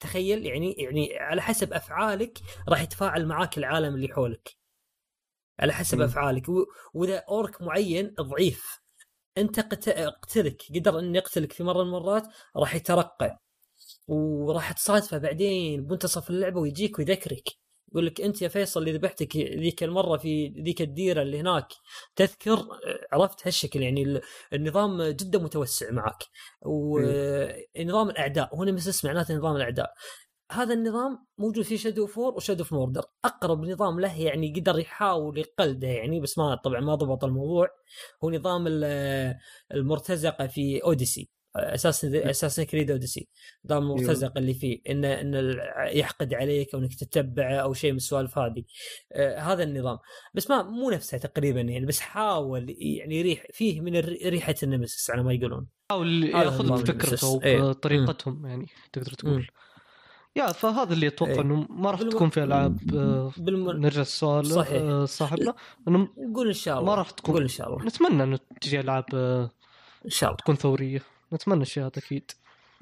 [0.00, 2.38] تخيل يعني يعني على حسب أفعالك
[2.68, 4.61] راح يتفاعل معاك العالم اللي حولك.
[5.60, 6.04] على حسب مم.
[6.04, 6.46] أفعالك.
[6.94, 8.82] وإذا orc معين ضعيف
[9.38, 9.88] أنت قت-
[10.22, 12.24] قتلك قدر انه يقتلك في مرة من المرات
[12.56, 13.38] راح يترقى.
[14.08, 17.48] وراح تصادفه بعدين بمنتصف اللعبة ويجيك ويذكرك.
[17.92, 21.66] يقول لك أنت يا فيصل اللي ذبحتك ذيك المرة في ذيك الديرة اللي هناك
[22.16, 22.66] تذكر
[23.12, 23.82] عرفت هالشكل.
[23.82, 24.20] يعني ال-
[24.52, 26.24] النظام جدا متوسع معك.
[26.62, 29.92] ونظام الأعداء ال Nemesis معناته نظام الأعداء.
[30.52, 34.54] هذا النظام موجود في Shadow of War و Shadow of Mordor أقرب نظام له يعني
[34.60, 37.68] قدر يحاول يقلده يعني بس ما طبعا ما ضبط الموضوع.
[38.24, 39.34] هو نظام ال-
[39.74, 43.28] المرتزقة في Odyssey Assassin's Assassin's Creed Odyssey
[43.64, 44.80] نظام المرتزقة اللي فيه.
[44.90, 45.60] انه انه ال-
[45.98, 48.64] يحقد عليك أو إنك تتبعه أو شيء من السوالف هذه.
[49.12, 49.98] آه هذا النظام.
[50.34, 54.68] بس ما مو نفسه تقريبا يعني بس حاول يعني يريح فيه من الر- ريحة ال
[54.68, 55.66] Nemesis على ما يقولون.
[55.90, 57.24] حاول يأخذ أو ال Nemesis.
[57.42, 57.60] إيه.
[57.60, 59.12] بطريقتهم يعني تقدر.
[59.12, 59.46] تقول.
[60.36, 61.40] يا فهذا اللي أتوقع إيه.
[61.40, 63.70] إنه ما راح بالم- تكون في ألعاب آه، بالم...
[63.70, 64.82] نرجع السؤال صحيح.
[64.82, 65.54] آه، صاحبنا.
[65.88, 66.90] إنه نقول إن شاء الله.
[66.90, 67.30] ما راح تكون.
[67.30, 67.86] نقول إن شاء الله.
[67.86, 69.50] نتمنى إنه تجي ألعاب آه،
[70.04, 70.36] إن شاء الله.
[70.38, 71.02] تكون ثورية.
[71.32, 72.30] نتمنى الشيء هذا أكيد.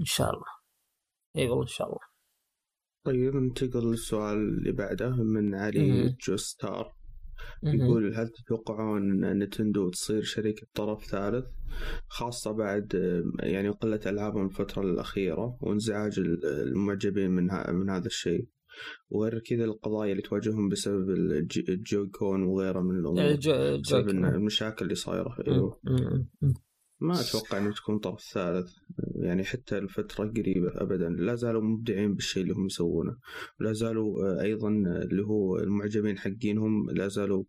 [0.01, 0.47] إن شاء الله.
[1.37, 1.99] إي والله إن شاء الله.
[3.05, 6.17] طيب ننتقل للسؤال اللي بعده من علي مم.
[6.21, 7.00] جو ستار مهم.
[7.85, 11.45] يقول هل تتوقعون أن نتندو تصير شركة طرف ثالث؟
[12.09, 17.45] خاصة بعد آه، يعني قلة ألعابهم الفترة الأخيرة وانزعاج ال- المعجبين من,
[17.75, 18.47] من هذا الشيء.
[19.11, 23.21] وغير كذا القضايا اللي تواجههم بسبب الج- الجويكون وغيره من الأمور.
[23.35, 25.37] الجو- بسبب المشاكل اللي صايرة.
[27.01, 28.73] ما أتوقع أنه تكون طرف ثالث.
[29.15, 31.09] يعني حتى الفترة قريبة أبدا.
[31.09, 33.17] لا زالوا مبدعين بالشيء اللي هم يسوونه.
[33.61, 37.45] ولا زالوا آه، أيضا آه، اللي هو المعجبين حقينهم لا زالوا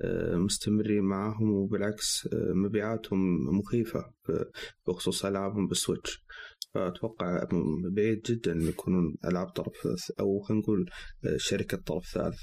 [0.00, 4.44] آه، مستمرين معاهم وبالعكس آه، مبيعاتهم مخيفة ب-
[4.88, 6.24] بخصوص ألعابهم بالسويتش.
[6.74, 9.86] فأتوقع م- بعيد جدا يكونون ألعاب طرف
[10.20, 10.90] أو خلينا نقول
[11.36, 12.40] شركة طرف ثالث.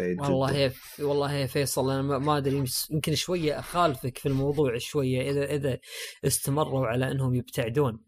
[0.00, 5.30] بعيد والله يا والله يا فيصل أنا ما- أدري يمكن شوية أخالفك في الموضوع شوية
[5.30, 5.78] إذا إذا
[6.24, 8.00] استمروا على أنهم يبتعدون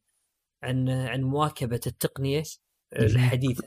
[0.63, 2.43] عن عن مواكبة التقنية
[2.99, 3.65] الحديثة.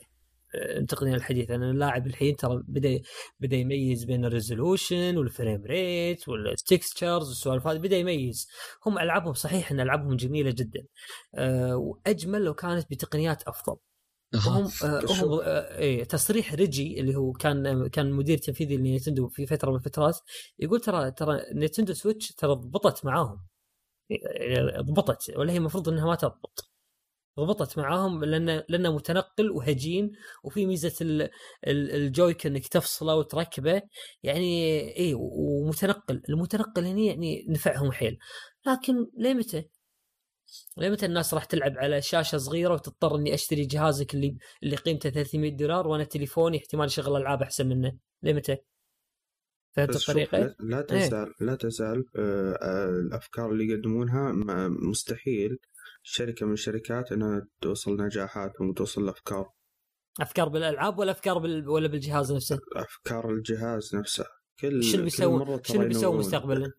[0.54, 1.54] التقنية الحديثة.
[1.54, 3.00] أنا اللاعب الحين ترى بدأ
[3.40, 8.48] بدأ يميز بين ال resolution وال frame rate وال textures والسوالف هذه بدأ يميز.
[8.86, 10.86] هم ألعابهم صحيح أن ألعابهم جميلة جدا.
[11.34, 13.76] أه وأجمل لو كانت بتقنيات أفضل.
[14.34, 15.00] وهم آه.
[15.10, 19.76] هم آه إيه تصريح ريجي اللي هو كان كان مدير تنفيذي لنينتندو في فترة من
[19.76, 20.18] الفترات
[20.58, 23.46] يقول ترى ترى نينتندو سويتش ترى ضبطت معاهم.
[24.10, 26.70] يعني ضبطت ولا هي المفروض إنها ما تضبط.
[27.40, 30.12] ضبطت معاهم لأنه لأنه متنقل وهجين
[30.44, 31.22] وفي ميزة ال-
[31.66, 33.82] ال- الجوي كون إنك تفصله وتركبه.
[34.22, 36.22] يعني اي ومتنقل.
[36.28, 38.18] المتنقل هنا يعني نفعهم حيل.
[38.66, 39.64] لكن ليه متى؟
[40.76, 45.10] ليه متى الناس راح تلعب على شاشة صغيرة وتضطر إني أشتري جهازك اللي اللي قيمته
[45.10, 48.56] 300 دولار وأنا تليفوني احتمال اشغل ألعاب أحسن منه ليه متى؟
[49.76, 54.32] فهمت الطريقة؟ لا- لا تزال لا تزال آه، آه، الأفكار اللي يقدمونها
[54.68, 55.58] مستحيل
[56.02, 59.50] شركة من الشركات إنها توصل نجاحات وتوصل لأفكار
[60.20, 61.68] أفكار بالألعاب ولا أفكار بال...
[61.68, 64.24] ولا بالجهاز نفسه؟ أفكار الجهاز نفسه
[64.60, 65.58] كل شو اللي بيسوون
[65.90, 66.18] ينوعون.
[66.18, 66.72] مستقبلا؟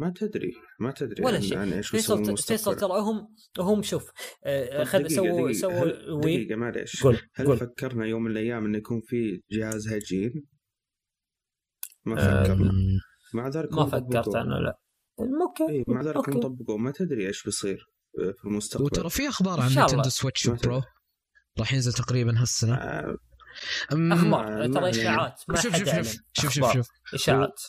[0.00, 1.58] ما تدري ما تدري ولا شيء.
[1.58, 4.10] عن إيش فيصل فيصل ترى هم هم شوف
[4.44, 5.52] آه، خذ سووا دقيقة.
[5.52, 7.06] سووا هل- دقيقة معليش.
[7.34, 7.56] هل قول.
[7.56, 10.46] فكرنا يوم من الأيام انه يكون في جهاز هجين؟
[12.04, 12.72] ما فكرنا.
[13.34, 14.34] مع ذلك ما فكرت.
[14.34, 14.78] أنا لا.
[15.18, 17.86] أوكي اي مع ذلك طبقوا ما تدري إيش بيصير
[18.18, 18.84] آه، في المستقبل.
[18.84, 19.94] وترى في أخبار عن إن شاء الله.
[19.94, 20.82] نينتندو سويتش ما pro؟
[21.58, 22.74] راح ينزل تقريبا هالسنة.
[22.74, 23.16] آه،
[23.92, 25.40] أخبار ما- ترى ما- إشاعات.
[25.48, 26.72] ما شوف شوف شوف شوف شوف.
[26.72, 26.88] شوف.
[27.14, 27.60] إشاعات.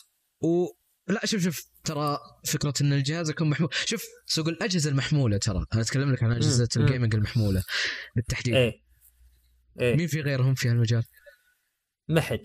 [0.42, 0.66] و
[1.08, 1.71] لا شوف شوف.
[1.84, 3.70] ترى فكرة إن الجهاز يكون محمول.
[3.84, 5.64] شوف سوق الأجهزة المحمولة ترى.
[5.74, 6.68] أنا أتكلم لك عن أجهزة.
[6.76, 7.62] ال gaming المحمولة
[8.16, 8.54] بالتحديد.
[8.54, 8.82] إيه.
[9.80, 9.96] إيه.
[9.96, 11.04] مين في غيرهم في هالمجال؟
[12.08, 12.42] ما حد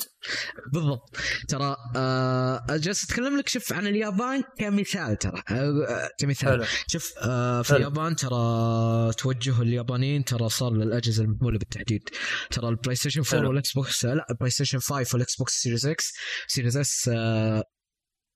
[0.73, 1.17] بالضبط.
[1.47, 5.41] ترى آه جالس أتكلم لك شوف عن اليابان كمثال ترى.
[5.49, 6.49] آه كمثال.
[6.49, 6.65] حلو.
[6.87, 7.77] شوف آه في حلو.
[7.77, 12.09] اليابان ترى توجه اليابانيين ترى صار للأجهزة المحمولة بالتحديد.
[12.51, 13.49] ترى البلاي ستيشن 4 حلو.
[13.49, 16.13] والاكس بوكس لا البلاي ستيشن 5 والاكس بوكس سيريز إكس
[16.47, 17.63] سيريز اس آه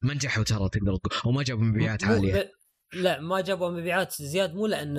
[0.02, 1.22] ما نجحوا ترى تقدر تقول.
[1.26, 2.52] أو ما جابوا مبيعات عالية.
[2.94, 4.96] لا- ما جابوا مبيعات زياد مو لأن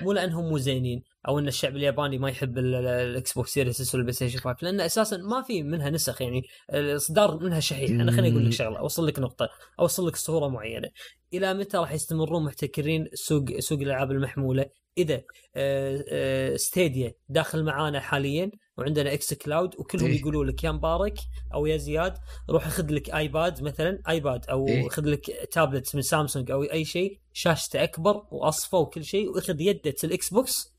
[0.00, 3.94] مو لأنهم مو زينين أو إن الشعب الياباني ما يحب ال- ال- الاكس بوكس سيريس
[3.94, 6.42] والبلاي ستيشن 5 لأن أساسا ما في منها نسخ يعني.
[6.74, 7.90] الإصدار منها شحيح.
[7.90, 9.48] أنا خليني أقول لك شغلة أوصل لك نقطة
[9.80, 10.88] أوصل لك صورة معينة.
[11.34, 14.66] إلى متى راح يستمرون محتكرين سوق سوق الألعاب المحمولة؟
[14.98, 15.22] إذا
[15.56, 20.20] آه، آه، ستيديا داخل معانا حاليا وعندنا إكس كلاود وكلهم إيه.
[20.20, 21.18] يقولوا لك يا مبارك
[21.54, 22.14] أو يا زياد
[22.50, 24.88] روح خذ لك ايباد مثلا ايباد أو إيه.
[24.88, 29.94] خذ لك تابلت من سامسونج أو أي شيء شاشته أكبر وأصفى وكل شيء وأخذ يده
[30.04, 30.72] الاكس بوكس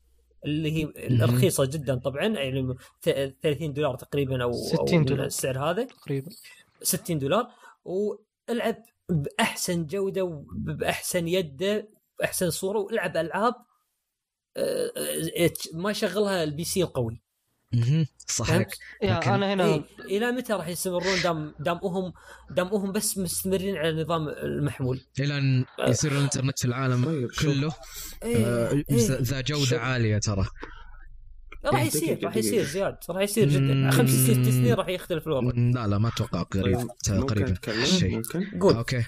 [0.44, 5.26] اللي هي الرخيصة جدا طبعا يعني ث- 30 دولار تقريبا أو 60 أو دولار.
[5.26, 6.30] السعر هذا تقريبا
[6.82, 7.48] 60 دولار
[7.84, 11.88] والعب بأحسن جودة وبأحسن يده
[12.18, 13.54] بأحسن صورة والعب ألعاب
[14.56, 17.22] آه، آه، ما يشغلها ال PC القوي
[17.72, 18.06] مهم.
[18.26, 22.12] صح لكن- أنا هنا إيه إلى متى راح يستمرون؟ دام دام هم
[22.50, 25.00] دام هم بس مستمرين على النظام المحمول.
[25.20, 27.72] إلى أن يصير الإنترنت في العالم طيب كله
[28.24, 29.06] إيه آه، إيه.
[29.20, 29.78] ذا جودة شوف.
[29.78, 30.46] عالية ترى.
[31.64, 32.36] راح دقيقة- يصير راح.
[32.36, 33.90] يصير زياد راح يصير جدا.
[33.90, 35.52] خمس ست سنين راح يختلف الوضع.
[35.56, 37.50] لا لا ما أتوقع قريب طيب، ممكن قريبا.
[37.52, 38.16] أتكلم؟ شيء.
[38.16, 38.74] ممكن؟ قول.
[38.76, 39.04] أوكي.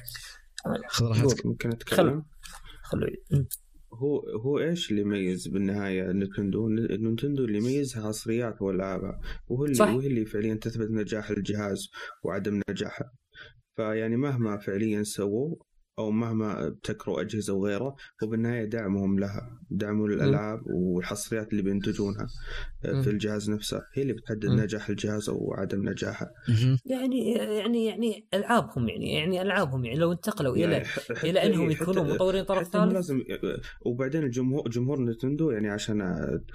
[0.88, 1.46] خذ راحتك.
[1.46, 1.76] ممكن خلو.
[1.80, 2.24] اتكلم
[2.82, 3.16] خلوي
[4.03, 9.94] هو هو إيش اللي يميز بالنهاية نينتندو؟ نينتندو اللي يميزها حصريات والعابها وهو اللي صح.
[9.94, 11.88] وهي اللي فعليا تثبت نجاح الجهاز
[12.24, 13.12] وعدم نجاحه
[13.76, 15.57] فيعني مهما فعليا سووا
[15.99, 22.26] أو مهما ابتكروا أجهزة وغيره وبالنهايه دعمهم لها دعموا الألعاب والحصريات اللي بينتجونها
[22.84, 23.03] مم.
[23.03, 24.47] في الجهاز نفسه هي اللي بتحدد.
[24.47, 26.26] نجاح الجهاز أو عدم نجاحه.
[26.86, 30.84] يعني يعني يعني ألعابهم يعني يعني ألعابهم يعني لو انتقلوا إلى يعني
[31.24, 33.22] إلى أنهم إيه، يكونوا حتى- مطورين طرف ثالث لازم
[33.86, 35.99] وبعدين الجمهور جمهور نينتندو يعني عشان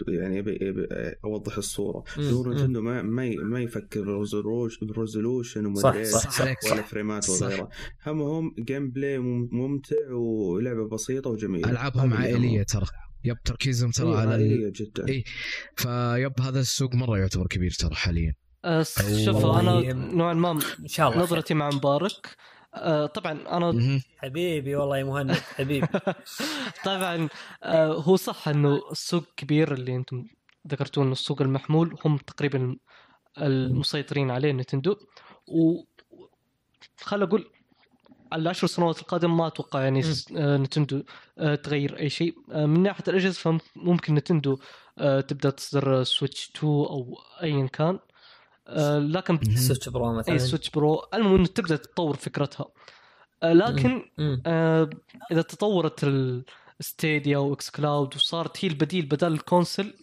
[0.07, 0.87] يعني أبي أبي
[1.25, 2.03] أوضح الصورة.
[2.17, 2.53] جمهور مم.
[2.53, 6.87] نينتندو ما ما ما يفكر بال resolu- بال resolution صح، ومدري صح، صح ولا صح
[6.87, 7.45] فريمات صح.
[7.47, 7.69] وغيره
[8.05, 9.19] همهم gameplay
[9.51, 12.63] ممتع ولعبة بسيطة وجميلة ألعابهم عائلية.
[12.63, 12.85] ترى
[13.23, 14.41] yep تركيزهم ترى إيه، على ال...
[14.41, 15.23] عائلية جدا إيه.
[15.75, 18.33] فيب هذا السوق مرة يعتبر كبير ترى حاليا
[18.65, 18.83] آه،
[19.25, 21.21] شوف أنا يم- نوعا ما إن شاء الله.
[21.23, 22.35] نظرتي مع مبارك
[22.75, 24.01] آه، طبعا أنا.
[24.17, 25.87] حبيبي والله يا مهند حبيبي
[26.85, 27.29] طبعا
[27.63, 30.23] آه، هو صح إنه السوق كبير اللي أنتم
[30.67, 32.75] ذكرتوا إنه السوق المحمول هم تقريبا
[33.37, 34.91] المسيطرين عليه نتندو
[35.47, 35.83] و
[37.01, 37.45] خل أقول
[38.31, 40.01] على العشر سنوات القادمة ما أتوقع يعني
[40.37, 41.03] آه، نتندو
[41.37, 42.35] آه، تغير أي شيء.
[42.51, 44.57] آه، من ناحية الأجهزة فممكن نتندو
[44.97, 47.99] آه، تبدأ تصدر سويتش 2 أو ايا كان.
[48.67, 49.39] آه، لكن.
[49.67, 50.33] سويتش pro مثلا.
[50.33, 51.03] اي سويتش pro.
[51.13, 52.65] المهم إنه تبدا تطور فكرتها.
[53.43, 54.01] آه، لكن.
[54.45, 54.89] آه،
[55.31, 56.03] إذا تطورت
[56.79, 59.93] الستيديا واكس كلاود وصارت هي البديل بدل ال console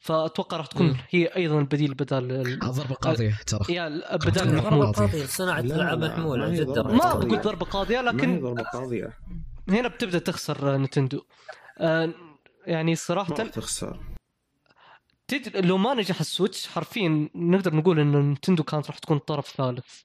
[0.00, 0.96] فأتوقع راح تكون مم.
[1.10, 5.06] هي أيضا البديل بدل ال- ضربة قاضية ترى يا بدل ضربة قاضية.
[5.06, 6.82] قاضية صناعة لا، العاب ما هي جدا.
[6.82, 7.28] ما قاضية.
[7.28, 9.18] بقول ضربة قاضية ما لكن ضربة قاضية
[9.68, 11.22] هنا بتبدأ تخسر نتندو
[11.78, 12.10] آه،
[12.66, 14.00] يعني ما صراحة راح تخسر
[15.28, 20.00] تدري لو ما نجح السويتش حرفيا نقدر نقول انه نتندو كانت راح تكون طرف ثالث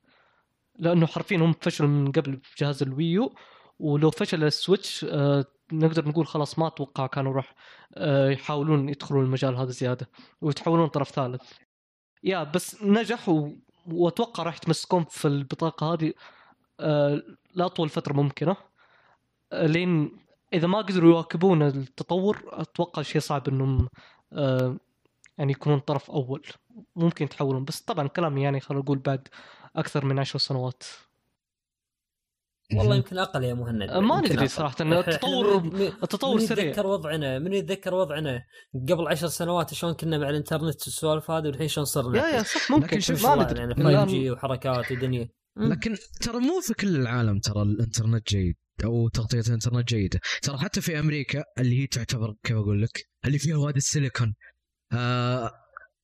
[0.80, 3.36] لأنه حرفيا هم فشلوا من قبل في جهاز الوي يو
[3.80, 7.56] ولو فشل السويتش آه، نقدر نقول خلاص ما أتوقع كانوا راح
[7.94, 10.10] آه، يحاولون يدخلون المجال هذا زيادة
[10.42, 11.42] ويتحولون طرف ثالث
[12.24, 13.30] يا بس نجح.
[13.88, 16.14] وأتوقع راح يتمسكون في البطاقة هذه
[16.80, 17.22] آه،
[17.56, 18.56] لاطول فترة ممكنة
[19.52, 20.12] آه، لين
[20.54, 23.88] إذا ما قدروا يواكبون التطور أتوقع شيء صعب إنهم
[25.38, 26.44] يعني يكونون طرف أول
[26.96, 29.28] ممكن يتحولون بس طبعا كلامي يعني خلينا نقول بعد
[29.76, 30.84] أكثر من عشر سنوات
[32.76, 33.82] والله يمكن أقل يا مهند.
[33.90, 34.48] آه، ما ندري.
[34.48, 36.66] صراحة إحنا- التطور من- التطور من سريع.
[36.66, 38.42] يتذكر وضعنا من يتذكر وضعنا
[38.90, 42.72] قبل عشر سنوات شلون كنا مع الإنترنت والسوالف هذه والحين شلون صرنا؟ يا يا صح
[42.72, 43.00] ممكن.
[43.00, 43.60] شوف ما ندري.
[43.60, 45.30] يعني الآن- 5 جي وحركات ودنيا.
[45.58, 50.20] لكن ترى مو في كل العالم ترى الإنترنت جيد أو تغطية الإنترنت جيدة.
[50.42, 54.34] ترى حتى في أمريكا اللي هي تعتبر كيف أقول لك؟ اللي فيها وادي السيليكون.
[54.94, 55.52] آه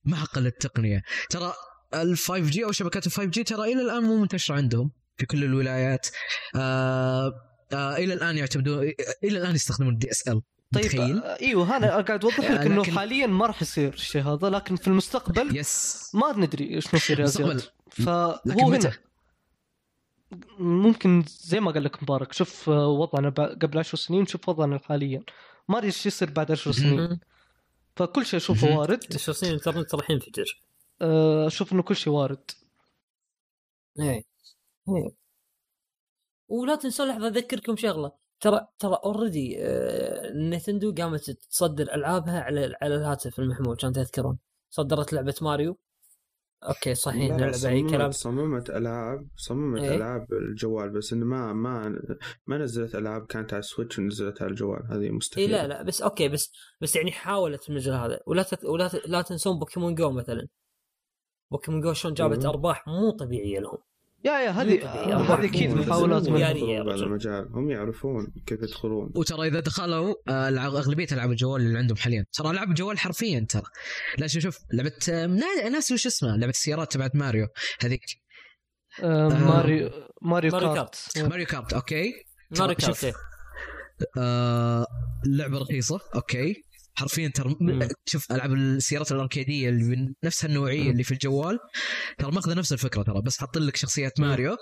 [0.05, 1.01] معقل التقنية.
[1.29, 1.53] ترى
[1.93, 4.91] ال 5 جي أو شبكات ال 5 جي ترى إلى الآن مو منتشرة عندهم.
[5.17, 6.07] في كل الولايات.
[6.55, 7.33] آه
[7.73, 8.83] آه إلى الآن يعتمدون
[9.23, 10.41] إلى الآن يستخدمون ال DSL
[10.73, 14.21] طيب متخيل؟ آه، إيوه أنا قاعد أوضح لك آه، إنه حاليا ما راح يصير الشيء
[14.21, 17.25] هذا لكن في المستقبل yes ما ندري إيش نصير يا.
[17.25, 17.61] زياد.
[17.91, 18.77] فهو لكن هنا.
[18.77, 18.91] متى؟
[20.59, 25.23] ممكن زي ما قال لك مبارك شوف آه، وضعنا قبل عشر سنين شوف وضعنا حاليا.
[25.69, 27.19] ما أدري إيش يصير بعد عشر سنين.
[27.95, 28.77] فكل شيء أشوفه.
[28.77, 29.03] وارد.
[29.15, 30.61] عشر سنين الانترنت راح ينفجر.
[31.47, 32.51] أشوف إنه كل شيء وارد.
[33.99, 34.23] إيه.
[36.49, 38.11] ولا تنسوا لحظة أذكركم شغلة.
[38.39, 39.57] ترى ترى already
[40.49, 44.39] نتندو قامت تصدر ألعابها على على الهاتف المحمول كان تذكرون.
[44.69, 45.77] صدرت لعبة ماريو.
[46.63, 48.11] okay صحيح لعبة أي صممت- كلام.
[48.11, 51.99] صممت العاب صممت إيه؟ ألعاب الجوال بس إنه ما ما
[52.47, 54.87] ما نزلت ألعاب كانت على ال Switch ونزلتها على الجوال.
[54.91, 56.51] هذه مستحيل لا لا بس okay بس
[56.81, 58.19] بس يعني حاولت في المجال هذا.
[58.25, 58.65] ولا تت...
[58.65, 58.95] ولا ت...
[59.07, 60.47] لا تنسون Pokemon Go مثلا.
[61.51, 62.49] Pokemon Go شلون جابت مم.
[62.49, 63.77] أرباح مو طبيعية لهم.
[64.27, 64.83] يا يا هذه.
[64.85, 67.03] آه، هذه أكيد محاولات يعني رجل.
[67.03, 67.47] المجال.
[67.53, 69.11] هم يعرفون كيف يدخلون.
[69.15, 72.25] وترى إذا دخلوا آه، أغلبية ألعاب الجوال اللي عندهم حاليا.
[72.33, 73.63] ترى ألعاب الجوال حرفيا ترى.
[74.17, 77.47] لا شوف شوف لعبة آه، نا- ناس وش اسمها؟ لعبة السيارات تبعت ماريو
[77.81, 78.01] هذيك.
[79.03, 79.89] آه، Mario
[80.21, 80.95] Mario Mario Kart.
[81.17, 82.13] Mario Kart okay.
[82.59, 82.75] Mario.
[82.75, 83.13] Kart إيه.
[84.17, 84.85] آه
[85.25, 86.63] لعبة رخيصة okay.
[86.97, 87.55] حرفيا ترى.
[88.05, 90.91] شوف ألعاب السيارات الأركيدية اللي من نفس النوعية.
[90.91, 91.59] اللي في الجوال
[92.17, 94.19] ترى ماخذة نفس الفكرة ترى بس حاط لك شخصيات.
[94.19, 94.57] ماريو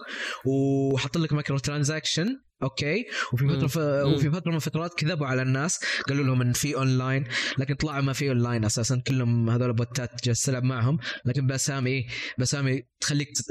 [0.45, 2.27] وحط لك micro transaction
[2.63, 3.67] okay وفي فترة.
[3.67, 3.77] ف...
[3.77, 5.79] وفي فترة من الفترات كذبوا على الناس
[6.09, 7.23] قالوا لهم إن في أونلاين
[7.57, 12.05] لكن طلعوا ما في أونلاين أساسا كلهم هذول بوتات جالس تلعب معهم لكن بأسامي؟
[12.37, 13.45] بأسامي تخليك تت...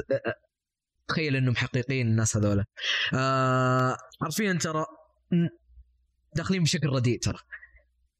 [1.07, 2.63] تخيل إنهم حقيقيين الناس هذول
[3.13, 4.85] آه حرفيا ترى
[6.35, 7.37] داخلين بشكل رديء ترى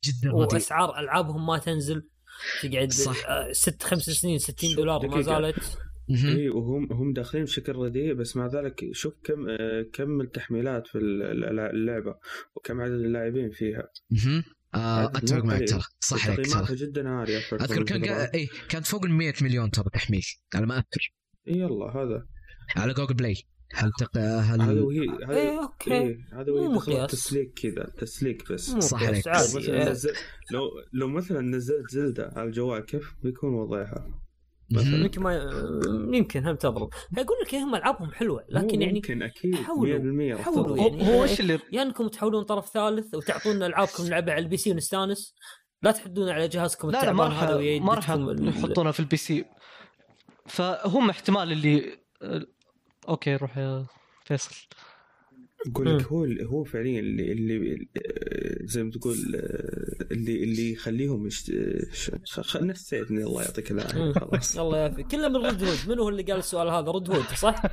[0.06, 2.10] جدا رديء واسعار ألعابهم ما تنزل
[2.64, 3.26] تقعد صح.
[3.30, 5.22] آه، ست خمس سنين 60 دولار ما.
[5.22, 5.78] زالت.
[6.26, 10.98] اي وهم هم داخلين بشكل رديء بس مع ذلك شوف كم آه، كم التحميلات في
[10.98, 12.16] ال- اللعبة
[12.56, 13.90] وكم عدد اللاعبين فيها.
[14.76, 15.70] آه أتفق معك.
[15.70, 18.04] ترى صح عليك ترى جدا عالية أذكر كان.
[18.04, 20.26] اي كانت فوق ال 100 مليون ترى تحميل
[20.56, 21.14] على ما أذكر
[21.48, 22.26] اي يلا هذا
[22.76, 23.36] على Google Play
[23.74, 24.18] هل تق...
[24.18, 27.12] هل هذا وهي هذا إيه okay إيه هذا وهي مقياس.
[27.12, 29.28] تسليك كذا تسليك بس صح عليك.
[29.28, 30.14] لو عادي مثلا آه، نزل
[30.52, 34.22] لو لو مثلا نزلت Zelda على الجوال كيف بيكون وضعها؟
[34.72, 35.34] يمكن ما
[36.14, 40.42] يمكن هم تضرب أقول لك هم ألعابهم حلوة لكن يعني ممكن أكيد 100% حاولوا- راح
[40.42, 40.80] حاولوا تضرب.
[40.80, 44.44] هو, يعني هو إيه؟ إيش اللي يا إنكم تحولون طرف ثالث وتعطونا ألعابكم نلعبها على
[44.44, 45.34] ال PC ونستانس
[45.84, 47.44] لا تحدون على جهازكم لا لا ما راح
[47.82, 48.10] ما راح
[48.58, 49.46] يحطونها في ال PC
[50.48, 52.46] فهم احتمال اللي آه،
[53.10, 53.86] okay روح يا
[54.26, 54.56] فيصل
[55.72, 56.06] أقول لك.
[56.06, 57.88] هو هو فعليا اللي اللي
[58.62, 61.30] زي ما تقول آه، اللي اللي يخليهم
[62.42, 64.12] خ- نسيتني الله يعطيك العافية.
[64.14, 67.24] خلاص الله يعافيك كله من Red Hood منو هو اللي قال السؤال هذا Red Hood
[67.38, 67.56] صح؟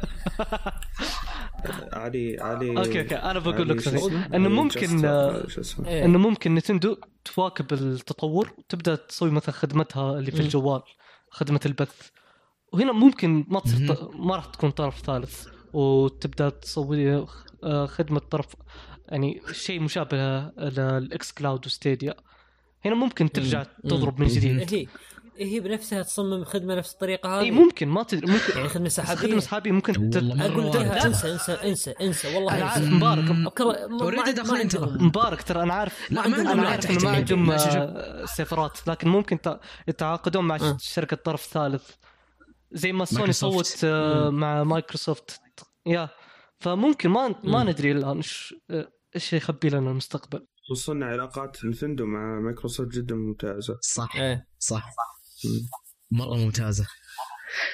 [1.93, 5.47] علي علي okay okay أنا بقول لك؟ إنه علي ممكن آه،
[5.87, 6.05] إيه.
[6.05, 10.41] إنه ممكن نتندو تواكب التطور وتبدا تسوي مثلا خدمتها اللي في.
[10.41, 10.83] الجوال
[11.31, 12.11] خدمة البث
[12.73, 17.27] وهنا ممكن ما تصير ما راح تكون طرف ثالث وتبدأ تسوي
[17.65, 18.47] آه، خدمة طرف
[19.09, 20.17] يعني شيء مشابه
[20.59, 22.15] لل xCloud و Stadia
[22.85, 23.63] هنا ممكن ترجع.
[23.85, 24.27] تضرب من.
[24.27, 24.87] جديد هي
[25.55, 29.01] هي بنفسها تصمم خدمة نفس الطريقة اي هذه ممكن ما تدري ممكن يعني خدمة بس
[29.01, 30.65] خدمة سحابية سحابيه ممكن تت- أقول.
[30.67, 32.85] لها انسى انسى انسى انسى والله أنا عارف.
[32.89, 34.83] مبارك داخلين ترى.
[34.83, 35.07] عندهم.
[35.07, 37.11] مبارك ترى أنا عارف لا، ما عندهم أنا عارف إنه ما.
[37.11, 37.51] عندهم.
[37.51, 39.39] آه، سيرفرات لكن ممكن
[39.89, 40.77] يتعاقدون مع أه.
[40.81, 41.91] شركة طرف ثالث
[42.75, 43.33] زي ما سوني.
[43.33, 45.41] سوت آه، مع مايكروسوفت
[45.87, 46.09] يا
[46.59, 47.71] فممكن ما ما مم.
[47.71, 50.47] ندري الآن إيش آه، إيش يخبي لنا المستقبل.
[50.71, 53.79] خصوصا علاقات نتندو مع مايكروسوفت جدا ممتازة.
[53.83, 54.17] صح.
[54.17, 54.47] إيه.
[54.59, 54.91] صح.
[55.45, 55.69] مم.
[56.11, 56.87] مرة ممتازة.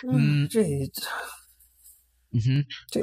[0.05, 0.49] مم.
[0.51, 0.97] جيد.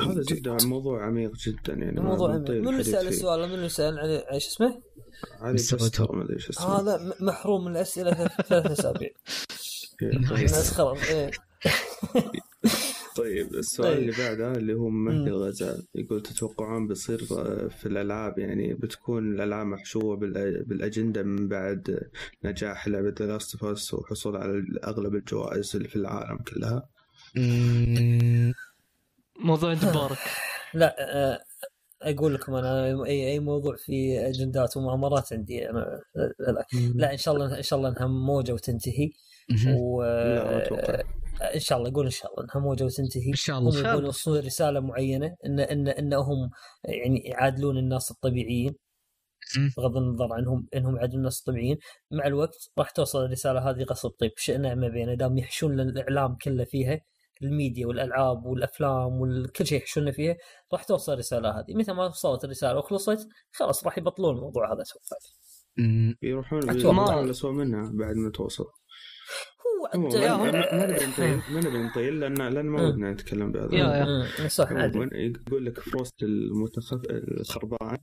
[0.02, 3.08] هذا جدا موضوع عميق جدا يعني الموضوع بنطيل من اللي سأل.
[3.08, 4.82] السؤال؟ من اللي سأل؟ على إيش اسمه؟
[5.40, 5.58] علي.
[6.14, 6.80] ما أدري إيش اسمه.
[6.80, 9.10] هذا محروم من الأسئلة ثلاث أسابيع.
[10.78, 11.32] خلاص إيه.
[13.18, 14.00] طيب السؤال طيب.
[14.00, 15.30] اللي بعده اللي هو مهدي.
[15.30, 20.16] الغزال يقول تتوقعون بيصير آه، في الألعاب؟ يعني بتكون الألعاب محشوة
[20.66, 22.00] بالأجندة من بعد
[22.44, 26.90] نجاح لعبة The Last of Us وحصول على أغلب الجوائز اللي في العالم كلها؟
[29.40, 30.18] موضوع مبارك
[30.74, 31.40] لا آه،
[32.02, 36.66] أقول لكم أنا أي أي موضوع في أجندات ومؤامرات عندي أنا لا, لا,
[36.96, 39.12] لا إن شاء الله إن شاء الله إنها موجة وتنتهي.
[39.80, 41.02] و لا ما أتوقع.
[41.56, 44.06] إن شاء الله أقول إن شاء الله انها موجه وتنتهي إن شاء هم الله يبغون
[44.06, 46.50] يوصلون رسالة معينة إن إن إنهم
[46.84, 48.76] يعني يعادلون الناس الطبيعيين.
[49.78, 51.78] بغض النظر عنهم إنهم يعادلون الناس الطبيعيين.
[52.12, 56.64] مع الوقت راح توصل الرسالة هذه قصب طيب شئنا ما بينا دام يحشون الاعلام كله
[56.64, 57.02] فيها
[57.42, 60.36] الميديا والألعاب والأفلام وكل شيء يحشون فيها
[60.74, 61.74] راح توصل الرسالة هذه.
[61.76, 65.18] متى ما وصلت الرسالة وخلصت خلاص راح يبطلون الموضوع هذا أتوقع.
[66.22, 66.80] يروحون أتوقع.
[66.80, 68.66] يروحون الاسوء منها بعد ما توصل.
[69.66, 72.88] هو ما ما نبي نطيل ما نبي نطيل لأن لأن ما مم.
[72.90, 74.06] ودنا نتكلم بهذا يا- يا.
[74.42, 77.98] مم، صح عادي يقول لك فروست المتخف الخربان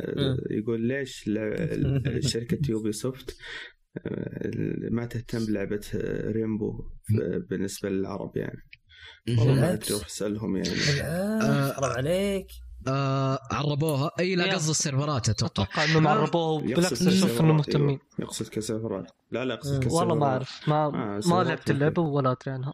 [0.00, 0.36] آه،.
[0.50, 1.30] يقول ليش
[2.32, 3.36] شركة يوبي سوفت
[4.06, 4.50] آه،
[4.90, 6.84] ما تهتم بلعبة آه، Rainbow
[7.50, 8.62] بالنسبة للعرب يعني
[9.28, 9.44] والله.
[9.46, 9.86] ما بالعكس.
[9.86, 12.46] ادري روح اسالهم يعني بالعكس، حرام عليك
[12.88, 14.10] آه، عربوها.
[14.20, 14.54] إي لا.
[14.54, 15.62] قصد السيرفرات أتوقع.
[15.64, 17.56] أتوقع انهم عربوه بالعكس أشوف انهم.
[17.56, 17.98] مهتمين.
[18.18, 19.06] يقصد كسيرفرات.
[19.30, 19.50] لا لا مم.
[19.50, 19.92] يقصد كسيرفرات.
[19.92, 20.68] والله ما أعرف.
[20.68, 22.72] ما آه، ما لعبت اللعبة ولا أدري عنها.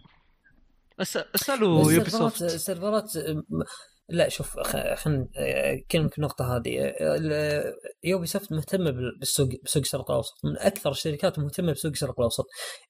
[1.00, 2.42] أسألوا يوبي السيرفرات سوفت.
[2.42, 3.12] السيرفرات
[4.12, 5.26] لا شوف خلينا
[5.90, 6.92] كلمة النقطة هذه.
[8.04, 10.34] يوبي سوفت مهتمة بال- بالسوق بسوق الشرق الأوسط.
[10.44, 12.44] من أكثر الشركات مهتمة بسوق الشرق الأوسط.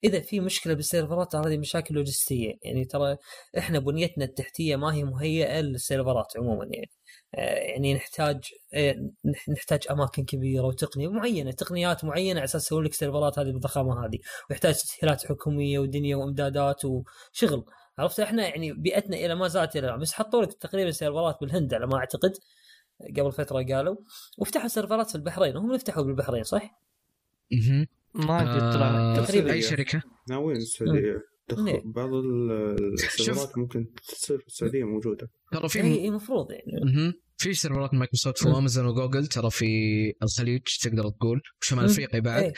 [0.05, 2.53] إذا في مشكلة بالسيرفرات هذه مشاكل لوجستية.
[2.63, 3.17] يعني ترى
[3.59, 6.91] إحنا بنيتنا التحتية ما هي مهيئة للسيرفرات عموما يعني.
[7.35, 8.45] يعني نحتاج
[8.75, 8.93] آه،
[9.27, 14.07] نح- نحتاج أماكن كبيرة وتقنية معينة تقنيات معينة على أساس يسوي لك سيرفرات هذه بالضخامة
[14.07, 14.19] هذه
[14.51, 17.65] ويحتاج تسهيلات حكومية ودنيا وإمدادات وشغل
[17.99, 20.01] عرفت إحنا يعني بيئتنا إلى ما زالت إلى الآن.
[20.01, 22.33] بس حطوا لك تقريبا سيرفرات بالهند على ما أعتقد
[23.19, 23.97] قبل فترة قالوا
[24.39, 26.81] وفتحوا سيرفرات في البحرين هم يفتحوا بالبحرين صح؟
[27.53, 27.87] مهم.
[28.15, 29.53] ما عندي اطلاع آه، تقريباً.
[29.53, 31.21] أي شركة ناويين نعم.
[31.85, 37.13] بعض ال- السيرفرات ممكن تصير في السعودية موجودة ترى في اي المفروض يعني.
[37.37, 38.47] في سيرفرات مايكروسوفت.
[38.47, 39.67] وامازون وجوجل ترى في
[40.23, 41.85] الخليج تقدر تقول وشمال.
[41.85, 42.53] افريقيا بعد إيه.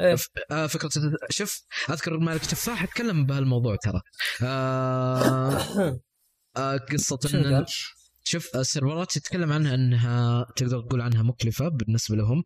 [0.00, 0.14] إيه.
[0.14, 0.90] ف- آه، فكرة
[1.30, 4.00] شوف أذكر مالك تفاح اتكلم بهالموضوع ترى
[4.42, 5.58] آه
[6.56, 7.64] آه قصة ان؟
[8.26, 12.42] شوف السيرفرات تتكلم عنها إنها تقدر تقول عنها مكلفة بالنسبة لهم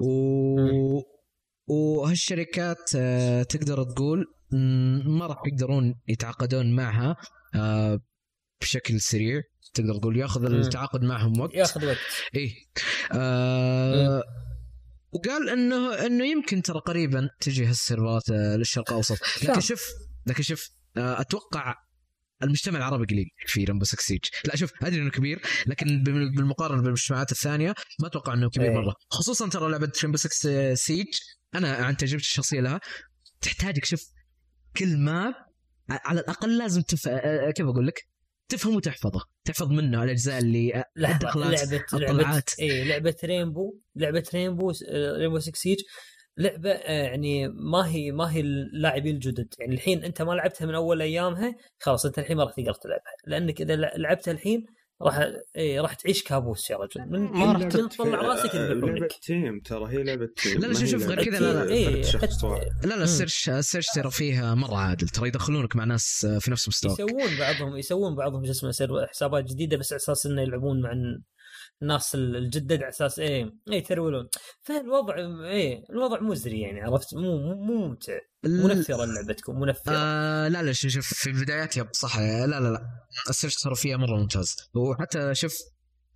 [0.00, 1.02] و
[1.66, 7.16] وهالشركات آه، تقدر تقول ما راح يقدرون يتعاقدون معها
[7.54, 8.00] آه،
[8.60, 9.42] بشكل سريع
[9.74, 10.44] تقدر تقول ياخذ.
[10.44, 11.96] التعاقد معهم وقت ياخذ وقت
[12.34, 12.54] إيه
[13.12, 14.22] آه
[15.12, 19.60] وقال إنه إنه يمكن ترى قريبا تجي هالسيرفرات آه، للشرق الأوسط لكن.
[19.60, 19.82] شوف
[20.26, 21.74] لكن شوف آه، أتوقع
[22.42, 26.82] المجتمع العربي قليل في Rainbow 6 Siege لا شوف أدري إنه كبير لكن بال- بالمقارنة
[26.82, 28.74] بالمجتمعات الثانية ما أتوقع إنه كبير إيه.
[28.74, 31.06] مرة خصوصا ترى لعبة Rainbow 6 Siege
[31.54, 32.80] أنا عن تجربتي الشخصية لها
[33.40, 34.02] تحتاجك شوف
[34.76, 35.34] كل map
[35.90, 37.08] على الأقل لازم تف...
[37.08, 38.06] آه، كيف أقول لك؟
[38.48, 39.20] تفهم وتحفظه.
[39.44, 42.50] تحفظ منه الأجزاء اللي آه، الدخلات لعبة الطلعات.
[42.60, 45.78] اي لعبة Rainbow لعبة Rainbow Rainbow 6 Siege.
[46.36, 49.54] لعبة آه، يعني ما هي ما هي اللاعبين الجدد.
[49.58, 53.14] يعني الحين أنت ما لعبتها من أول أيامها خلاص أنت الحين ما راح تقدر تلعبها.
[53.26, 54.66] لأنك إذا لعبتها الحين
[55.02, 59.60] راح اي راح تعيش كابوس يا رجل من ما راح تطلع راسك آه، لعبة تيم
[59.60, 61.72] ترى هي لعبة تيم لا، لا، شوف- شوف، غير كذا، لا، لا.
[61.72, 62.66] إيه، شخص واحد.
[62.84, 63.02] لا لا.
[63.04, 66.68] ال search ال search ترى فيها مرة عادل ترى يدخلونك مع ناس آه، في نفس
[66.68, 70.92] مستواك يسوون بعضهم يسوون بعضهم شو اسمه حسابات جديدة بس على أساس إنه يلعبون مع
[71.82, 74.28] الناس الجدد على أساس إيه يترولون
[74.62, 78.18] فالوضع إيه الوضع مزري يعني عرفت؟ مو مو ممتع.
[78.44, 79.94] منفرة لعبتكم منفرة.
[79.96, 82.18] آه لا لا شوف في البدايات yep صح.
[82.18, 82.82] لا لا لا.
[83.28, 84.56] ال search ترى فيها مرة ممتاز.
[84.74, 85.58] وحتى شوف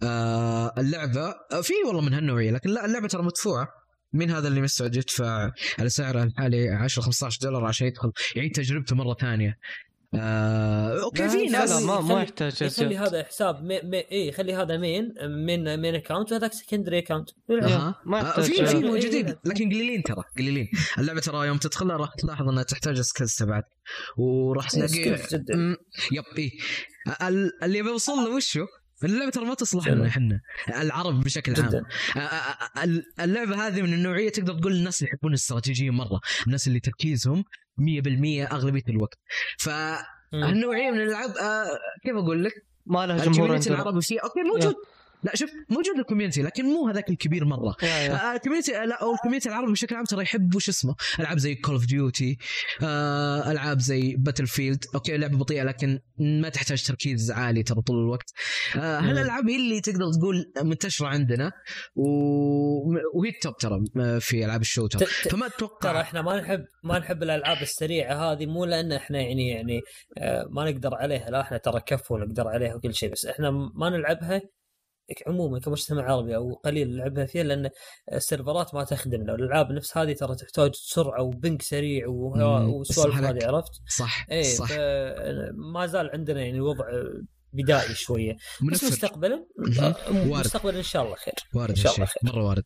[0.02, 3.68] آه اللعبة آه في والله من هالنوعية لكن لا اللعبة ترى مدفوعة.
[4.12, 8.96] مين هذا اللي مستعد يدفع على سعرها الحالي 10 15 دولار عشان يدخل يعيد تجربته
[8.96, 9.58] مرة ثانية.
[10.18, 12.96] آه okay في ناس لا ما ما يخلي- يحتاج يخلي.
[12.98, 15.14] هذا حساب مي مي إيه خلي هذا مين؟
[15.46, 17.94] main main account وهذاك secondary account أها.
[18.06, 18.76] ما يحتاج في في.
[18.78, 19.38] موجودين إيه.
[19.44, 20.68] لكن قليلين ترى قليلين.
[20.98, 23.62] اللعبة ترى يوم تدخلها راح تلاحظ إنها تحتاج skills بعد.
[24.16, 25.56] وراح تلاقي skills جدا.
[25.56, 25.76] مم،
[26.12, 26.50] yep
[27.22, 28.66] ال- اللي بوصل له وشو؟
[29.04, 30.40] اللعبة ترى ما تصلح؟ لنا إحنا.
[30.80, 31.68] العرب بشكل عام.
[31.68, 31.82] جدا.
[32.16, 36.20] آه، آه، آه، ال- اللعبة هذه من النوعية تقدر تقول الناس اللي يحبون الاستراتيجية مرة.
[36.46, 37.44] الناس اللي تركيزهم
[37.80, 39.18] 100% أغلبية الوقت
[39.58, 40.44] ف مم.
[40.44, 41.66] هالنوعية من الألعاب آه
[42.04, 42.52] كيف أقول لك؟
[42.86, 44.74] ما لها جمهور ال community عندنا العربي فيه okay موجود
[45.24, 47.76] لا شوف موجود ال community لكن مو هذاك الكبير مرة.
[47.84, 51.38] آه، ال community لا أو ال community العربي بشكل عام ترى يحب وش اسمه؟ ألعاب
[51.38, 52.38] زي Call of Duty
[52.82, 58.30] ألعاب زي Battlefield okay لعبة بطيئة لكن ما تحتاج تركيز عالي ترى طول الوقت.
[58.76, 59.00] آه،.
[59.00, 61.52] هالألعاب هي اللي تقدر تقول منتشرة عندنا
[61.96, 62.08] و...
[63.14, 64.98] وهي ال top ترى آه، في ألعاب ال shooter.
[64.98, 69.20] ت- فما ترى أتوقع إحنا ما نحب ما نحب الألعاب السريعة هذه مو لأن إحنا
[69.20, 69.80] يعني يعني
[70.18, 73.90] آه، ما نقدر عليها لا إحنا ترى كفو نقدر عليها وكل شيء بس إحنا ما
[73.90, 74.40] نلعبها
[75.26, 77.70] عموما كمجتمع عربي أو قليل نلعبها فيها لأن
[78.12, 83.14] السيرفرات ما تخدمنا والالعاب نفس هذه ترى تحتاج سرعة و ping سريع وسوالف.
[83.14, 84.70] هذه عرفت؟ صح إيه صح
[85.72, 86.84] ما زال عندنا يعني وضع
[87.52, 88.36] بدائي شوية
[88.72, 89.46] بس مستقبلا.
[89.58, 89.94] وارد.
[90.46, 92.62] مستقبلا إن شاء الله خير وارد إن شاء الله هالشيء مرة وارد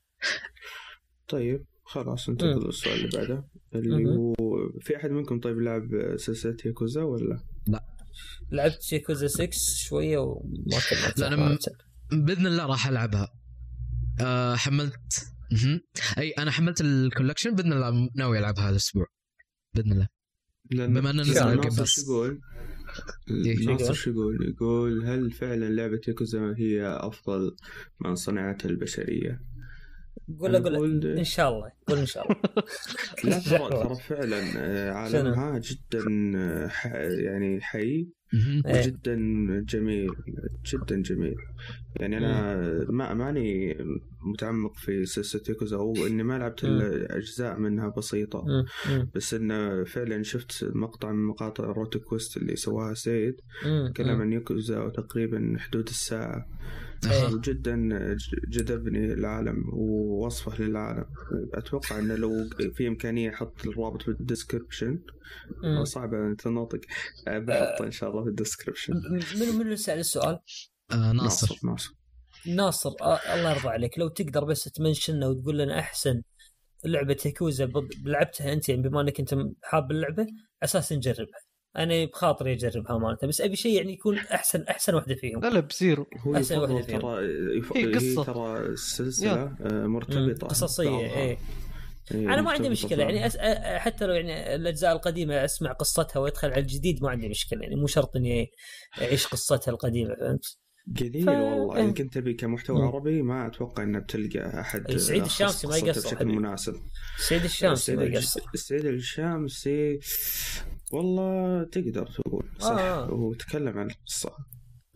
[1.29, 4.11] طيب خلاص ننتقل للسؤال اللي بعده اللي.
[4.17, 4.35] هو
[4.81, 7.41] في أحد منكم طيب لعب سلسلة ياكوزا ولا؟
[8.53, 11.59] لعبت شيكوزا 6 شوية وما كملت لا، أنا م-
[12.13, 13.29] بإذن الله راح ألعبها
[14.21, 15.29] آه حملت.
[16.19, 19.07] أي أنا حملت الكولكشن بإذن الله ناوي ألعبها هذا الأسبوع
[19.75, 20.09] بإذن الله
[20.71, 21.99] بما أنه نزل ناصر الجيم بس.
[21.99, 22.41] يقول؟
[23.31, 23.67] إيه.
[23.67, 27.57] ناصر شو يقول؟ يقول هل فعلا لعبة ياكوزا هي أفضل
[28.01, 29.41] من صنعتها البشرية؟
[30.41, 32.37] قول قول إن شاء الله قول إن شاء الله
[33.25, 36.05] لا ترى ترى فعلا آه،؟ عالمها جدا
[36.37, 36.95] آه، ح-
[37.25, 38.09] يعني حي.
[38.67, 38.87] إيه.
[38.87, 39.15] جدا
[39.69, 40.11] جميل
[40.67, 41.35] جدا جميل
[42.01, 42.55] يعني أنا
[42.91, 43.77] ما ماني
[44.33, 48.45] متعمق في سلسلة ياكوزا أو إني ما لعبت الا اجزاء منها بسيطة.
[49.15, 53.35] بس إنه فعلا شفت مقطع من مقاطع روتو كويست اللي سواها سيد.
[53.95, 56.47] تكلم عن ياكوزا تقريبا حدود الساعة
[57.07, 57.29] أها.
[57.29, 57.77] وجدا
[58.15, 61.05] ج- جذبني العالم ووصفه للعالم.
[61.55, 64.99] أتوقع إنه لو في إمكانية أحط الرابط في ال description.
[65.83, 66.81] صعب إن تنطق
[67.29, 70.39] أه، بحطه إن شاء الله في الديسكربشن من من اللي سال السؤال؟
[70.93, 71.57] آه ناصر.
[71.65, 71.95] ناصر
[72.47, 72.91] ناصر.
[73.01, 73.99] آه الله يرضى عليك.
[73.99, 76.23] لو تقدر بس تمنشنا وتقول لنا أحسن
[76.85, 80.27] لعبة ياكوزا بض- لعبتها أنت يعني بما إنك أنت حاب اللعبة
[80.63, 81.41] أساس نجربها.
[81.79, 85.61] أنا بخاطري اجربها امانه بس أبي شيء يعني يكون احسن أحسن واحدة فيهم لا لا
[85.61, 87.01] بزيرو هو يفضل واحدة فيهم.
[87.01, 87.25] ترى
[87.59, 87.77] يف...
[87.77, 88.25] هي هي قصة.
[88.25, 89.87] ترى السلسله آه، مم.
[89.93, 90.89] مرتبطه قصصية.
[90.99, 91.39] إيه
[92.15, 93.27] إيه، أنا ما عندي مشكلة يعني.
[93.27, 93.37] أس...
[93.81, 97.87] حتى لو يعني الأجزاء القديمة أسمع قصتها وأدخل على الجديد ما عندي مشكلة يعني مو
[97.87, 98.51] شرط إني
[99.01, 100.59] أعيش قصتها القديمة فهمت؟
[101.01, 101.83] قليل ف- والله إيه.
[101.85, 102.87] ان كنت تبي كمحتوى مم.
[102.89, 106.27] عربي ما أتوقع إنه بتلقى أحد أي سعيد الشامسي ما يقصر بشكل.
[106.27, 106.75] مناسب
[107.19, 109.99] سعيد الشامسي ما يقصر السعيد الشامسي
[110.93, 113.07] والله تقدر تقول صح آه.
[113.07, 114.37] هو تكلم عن القصة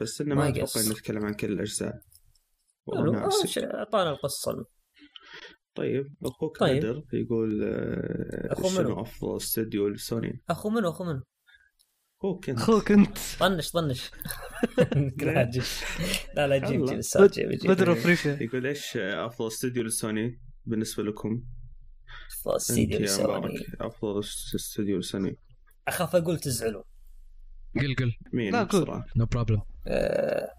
[0.01, 0.49] بس إنه ما.
[0.49, 2.03] أتوقع إنه يتكلم عن كل الأجزاء
[2.87, 4.67] والله آه، أعطانا القصة
[5.75, 6.79] طيب أخوك طيب.
[6.79, 11.23] بدر يقول آه، أخو شنو منو؟ أفضل استوديو لسوني أخو منو أخو منو؟
[12.21, 14.11] أخوك أنت أخوك أنت طنش طنش.
[16.37, 16.85] لا لا جيب.
[16.85, 17.01] جيب
[17.31, 21.45] جيب جيب بدر أفريقيا يقول إيش أفضل استوديو لسوني بالنسبة لكم؟
[22.47, 24.21] يا السوني مبارك أفضل
[24.55, 25.39] استوديو لسوني
[25.89, 26.83] أخاف أقول تزعلوا
[27.77, 28.13] قل قل.
[28.33, 29.05] مين لا، قول.
[29.17, 30.51] نو بروبلم آه،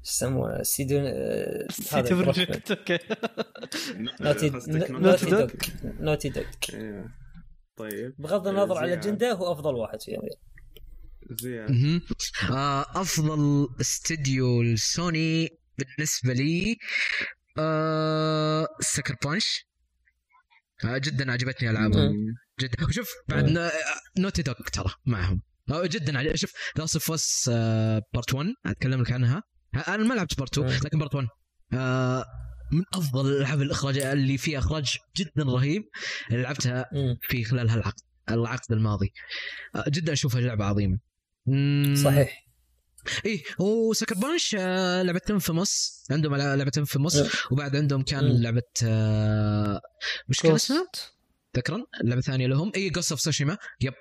[0.00, 2.98] إيش يسمونه؟ سيدو آه، سيتي هذا بروجكت أوكي.
[4.20, 4.90] نوتي قصدك
[6.00, 6.44] نوتي دوغ
[6.74, 7.04] إيه.
[7.76, 8.14] طيب.
[8.18, 8.94] بغض النظر على.
[8.94, 10.20] الأجندة هو أفضل واحد فيهم.
[11.70, 12.00] مهم.
[12.50, 15.48] آه أفضل استديو لسوني
[15.78, 16.76] بالنسبة لي
[17.58, 19.66] آه Sucker Punch
[20.84, 22.34] آه جدا عجبتني ألعابهم.
[22.60, 23.70] جدا وشوف بعد ن-
[24.18, 25.42] Naughty Dog ترى معهم.
[25.70, 27.50] آه جدا شوف Last of Us
[28.14, 29.42] Part 1 أتكلم لك عنها.
[29.74, 30.80] ها- أنا ما لعبت Part 2 مم.
[30.84, 31.26] لكن Part 1
[31.72, 32.24] آه
[32.72, 35.82] من أفضل الالعاب الإخراج اللي فيها إخراج جدا رهيب
[36.30, 37.16] اللي لعبتها مم.
[37.22, 38.00] في خلال هالعقد
[38.30, 39.12] العقد الماضي.
[39.76, 40.98] آه جدا أشوفها لعبة عظيمة.
[42.04, 42.44] صحيح.
[43.26, 47.16] إيه و Sucker Punch آه لعبه Infamous عندهم لعبه Infamous.
[47.52, 48.42] وبعد عندهم كان.
[48.42, 49.80] لعبة آه
[50.28, 50.86] مش كان اسمها؟
[51.54, 52.72] تذكرا لعبة ثانية لهم.
[52.76, 53.92] اي Ghost of Tsushima yep.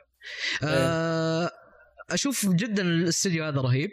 [0.64, 1.52] آه
[2.10, 3.90] أشوف جدا الاستديو هذا رهيب.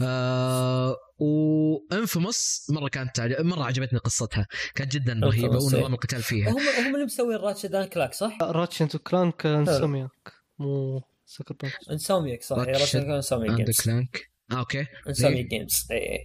[0.00, 4.46] آه و Infamous مرة كانت عج- مرة عجبتني قصتها.
[4.74, 5.86] كانت جدا رهيبة Infamous، ونظام إيه.
[5.88, 6.50] القتال فيها.
[6.50, 10.32] هم هم اللي مسوين Ratchet and Clank صح؟ Ratchet و Clank Insomniac.
[10.58, 12.56] مو Sucker Punch انسوميك صح.
[12.56, 14.86] راتشد عندك جيمز كلانك آه أوكي.
[15.08, 16.24] انسوميك جيمز اي اي.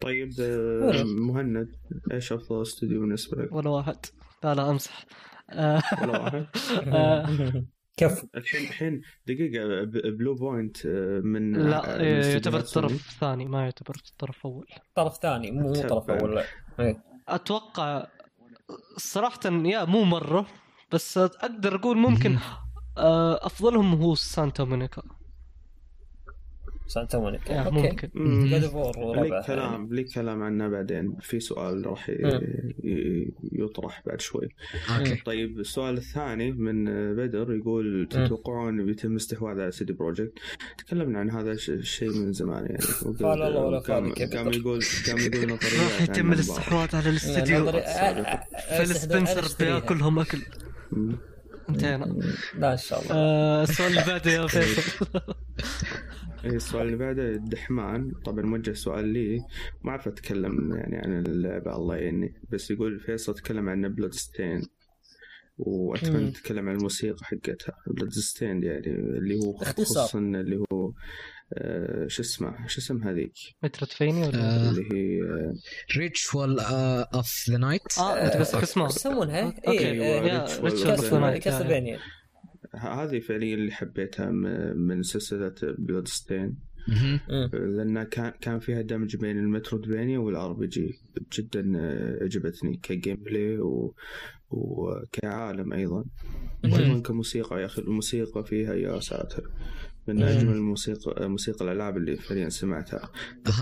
[0.00, 1.02] طيب آه،.
[1.02, 1.68] مهند
[2.12, 3.96] إيش أفضل استوديو بالنسبة لك؟ ولا واحد.
[4.44, 5.35] لا لا امزح آه،
[6.02, 6.46] ولا واحد
[6.88, 7.26] آه،
[7.98, 12.02] كفو الحين الحين دقيقة Bluepoint آه، من لا
[12.32, 12.88] يعتبر سوني.
[12.88, 14.66] طرف ثاني ما يعتبر طرف أول.
[14.94, 16.10] طرف ثاني مو طرف.
[16.10, 16.34] أول.
[16.34, 16.44] لا.
[16.80, 17.02] إيه.
[17.28, 18.06] أتوقع
[18.96, 20.46] صراحة يا مو مرة
[20.92, 22.38] بس أقدر أقول ممكن
[22.98, 25.02] آه، أفضلهم هو سانتا مونيكا.
[26.88, 27.76] سانتا مونيكا okay.
[27.76, 28.10] ممكن.
[28.50, 31.16] لي كلام لي كلام عنه بعدين.
[31.20, 32.10] في سؤال راح
[33.52, 34.48] يطرح بعد شوي.
[34.98, 35.14] okay.
[35.26, 36.84] طيب السؤال الثاني من
[37.16, 40.32] بدر يقول تتوقعون بيتم استحواذ على CD Projekt؟
[40.78, 42.78] تكلمنا عن هذا الش- الشيء من زمان يعني.
[42.78, 44.06] فال الله ولا قام.
[44.06, 44.78] يقول قام يقول
[45.52, 46.32] نظريات راح يتم.
[46.32, 47.58] الاستحواذ على الاستديو.
[47.64, 49.78] نظري- أ- أ- فيل أستحد- سبنسر أشتريها.
[49.78, 50.38] بياكلهم أكل.
[51.68, 52.16] انتهينا.
[52.58, 53.12] لا إن شاء الله.
[53.14, 55.06] آه، السؤال اللي بعده يا فيصل.
[55.14, 55.20] إيه،
[56.54, 59.38] السؤال اللي بعده الدحمان طبعا موجه سؤال لي
[59.84, 64.62] ما أعرف أتكلم يعني عن اللعبة الله يعيني بس يقول فيصل تكلم عن بلود ستين
[65.58, 66.30] واتمنى.
[66.30, 67.74] تتكلم عن الموسيقى حقتها.
[67.86, 69.56] بلود ستين يعني اللي هو.
[69.56, 70.92] خصوصا اللي هو
[71.54, 73.32] آه شو اسمه شو اسم هذيك؟
[73.62, 74.70] متروفينيا ولا آه.
[74.70, 75.54] اللي هي آه
[75.98, 78.86] Ritual of the Night آه أنت قصدك وش اسمها.
[78.86, 81.98] يسمونها؟ إيه، of the اوف ذا ه-
[82.76, 84.30] هذه فعليا اللي حبيتها
[84.74, 86.56] من سلسلة Bloodstained.
[87.52, 90.98] لأنها كان كان فيها دمج بين ال Metroidvania وال RPG
[91.32, 91.72] جدا
[92.22, 93.94] عجبتني ك gameplay و...
[94.50, 96.04] وكعالم أيضا.
[96.64, 97.82] وأيضا كموسيقى يا أخي.
[97.82, 99.50] الموسيقى فيها يا ساتر.
[100.08, 103.10] من أجمل الموسيقى موسيقى الألعاب اللي فعليا سمعتها.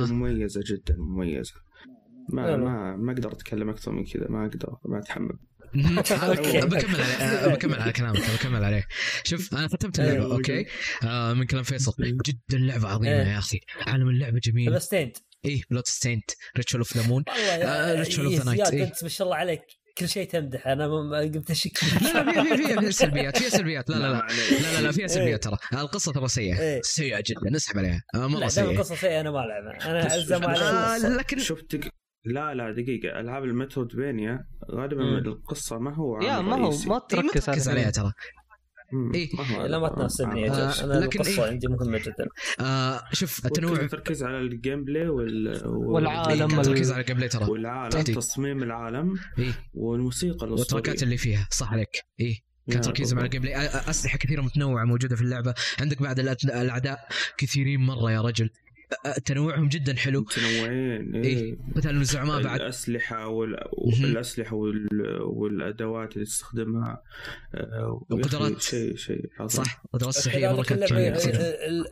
[0.01, 1.55] مميزة جدا مميزة.
[2.29, 2.57] ما.
[2.57, 4.29] ما ما أقدر أتكلم أكثر من كذا.
[4.29, 5.39] ما أقدر ما أتحمل.
[5.75, 8.87] بكمل عليه بكمل على كلامك بكمل عليه
[9.25, 10.25] شوف أنا ختمت اللعبة.
[10.35, 10.67] أوكي.
[11.05, 11.93] آه من كلام فيصل.
[12.27, 13.29] جدا لعبه عظيمة إيه.
[13.33, 13.61] يا أخي.
[13.87, 14.71] عالم اللعبة جميل.
[14.71, 18.75] Bloodstained إيه Bloodstained Ritual of the Moon والله يا Ritual of the يا Night، زياد
[18.75, 18.85] إيه.
[18.85, 19.61] أنت ما شاء الله عليك.
[19.99, 20.67] كل شيء تمدح.
[20.67, 21.85] أنا ما- ما قمت أشك.
[21.85, 23.91] لا لا فيها فيها فيها سلبيات فيها سلبيات.
[23.91, 24.13] لا لا لا.
[24.13, 24.53] معليش.
[24.53, 25.57] لا لا, لا فيها سلبيات ترى.
[25.73, 26.61] القصة ترى سيئة.
[26.61, 26.81] إيه.
[26.83, 27.57] سيئة جدا.
[27.57, 28.03] اسحب عليها.
[28.15, 28.71] آه، مرة سيئة.
[28.71, 29.91] القصة سيئة أنا ما ألعبها.
[29.91, 31.89] أنا ألزم علي لكن شفت دق...
[32.25, 35.17] لا لا دقيقة ألعاب ال Metroidvania غالبا مم.
[35.17, 36.71] القصة ما هو يا ما هو.
[36.87, 38.13] ما تركز تركز عليها ترى.
[39.15, 39.29] إيه.
[39.37, 41.51] ما هو لا ما تناسبني آه، أنا لكن القصة إيه.
[41.51, 42.27] عندي مهمه جدا
[42.61, 45.49] آه شوف التنوع كل تركيز على ال gameplay وال...
[45.67, 45.67] وال...
[45.67, 46.31] والعالم.
[46.43, 48.15] إيه، كان ال- تركيز على قبل ترى والعالم تهدي.
[48.15, 49.53] تصميم العالم إيه.
[49.75, 51.91] والموسيقى الأسطورية اللي فيها صح عليك
[52.21, 53.27] إيه كان يا تركيزهم على.
[53.27, 53.55] الجيم بلاي.
[53.67, 58.51] أسلحة كثيرة متنوعة موجودة في اللعبة عندك بعد الأت- الاعداء كثيرين مرة يا رجل
[59.25, 61.25] تنوعهم جدا حلو متنوعين إيه.
[61.25, 61.57] إيه.
[61.77, 63.51] مثلا الزعماء بعد الأسلحة وال...
[63.51, 64.05] مهم.
[64.05, 64.89] والأسلحة وال...
[65.23, 67.03] والأدوات اللي تستخدمها
[67.55, 68.61] آه، وقدرات.
[68.61, 69.31] شيء شيء.
[69.47, 70.93] صح قدرات صحيه مرة كانت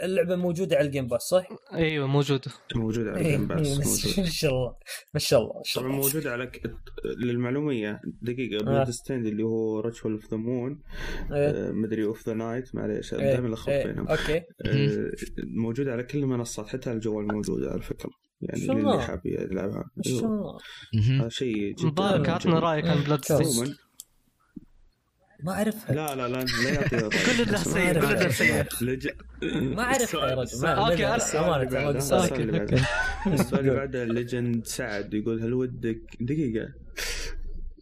[0.03, 3.67] اللعبة موجودة على ال Game Pass صح؟ أيوه موجود موجود على إيه، ال Game Pass
[3.67, 4.19] إيه، موجود.
[4.25, 4.75] ما شاء الله
[5.15, 6.63] ما شاء الله طبعا الله موجود على ك...
[7.19, 8.65] للمعلومية دقيقة آه.
[8.65, 10.81] Bloodstained اللي هو Ritual of the Moon
[11.71, 15.13] مدري of the Night معليش دائما إيه، بينهم أوكي آه،
[15.45, 18.11] موجود على كل المنصات حتى على الجوال موجود على فكرة.
[18.41, 18.93] يعني الله.
[18.93, 19.91] اللي حاب يلعبها.
[20.07, 20.59] أيوه.
[21.21, 22.29] هذا شيء جدا مبارك.
[22.29, 22.59] عطنا.
[22.59, 23.75] رأيك عن بلاد عموما.
[25.45, 25.95] ما أعرفها.
[25.95, 26.97] لا لا لا لا يعطي
[27.27, 28.43] كل الناس سيء كل الناس
[28.83, 29.09] لج...
[29.77, 30.61] ما أعرفها يا رجل.
[31.67, 32.77] بعده.
[33.27, 34.05] السؤال اللي بعده.
[34.05, 36.82] Legend سعد يقول هل ودك دقيقة؟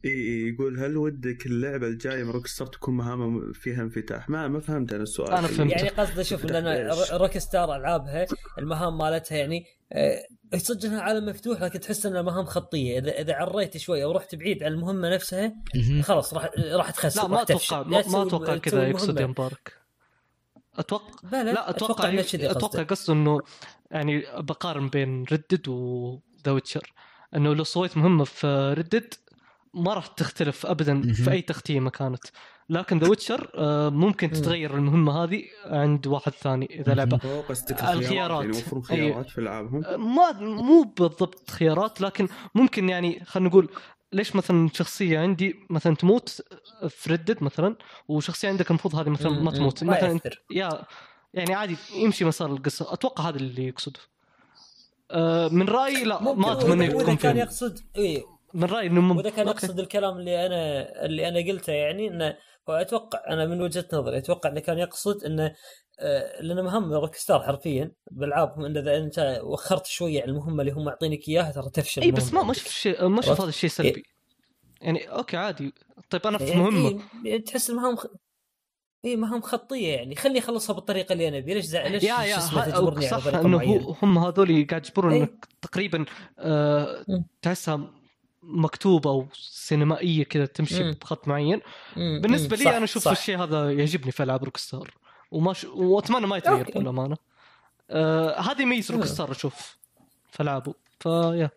[0.04, 4.92] إي يقول هل ودك اللعبة الجاية من Rockstar تكون مهامها فيها انفتاح؟ ما ما فهمت
[4.92, 5.72] أنا السؤال أنا فهمت.
[5.72, 8.26] يعني قصده شوف لأن؟ Rockstar ألعابها
[8.58, 10.22] المهام مالتها يعني آه،
[10.56, 14.34] صدق إنها عالم مفتوح لكن تحس إنها مهام خطية إذا إذا عريت شوي أو رحت
[14.34, 15.54] بعيد عن المهمة نفسها.
[16.02, 17.42] خلاص راح راح تخسر لا ما.
[17.42, 19.20] أتوقع لا ما, أتوقع كذا يقصد.
[19.20, 19.80] يا مبارك
[20.78, 23.40] أتوقع بلى لا أتوقع أتوقع قصده قصده إنه
[23.90, 26.92] يعني بقارن بين Red Dead و The Witcher
[27.36, 29.14] إنه لو سويت مهمة في Red Dead
[29.74, 31.12] ما راح تختلف ابدا.
[31.12, 32.24] في أي تختيمه كانت
[32.68, 33.50] لكن The Witcher
[33.90, 34.32] ممكن مم.
[34.32, 38.44] تتغير المهمة هذه عند واحد ثاني إذا لعبة قصدك الخيارات.
[38.44, 38.82] يعني أيوة.
[38.82, 39.80] خيارات في ألعابهم
[40.14, 43.68] ما مو بالضبط خيارات لكن ممكن يعني خلينا نقول
[44.12, 46.42] ليش مثلا شخصية عندي مثلا تموت
[46.88, 47.76] في ردد مثلا
[48.08, 49.50] وشخصية عندك المفروض هذه مثلا ما.
[49.50, 50.20] تموت ما مثلا.
[50.50, 50.82] يا
[51.34, 54.00] يعني عادي يمشي مسار القصة أتوقع هذا اللي يقصده
[55.10, 59.16] أه من رأيي لا ما أتمنى يكون كان يقصد اي من رأيي إنه.
[59.16, 59.48] وإذا كان.
[59.48, 62.36] يقصد الكلام اللي أنا اللي أنا قلته يعني انه
[62.68, 65.54] هو أتوقع أنا من وجهة نظري أتوقع إنه كان يقصد إنه
[66.00, 70.72] آه، لأن مهمه روك ستار حرفيا بالعابهم إن إذا أنت وخرت شوية عن المهمة اللي
[70.72, 74.04] هم معطينك إياها ترى تفشل إي بس ما أشوف شيء ما عرفت؟ هذا الشيء سلبي
[74.80, 75.74] يعني أوكي عادي
[76.10, 78.06] طيب أنا في يعني مهمة إيه تحس المهام خ...
[79.04, 81.86] إي مهام خطية يعني خلني أخلصها بالطريقة اللي أنا ابي ليش زع...
[81.86, 85.20] ليش يا يا تجبرني على صح طريقه إنه هم هذول قاعد يجبرون إيه.
[85.20, 86.04] إنك تقريبا
[86.38, 87.04] آه.
[87.42, 87.99] تحسها
[88.42, 90.96] مكتوبه أو سينمائية كذا تمشي مم.
[91.00, 91.60] بخط معين.
[91.96, 93.08] مم، بالنسبة لي صح، أنا أشوف.
[93.08, 94.94] الشيء هذا يعجبني في ألعاب Rockstar
[95.30, 95.64] وما ش...
[95.64, 96.78] وأتمنى ما يتغير أوكي.
[96.78, 97.16] بالامانه
[97.90, 99.04] آه هذه يميز Rock.
[99.04, 99.76] star أشوف
[100.32, 100.74] في ألعابه.
[101.00, 101.50] فيا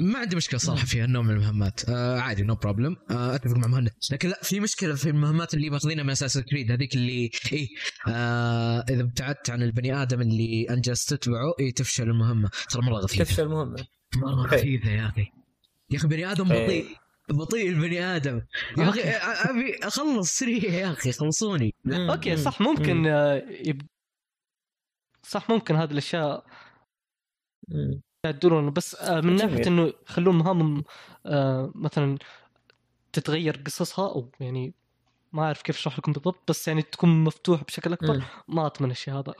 [0.00, 1.88] ما عندي مشكلة صراحة في هالنوع من المهمات.
[1.88, 3.90] آه عادي no no problem آه أتفق مع مهند.
[4.12, 7.68] لكن لا في مشكلة في المهمات اللي ماخذينها من Assassin's Creed هذيك اللي اي
[8.08, 12.50] آه إذا ابتعدت عن البني آدم اللي جالس تتبعه اي تفشل المهمة.
[12.70, 13.86] ترى مرة غثيثه تفشل المهمة.
[14.16, 15.26] مرة غثيثه يا أخي.
[15.90, 16.64] يا أخي بني آدم إيه.
[16.66, 16.96] بطيء
[17.28, 18.42] بطيء البني آدم
[18.78, 19.00] يا أخي
[19.50, 21.74] أبي أخلص سريع يا أخي خلصوني.
[21.86, 22.36] أوكي.
[22.36, 23.34] صح ممكن آه،
[23.66, 23.82] يب...
[25.22, 26.46] صح ممكن هذه الأشياء.
[28.24, 29.36] يعدلون بس آه، من.
[29.36, 30.84] ناحية إنه يخلون مهام
[31.26, 32.18] آه، مثلا
[33.12, 34.74] تتغير قصصها أو يعني
[35.32, 38.22] ما أعرف كيف أشرح لكم بالضبط بس يعني تكون مفتوح بشكل أكبر.
[38.48, 39.34] ما اضمن الشيء هذا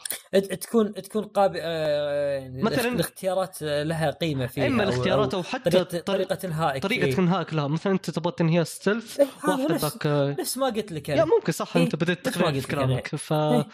[0.57, 5.99] تكون تكون قابل يعني مثلاً- الاختيارات لها قيمة فيها إما الاختيارات أو أو حتى طريقه
[6.01, 7.19] طريقه انهائك طريقه إيه.
[7.19, 10.93] إنهاك لها مثلا أنت تبغى تنهيها ستيلث إيه، واحد نفس ذاك آه، نفس ما قلت
[10.93, 12.73] لك يا أنا ممكن صح إيه، انت بديت ما تخرج قلت في.
[12.73, 13.67] كلامك ف إيه.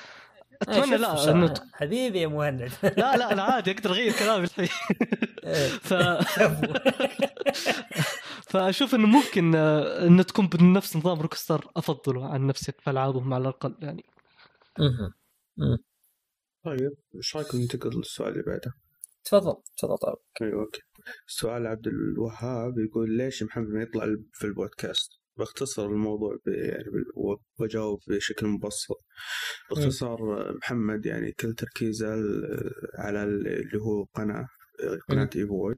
[0.68, 4.68] أتمنى شوف لا إنه حبيبي يا مهند لا لا أنا عادي أقدر أغير كلامي الحين
[5.44, 5.68] إيه.
[5.88, 5.94] ف
[8.50, 13.42] فأشوف إنه ممكن آه، إنه تكون بنفس نظام Rockstar افضله عن نفسي في ألعابهم على
[13.42, 14.04] الأقل يعني.
[16.64, 18.72] طيب إيش رايكم ننتقل للسؤال اللي بعده؟
[19.24, 20.82] تفضل تفضل طيب أيوه أوكي
[21.26, 26.84] سؤال عبد الوهاب يقول ليش محمد ما يطلع في البودكاست؟ باختصر الموضوع ب- يعني
[27.58, 28.96] وأجاوب بشكل مبسط.
[29.70, 30.18] باختصار
[30.56, 32.08] محمد يعني كل تركيزه
[32.98, 34.46] على ال- اللي هو قناة
[35.08, 35.74] قناة إيفوي.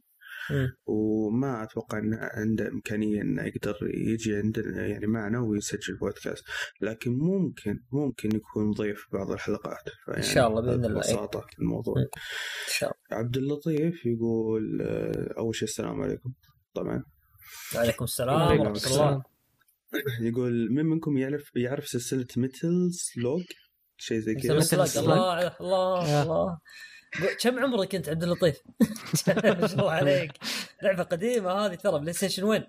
[0.87, 6.45] وما أتوقع ان عنده إمكانية إنه يقدر يجي عندنا يعني معنا ويسجل بودكاست.
[6.81, 9.83] لكن ممكن ممكن يكون ضيف بعض الحلقات.
[10.05, 10.95] فيعني شاء الله بإذن الله.
[11.01, 11.95] ببساطة الموضوع.
[11.99, 12.07] إن
[12.69, 13.19] شاء الله.
[13.20, 16.33] عبد اللطيف يقول آه، أول شيء السلام عليكم.
[16.74, 17.03] طبعا.
[17.74, 18.87] وعليكم السلام ورحمة.
[18.87, 19.23] الله.
[20.20, 23.44] يقول من منكم يعرف يعرف سلسلة Metal Slug
[23.98, 25.09] شيء زي كذا مثل مثل ال Slug.
[25.09, 26.23] الله الله.
[26.23, 26.59] الله
[27.40, 28.62] كم عمرك انت عبد اللطيف؟
[29.60, 30.32] ما شاء الله عليك
[30.82, 32.65] لعبة قديمة هذه ترى PlayStation One؟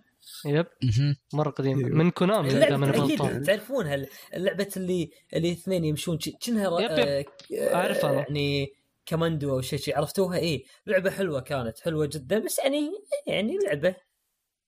[0.46, 1.16] yep مهم.
[1.34, 1.90] مرة قديم أيوه.
[1.90, 6.68] من Konami إذا أكيد تعرفونها اللعبة اللي اللي اثنين يمشون كأنها.
[6.68, 7.26] آه،
[7.74, 8.20] أعرفها أنا.
[8.20, 8.68] يعني
[9.06, 12.92] كماندو أو شيء شيء عرفتوها اي لعبة حلوة كانت حلوة جدا بس يعني
[13.28, 13.96] يعني لعبة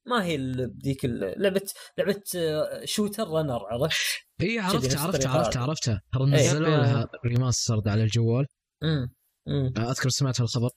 [0.05, 1.61] ما هي ال- ذيك ال- لعبه
[1.97, 3.97] لعبة آه، shooter runner عرفت؟
[4.41, 5.61] اي عرفتها عرفتها عرفتها.
[5.61, 6.49] عرفتها ترى إيه.
[6.51, 6.67] نزلوا.
[6.69, 8.45] لها remastered على الجوال
[8.83, 9.13] امم
[9.47, 10.69] امم آه، أذكر سمعت الخبر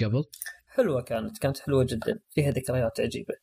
[0.00, 0.24] قبل
[0.66, 3.34] حلوة كانت كانت حلوة جدا فيها ذكريات عجيبة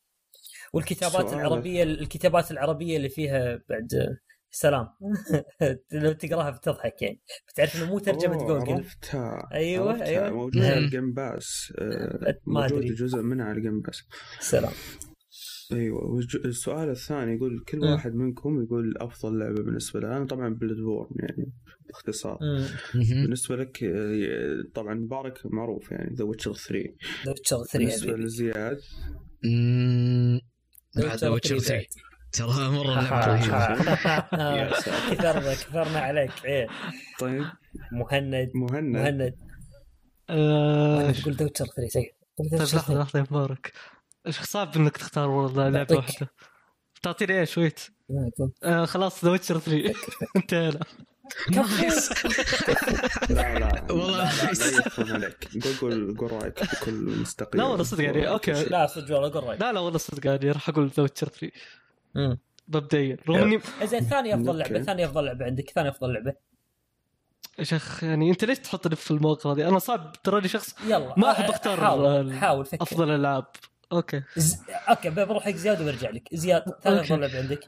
[0.74, 1.34] والكتابات.
[1.34, 4.18] العربية الكتابات العربية اللي فيها بعد آه،
[4.52, 4.88] سلام.
[6.04, 7.22] لو تقراها بتضحك يعني.
[7.54, 8.74] بتعرف إنه مو ترجمة أوه، جوجل.
[8.74, 9.50] عرفتها.
[9.54, 10.08] أيوة، عرفتها.
[10.08, 10.30] أيوة.
[10.30, 10.78] موجودة على.
[10.78, 11.74] ال Game Pass
[12.46, 12.86] ما موجود.
[12.86, 14.04] جزء منها على ال Game Pass
[14.40, 14.74] سلام.
[15.72, 17.80] أيوه السؤال الثاني يقول كل.
[17.80, 20.18] واحد منكم يقول أفضل لعبة بالنسبة له.
[20.18, 21.52] أنا طبعا Bloodborne يعني
[21.88, 22.38] باختصار.
[22.94, 26.16] بالنسبة لك آه، طبعا مبارك معروف يعني.
[26.16, 26.96] The Witcher 3
[27.26, 28.80] The Witcher 3 بالنسبة لزياد.
[30.96, 32.09] بعد The Witcher Witcher 3 3.
[32.32, 33.84] ترى مرة لعبة رهيبة.
[34.76, 35.16] ساتر.
[35.16, 36.68] كثرنا كثرنا عليك إيه
[37.20, 37.46] طيب.
[37.92, 38.52] مهند.
[38.56, 38.96] مهند.
[38.98, 39.36] مهند.
[40.30, 43.74] آه، أنا تقول The Witcher 3 سيء طيب لحظة لحظة يا مبارك.
[44.28, 45.96] إيش صعب إنك تختار والله لعبة.
[45.96, 46.30] واحدة؟
[47.04, 47.80] تعطيني إيش؟ Witch.
[48.64, 49.94] آه خلاص The Witcher 3
[50.36, 50.80] انتهينا.
[51.52, 52.10] nice
[53.30, 53.86] لا لا.
[53.92, 55.48] والله لا, يفهم عليك
[55.82, 57.62] قول قول رأيك بكل مستقيم.
[57.62, 58.52] لا والله صدق يعني، أوكي.
[58.52, 59.62] لا صدق والله قول رأيك.
[59.62, 61.52] لا لا والله صدق يعني راح أقول The Witcher 3 مم.
[62.68, 64.84] مبدئيا رغم اني زين ثاني أفضل لعبة.
[64.84, 66.34] ثاني أفضل لعبة عندك ثاني أفضل لعبة.
[67.60, 71.14] يا شيخ يعني أنت ليش تحطني في المواقف هذه؟ أنا صعب تراني شخص يلا.
[71.18, 72.84] ما أحب أختار حاول ال- حاول فكر.
[72.84, 73.46] أفضل الالعاب
[73.92, 74.24] أوكي.
[74.38, 74.58] ز...
[74.90, 76.30] أوكي بروح حق زياد وبرجع لك.
[76.34, 77.02] زياد ثاني.
[77.02, 77.60] أفضل لعبة عندك.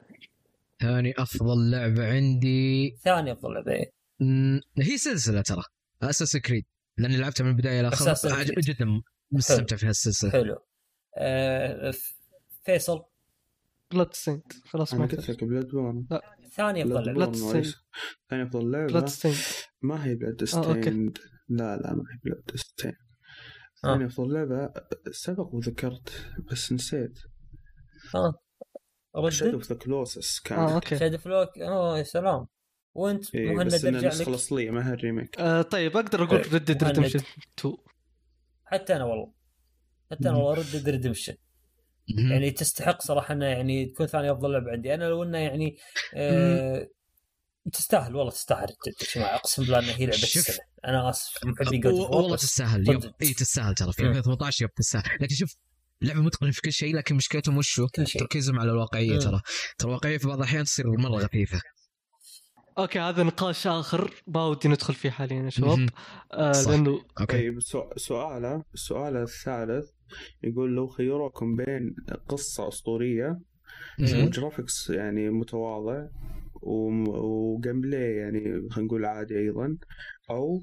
[0.82, 2.96] ثاني أفضل لعبة عندي.
[3.04, 3.86] ثاني أفضل لعبة.
[4.20, 5.64] مم، هي سلسلة ترى
[6.04, 6.66] Assassin's Creed.
[6.98, 8.60] لأني لعبتها من البداية Creed.
[8.60, 9.02] جدا
[9.32, 10.58] مستمتع في هالسلسله حلو.
[11.18, 11.94] آه
[12.66, 13.04] فيصل.
[13.92, 16.08] Bloodstained خلاص ما لك Bloodborne
[16.56, 17.74] ثاني افضل لعبه Bloodstained.
[18.30, 19.38] ثاني افضل لعبه Bloodstained
[19.82, 20.46] ما هي Blood آه،.
[20.46, 21.18] stained
[21.50, 22.96] لا لا ما هي Bloodstained.
[23.84, 24.74] ثاني افضل لعبه
[25.12, 26.10] سبق وذكرت
[26.52, 27.20] بس نسيت.
[28.16, 28.34] آه.
[29.30, 32.48] Shadow of the Colossus آه كانت أوكي Shadow of اوه يا سلام.
[32.94, 34.28] وانت إيه مهند بس أرجع لك.
[34.28, 35.40] الأصلية ما هي ال remake.
[35.40, 36.54] آه طيب أقدر أقول.
[36.54, 36.84] Red Dead.
[36.84, 37.20] Redemption
[37.60, 37.76] 2
[38.66, 39.34] حتى أنا والله.
[40.12, 41.51] حتى أنا والله Red Dead Redemption مهم.
[42.18, 44.94] يعني تستحق صراحة إنه يعني تكون ثاني أفضل لعبة عندي.
[44.94, 45.78] أنا لو إنه يعني
[46.16, 46.88] آه
[47.74, 48.68] تستاهل والله تستاهل.
[49.16, 50.18] جماعة أقسم بالله انها هي لعبة.
[50.24, 50.58] السنة.
[50.88, 51.46] أنا آسف.
[51.46, 53.12] محبي God والله تستاهل.
[53.22, 53.94] إي تستاهل ترى.
[53.94, 54.10] في مم.
[54.10, 55.04] 2018 yep تستاهل.
[55.22, 55.56] لكن شوف
[56.02, 58.22] لعبة متقنة في كل شيء لكن مشكلتهم وشو؟ كل شيء.
[58.22, 59.20] تركيزهم على الواقعية مم.
[59.20, 59.42] ترى.
[59.78, 61.62] ترى الواقعية في بعض الأحيان تصير مرة غثيثه
[62.78, 64.14] أوكي هذا نقاش آخر.
[64.28, 65.90] ما ودي ندخل فيه حاليا يا شباب.
[66.34, 66.64] آه.
[66.68, 67.38] لأنه أوكي.
[67.38, 67.60] طيب
[67.98, 69.90] سؤاله السؤال الثالث.
[70.44, 71.96] يقول لو خيروكم بين
[72.30, 73.40] قصة أسطورية.
[74.00, 76.08] و graphics يعني متواضع
[76.62, 79.78] و gameplay يعني خلينا نقول عادي أيضا
[80.30, 80.62] أو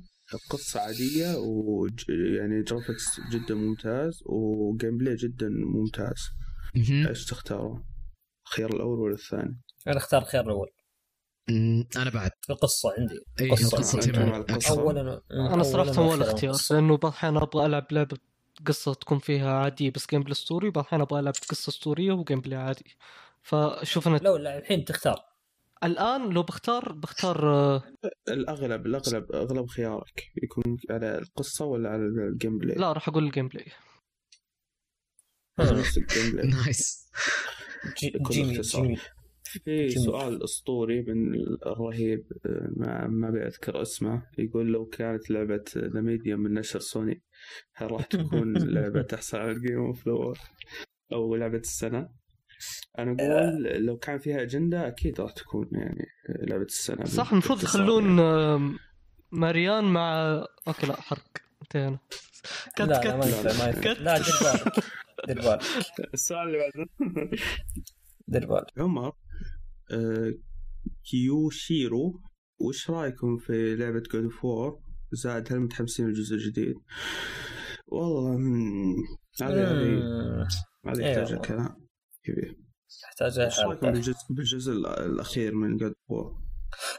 [0.50, 6.28] قصة عادية ويعني graphics جدا ممتاز و gameplay جدا ممتاز.
[7.08, 7.78] إيش تختاروا؟
[8.46, 10.68] الخيار الأول ولا الثاني؟ أنا أختار الخيار الأول
[11.50, 13.14] مم، أنا بعد القصة عندي
[13.52, 13.78] قصة.
[13.78, 13.98] القصة
[14.36, 14.54] القصة.
[14.54, 14.80] أكثر.
[14.80, 16.74] اولا أنا صراحة أولاً ولا وأخيراً اختيار القصة.
[16.74, 18.18] لأنه بعض الاحيان أبغى ألعب لعبة
[18.66, 22.96] قصة تكون فيها عادية بس gameplay بعض الأحيان أبغى ألعب قصة اسطوريه و gameplay عادي
[23.42, 25.24] فشوف أنا لا لا الحين تختار
[25.84, 27.82] الآن لو بختار بختار آه،
[28.28, 33.48] الأغلب الأغلب أغلب خيارك يكون على القصة ولا على ال gameplay؟ لا راح أقول ال
[33.48, 33.66] gameplay
[35.60, 37.10] نفس ال gameplay nice
[38.30, 38.58] جيمي.
[38.64, 38.96] جيمي
[39.42, 39.90] في.
[39.90, 41.34] سؤال اسطوري من
[41.66, 47.22] الرهيب آه، ما ما بذكر اسمه يقول لو كانت لعبة The Medium من نشر سوني
[47.82, 50.08] راح تكون لعبة تحصل على ال Game of
[51.12, 52.08] أو لعبة السنة؟
[52.98, 58.04] أنا أقول لو كان فيها أجندة أكيد راح تكون يعني لعبة السنة صح المفروض يخلون
[58.04, 58.20] يعني.
[58.22, 58.74] آه،
[59.32, 60.14] ماريان مع
[60.68, 61.28] أوكي لا حرق
[61.62, 61.98] انتهينا.
[62.76, 64.00] cut لا لا cut ما cut.
[64.00, 64.18] لا
[65.26, 65.62] دير بالك
[66.14, 66.90] السؤال اللي بعده.
[68.28, 69.12] دير بالك عمر
[69.92, 70.34] آه،
[71.10, 72.20] كيوشيرو
[72.60, 74.80] وش رأيكم في لعبة God of War
[75.12, 76.74] زائد هل متحمسين للجزء الجديد؟
[77.86, 78.34] والله
[79.42, 80.46] هذه هذه مم.
[80.86, 81.36] هذه إيه.
[81.36, 81.88] كلام
[82.24, 82.56] كبير
[83.02, 83.92] تحتاج وش رأيكم.
[83.92, 85.94] بالجزء بالجزء الأخير من God؟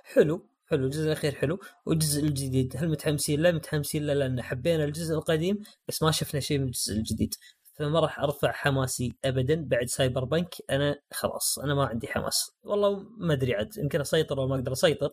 [0.03, 5.15] حلو حلو الجزء الأخير حلو والجزء الجديد هل متحمسين لا متحمسين لا لأن حبينا الجزء
[5.15, 5.57] القديم
[5.88, 7.34] بس ما شفنا شيء من الجزء الجديد
[7.80, 13.34] فما راح أرفع حماسي ابدا بعد Cyberpunk أنا خلاص أنا ما عندي حماس والله ما
[13.34, 15.10] أدري عاد يمكن أسيطر ولا ما أقدر أسيطر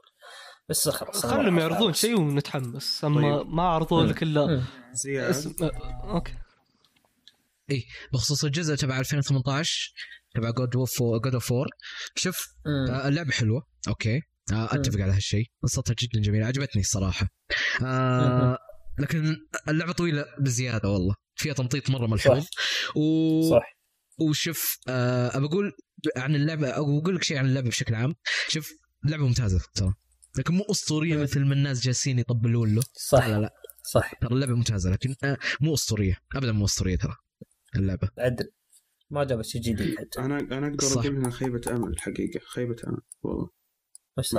[0.68, 1.93] بس خلاص خلهم يعرضون.
[1.93, 3.05] شيء ونتحمس.
[3.05, 3.55] أما طيب.
[3.55, 4.62] ما عرضوا لك إلا
[5.06, 5.70] اسم آه،
[6.14, 6.34] أوكي.
[7.70, 9.93] اي بخصوص الجزء تبع 2018
[10.34, 11.66] تبع God of God of 4
[12.16, 12.47] شوف.
[12.66, 13.62] آه، اللعبة حلوة.
[13.88, 14.20] أوكي.
[14.52, 15.47] آه، أتفق على هالشيء.
[15.62, 16.47] قصتها جدا جميلة.
[16.47, 17.28] عجبتني الصراحة.
[17.84, 18.59] آه
[18.98, 19.36] لكن
[19.68, 21.14] اللعبة طويلة بزيادة والله.
[21.34, 22.43] فيها تمطيط مرة ملحوظ.
[22.43, 22.97] صح.
[22.97, 23.51] و...
[23.51, 23.76] صح.
[24.20, 25.72] وشوف آه بقول
[26.16, 28.14] عن اللعبه أو بقول لك شيء عن اللعبة بشكل عام.
[28.48, 28.68] شوف
[29.05, 29.94] لعبة ممتازة ترى.
[30.38, 32.82] لكن مو أسطورية مثل ما الناس جالسين يطبلون له.
[32.92, 33.26] صح.
[33.26, 33.54] لا لا.
[33.82, 34.14] صح.
[34.14, 36.16] ترى اللعبة ممتازة لكن آه مو أسطورية.
[36.36, 37.14] ابدا مو أسطورية ترى
[37.76, 38.08] اللعبة.
[38.18, 38.50] عدل
[39.10, 40.20] ما جابت شيء جديد حتى.
[40.20, 41.00] أنا أنا أقدر صح.
[41.00, 42.98] أقول انها خيبة أمل الحقيقة خيبة أمل.
[43.22, 43.48] والله.
[44.18, 44.34] بس.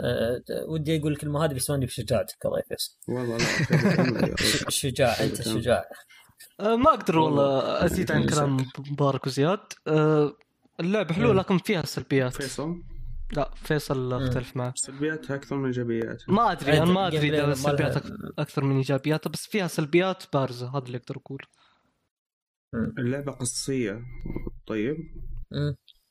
[0.00, 4.36] آه، ودي أقول الكلمة هذه بس ماني بشجاعتك الله يفس والله لا.
[4.68, 5.42] شجاع أنت.
[5.42, 5.84] شجاع.
[6.60, 7.84] آه، ما أقدر والله.
[7.84, 9.58] أزيد عن كلام مبارك وزياد.
[10.80, 11.34] اللعبة حلوة.
[11.34, 12.34] لكن فيها سلبيات.
[12.34, 12.82] فيصل.
[13.32, 14.72] لا فيصل اختلف معه.
[14.76, 17.28] سلبياتها أكثر من ايجابياتها ما أدري أنا ما أدري
[17.86, 21.46] إذا أك- أكثر من ايجابياتها بس فيها سلبيات بارزة هذا اللي أقدر أقوله.
[22.98, 24.02] اللعبة قصصيه
[24.66, 24.96] طيب.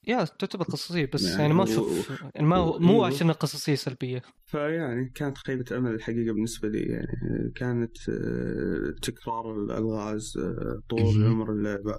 [0.08, 3.76] يا تعتبر قصصية بس يعني يعني ما و- أشوف يعني ما مو و- عشان قصصيه
[3.76, 4.22] سلبية.
[4.46, 11.24] فيعني كانت خيبة أمل الحقيقة بالنسبة لي يعني كانت آه، تكرار الألغاز آه، طول.
[11.26, 11.98] عمر اللعبة.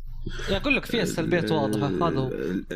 [0.49, 2.29] يعني أقول لك فيها سلبيات ال- واضحة هذا هو.
[2.29, 2.67] ال-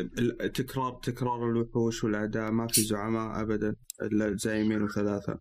[0.41, 5.39] ال- تكرار تكرار الوحوش والأعداء ما في زعماء أبدا إلا زعيمين وثلاثة.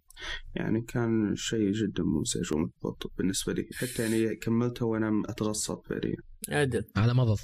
[0.55, 3.69] يعني كان شيء جدا مزعج ومحبط بالنسبة لي.
[3.75, 6.17] حتى يعني كملتها وأنا أتغصب فعليا.
[6.49, 6.85] عدل.
[6.97, 7.39] على مضض.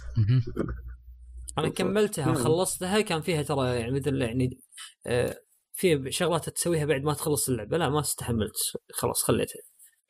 [1.59, 1.69] أنا.
[1.69, 2.35] كملتها نعم.
[2.35, 4.59] خلصتها كان فيها ترى يعني مثل يعني
[5.07, 5.37] آه،
[5.73, 7.77] في شغلات تسويها بعد ما تخلص اللعبة.
[7.79, 8.57] لا ما استحملت.
[8.93, 9.61] خلاص خليتها.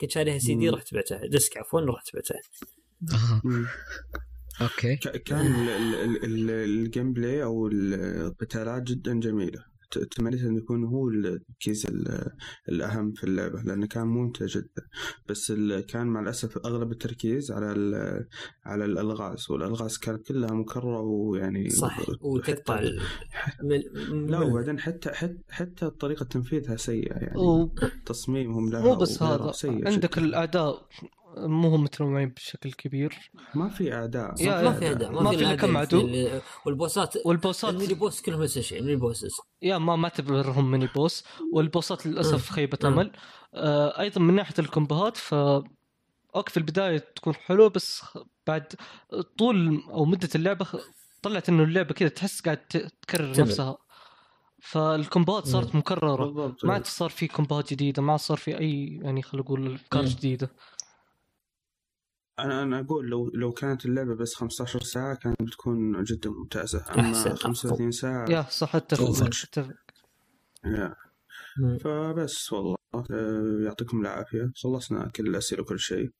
[0.00, 0.68] كنت شاريها سي دي.
[0.68, 2.40] رحت بعتها disc عفوا رحت بعتها
[3.12, 3.42] آه.
[4.62, 4.96] أوكي.
[4.96, 9.69] كان ال- ال- ال- ال gameplay أو القتالات جدا جميلة.
[9.98, 12.30] تمنيت انه يكون هو التركيز ال-
[12.68, 14.82] الأهم في اللعبة لأنه كان ممتع جدا
[15.28, 15.52] بس
[15.88, 18.26] كان مع الأسف أغلب التركيز على
[18.64, 22.80] على الألغاز والألغاز كانت كلها مكررة ويعني صح وتقطع
[24.10, 27.70] لا وبعدين حتى حتى حتى طريقة تنفيذها سيئة يعني و-
[28.06, 30.26] تصميمهم لها مو بس هذا سيء عندك جداً.
[30.26, 30.88] الاعداء
[31.36, 33.30] مو هم متنوعين بشكل كبير.
[33.54, 34.42] ما في أعداء.
[34.42, 36.28] يا- ما في اداء ما في إلا الأعداء كم عدو.
[36.66, 37.14] والبوسات.
[37.26, 37.74] والبوسات.
[37.74, 41.24] ال mini boss كلهم نفس الشيء ال mini bosses يا ما ما اعتبرهم mini boss.
[41.52, 42.50] والبوسات للأسف.
[42.50, 42.78] خيبة.
[42.84, 43.12] أمل.
[43.54, 45.34] آه أيضا من ناحية الكومبوهات ف
[46.36, 48.02] okay في البداية تكون حلوة بس
[48.46, 48.72] بعد
[49.38, 50.66] طول أو مدة اللعبة
[51.22, 52.56] طلعت إنه اللعبة كذا تحس قاعد
[53.02, 53.40] تكرر.
[53.40, 53.76] نفسها.
[54.62, 56.54] فالكومبوهات صارت مكررة.
[56.64, 60.02] ما عاد صار في كومبوهات جديدة ما عاد صار في أي يعني خلينا نقول أفكار
[60.02, 60.08] مم.
[60.08, 60.50] جديدة.
[62.44, 67.00] أنا أنا أقول لو لو كانت اللعبة بس 15 ساعة كانت بتكون جدا ممتازة أما
[67.10, 69.04] أحسن، 35 ساعه يا صح أتفق.
[69.44, 69.74] أتفق.
[71.80, 76.10] فبس والله آه، يعطيكم العافية خلصنا كل الأسئلة وكل شيء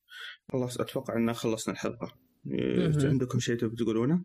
[0.52, 2.12] خلاص أتوقع ان خلصنا الحلقة.
[3.08, 4.22] عندكم شيء تبي تقولونه؟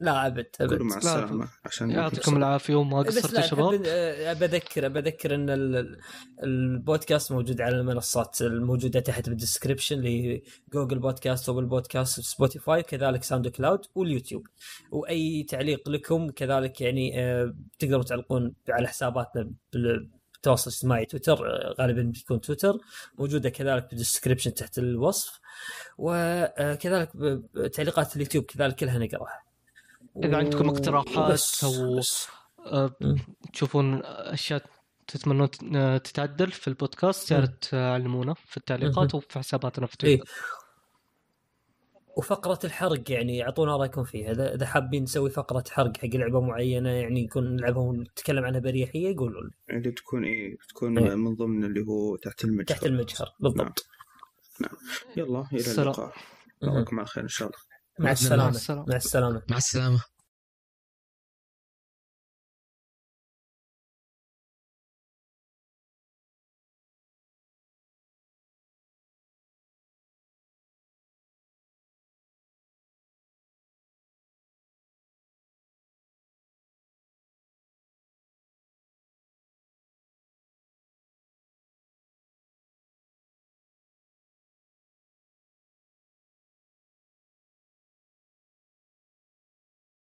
[0.00, 0.82] لا أبد أبد.
[0.82, 5.98] مع لا، السلامة عشان يعطيكم العافية وما قصرتوا شباب؟ آه، بذكر بذكر إن ال- ال-
[6.42, 12.82] البودكاست موجود على المنصات الموجودة تحت بال description اللي Google Podcast و Apple Podcast Spotify
[12.82, 14.46] كذلك SoundCloud واليوتيوب.
[14.90, 21.38] وأي تعليق لكم كذلك يعني آه، تقدروا تعلقون على حساباتنا بال- بالتواصل الاجتماعي تويتر
[21.80, 22.78] غالبا بتكون تويتر
[23.18, 25.40] موجودة كذلك بال description تحت الوصف.
[25.98, 27.10] وكذلك
[27.74, 29.45] تعليقات اليوتيوب كذلك كلها نقراها.
[30.24, 31.64] إذا عندكم اقتراحات بس.
[32.66, 32.96] آه،.
[33.52, 34.62] تشوفون أشياء
[35.06, 37.40] تتمنون تت- آه، تتعدل في البودكاست يا.
[37.40, 39.14] ريت تعلمونا في التعليقات.
[39.14, 40.16] وفي حساباتنا في إيه.
[40.18, 40.30] تويتر
[42.16, 46.90] وفقرة الحرق يعني اعطونا رأيكم فيها إذا إذا حابين نسوي فقرة حرق حق لعبة معينة
[46.90, 51.14] يعني يكون نلعبها ونتكلم عنها بريحية قولوا لي اللي تكون إيه تكون إيه.
[51.14, 53.86] من ضمن اللي هو تحت المجهر تحت المجهر بالضبط
[55.16, 55.72] يلا إلى.
[55.82, 56.12] اللقاء
[56.62, 57.58] نراكم على خير إن شاء الله
[57.98, 60.00] مع السلامه مع السلامه مع السلامه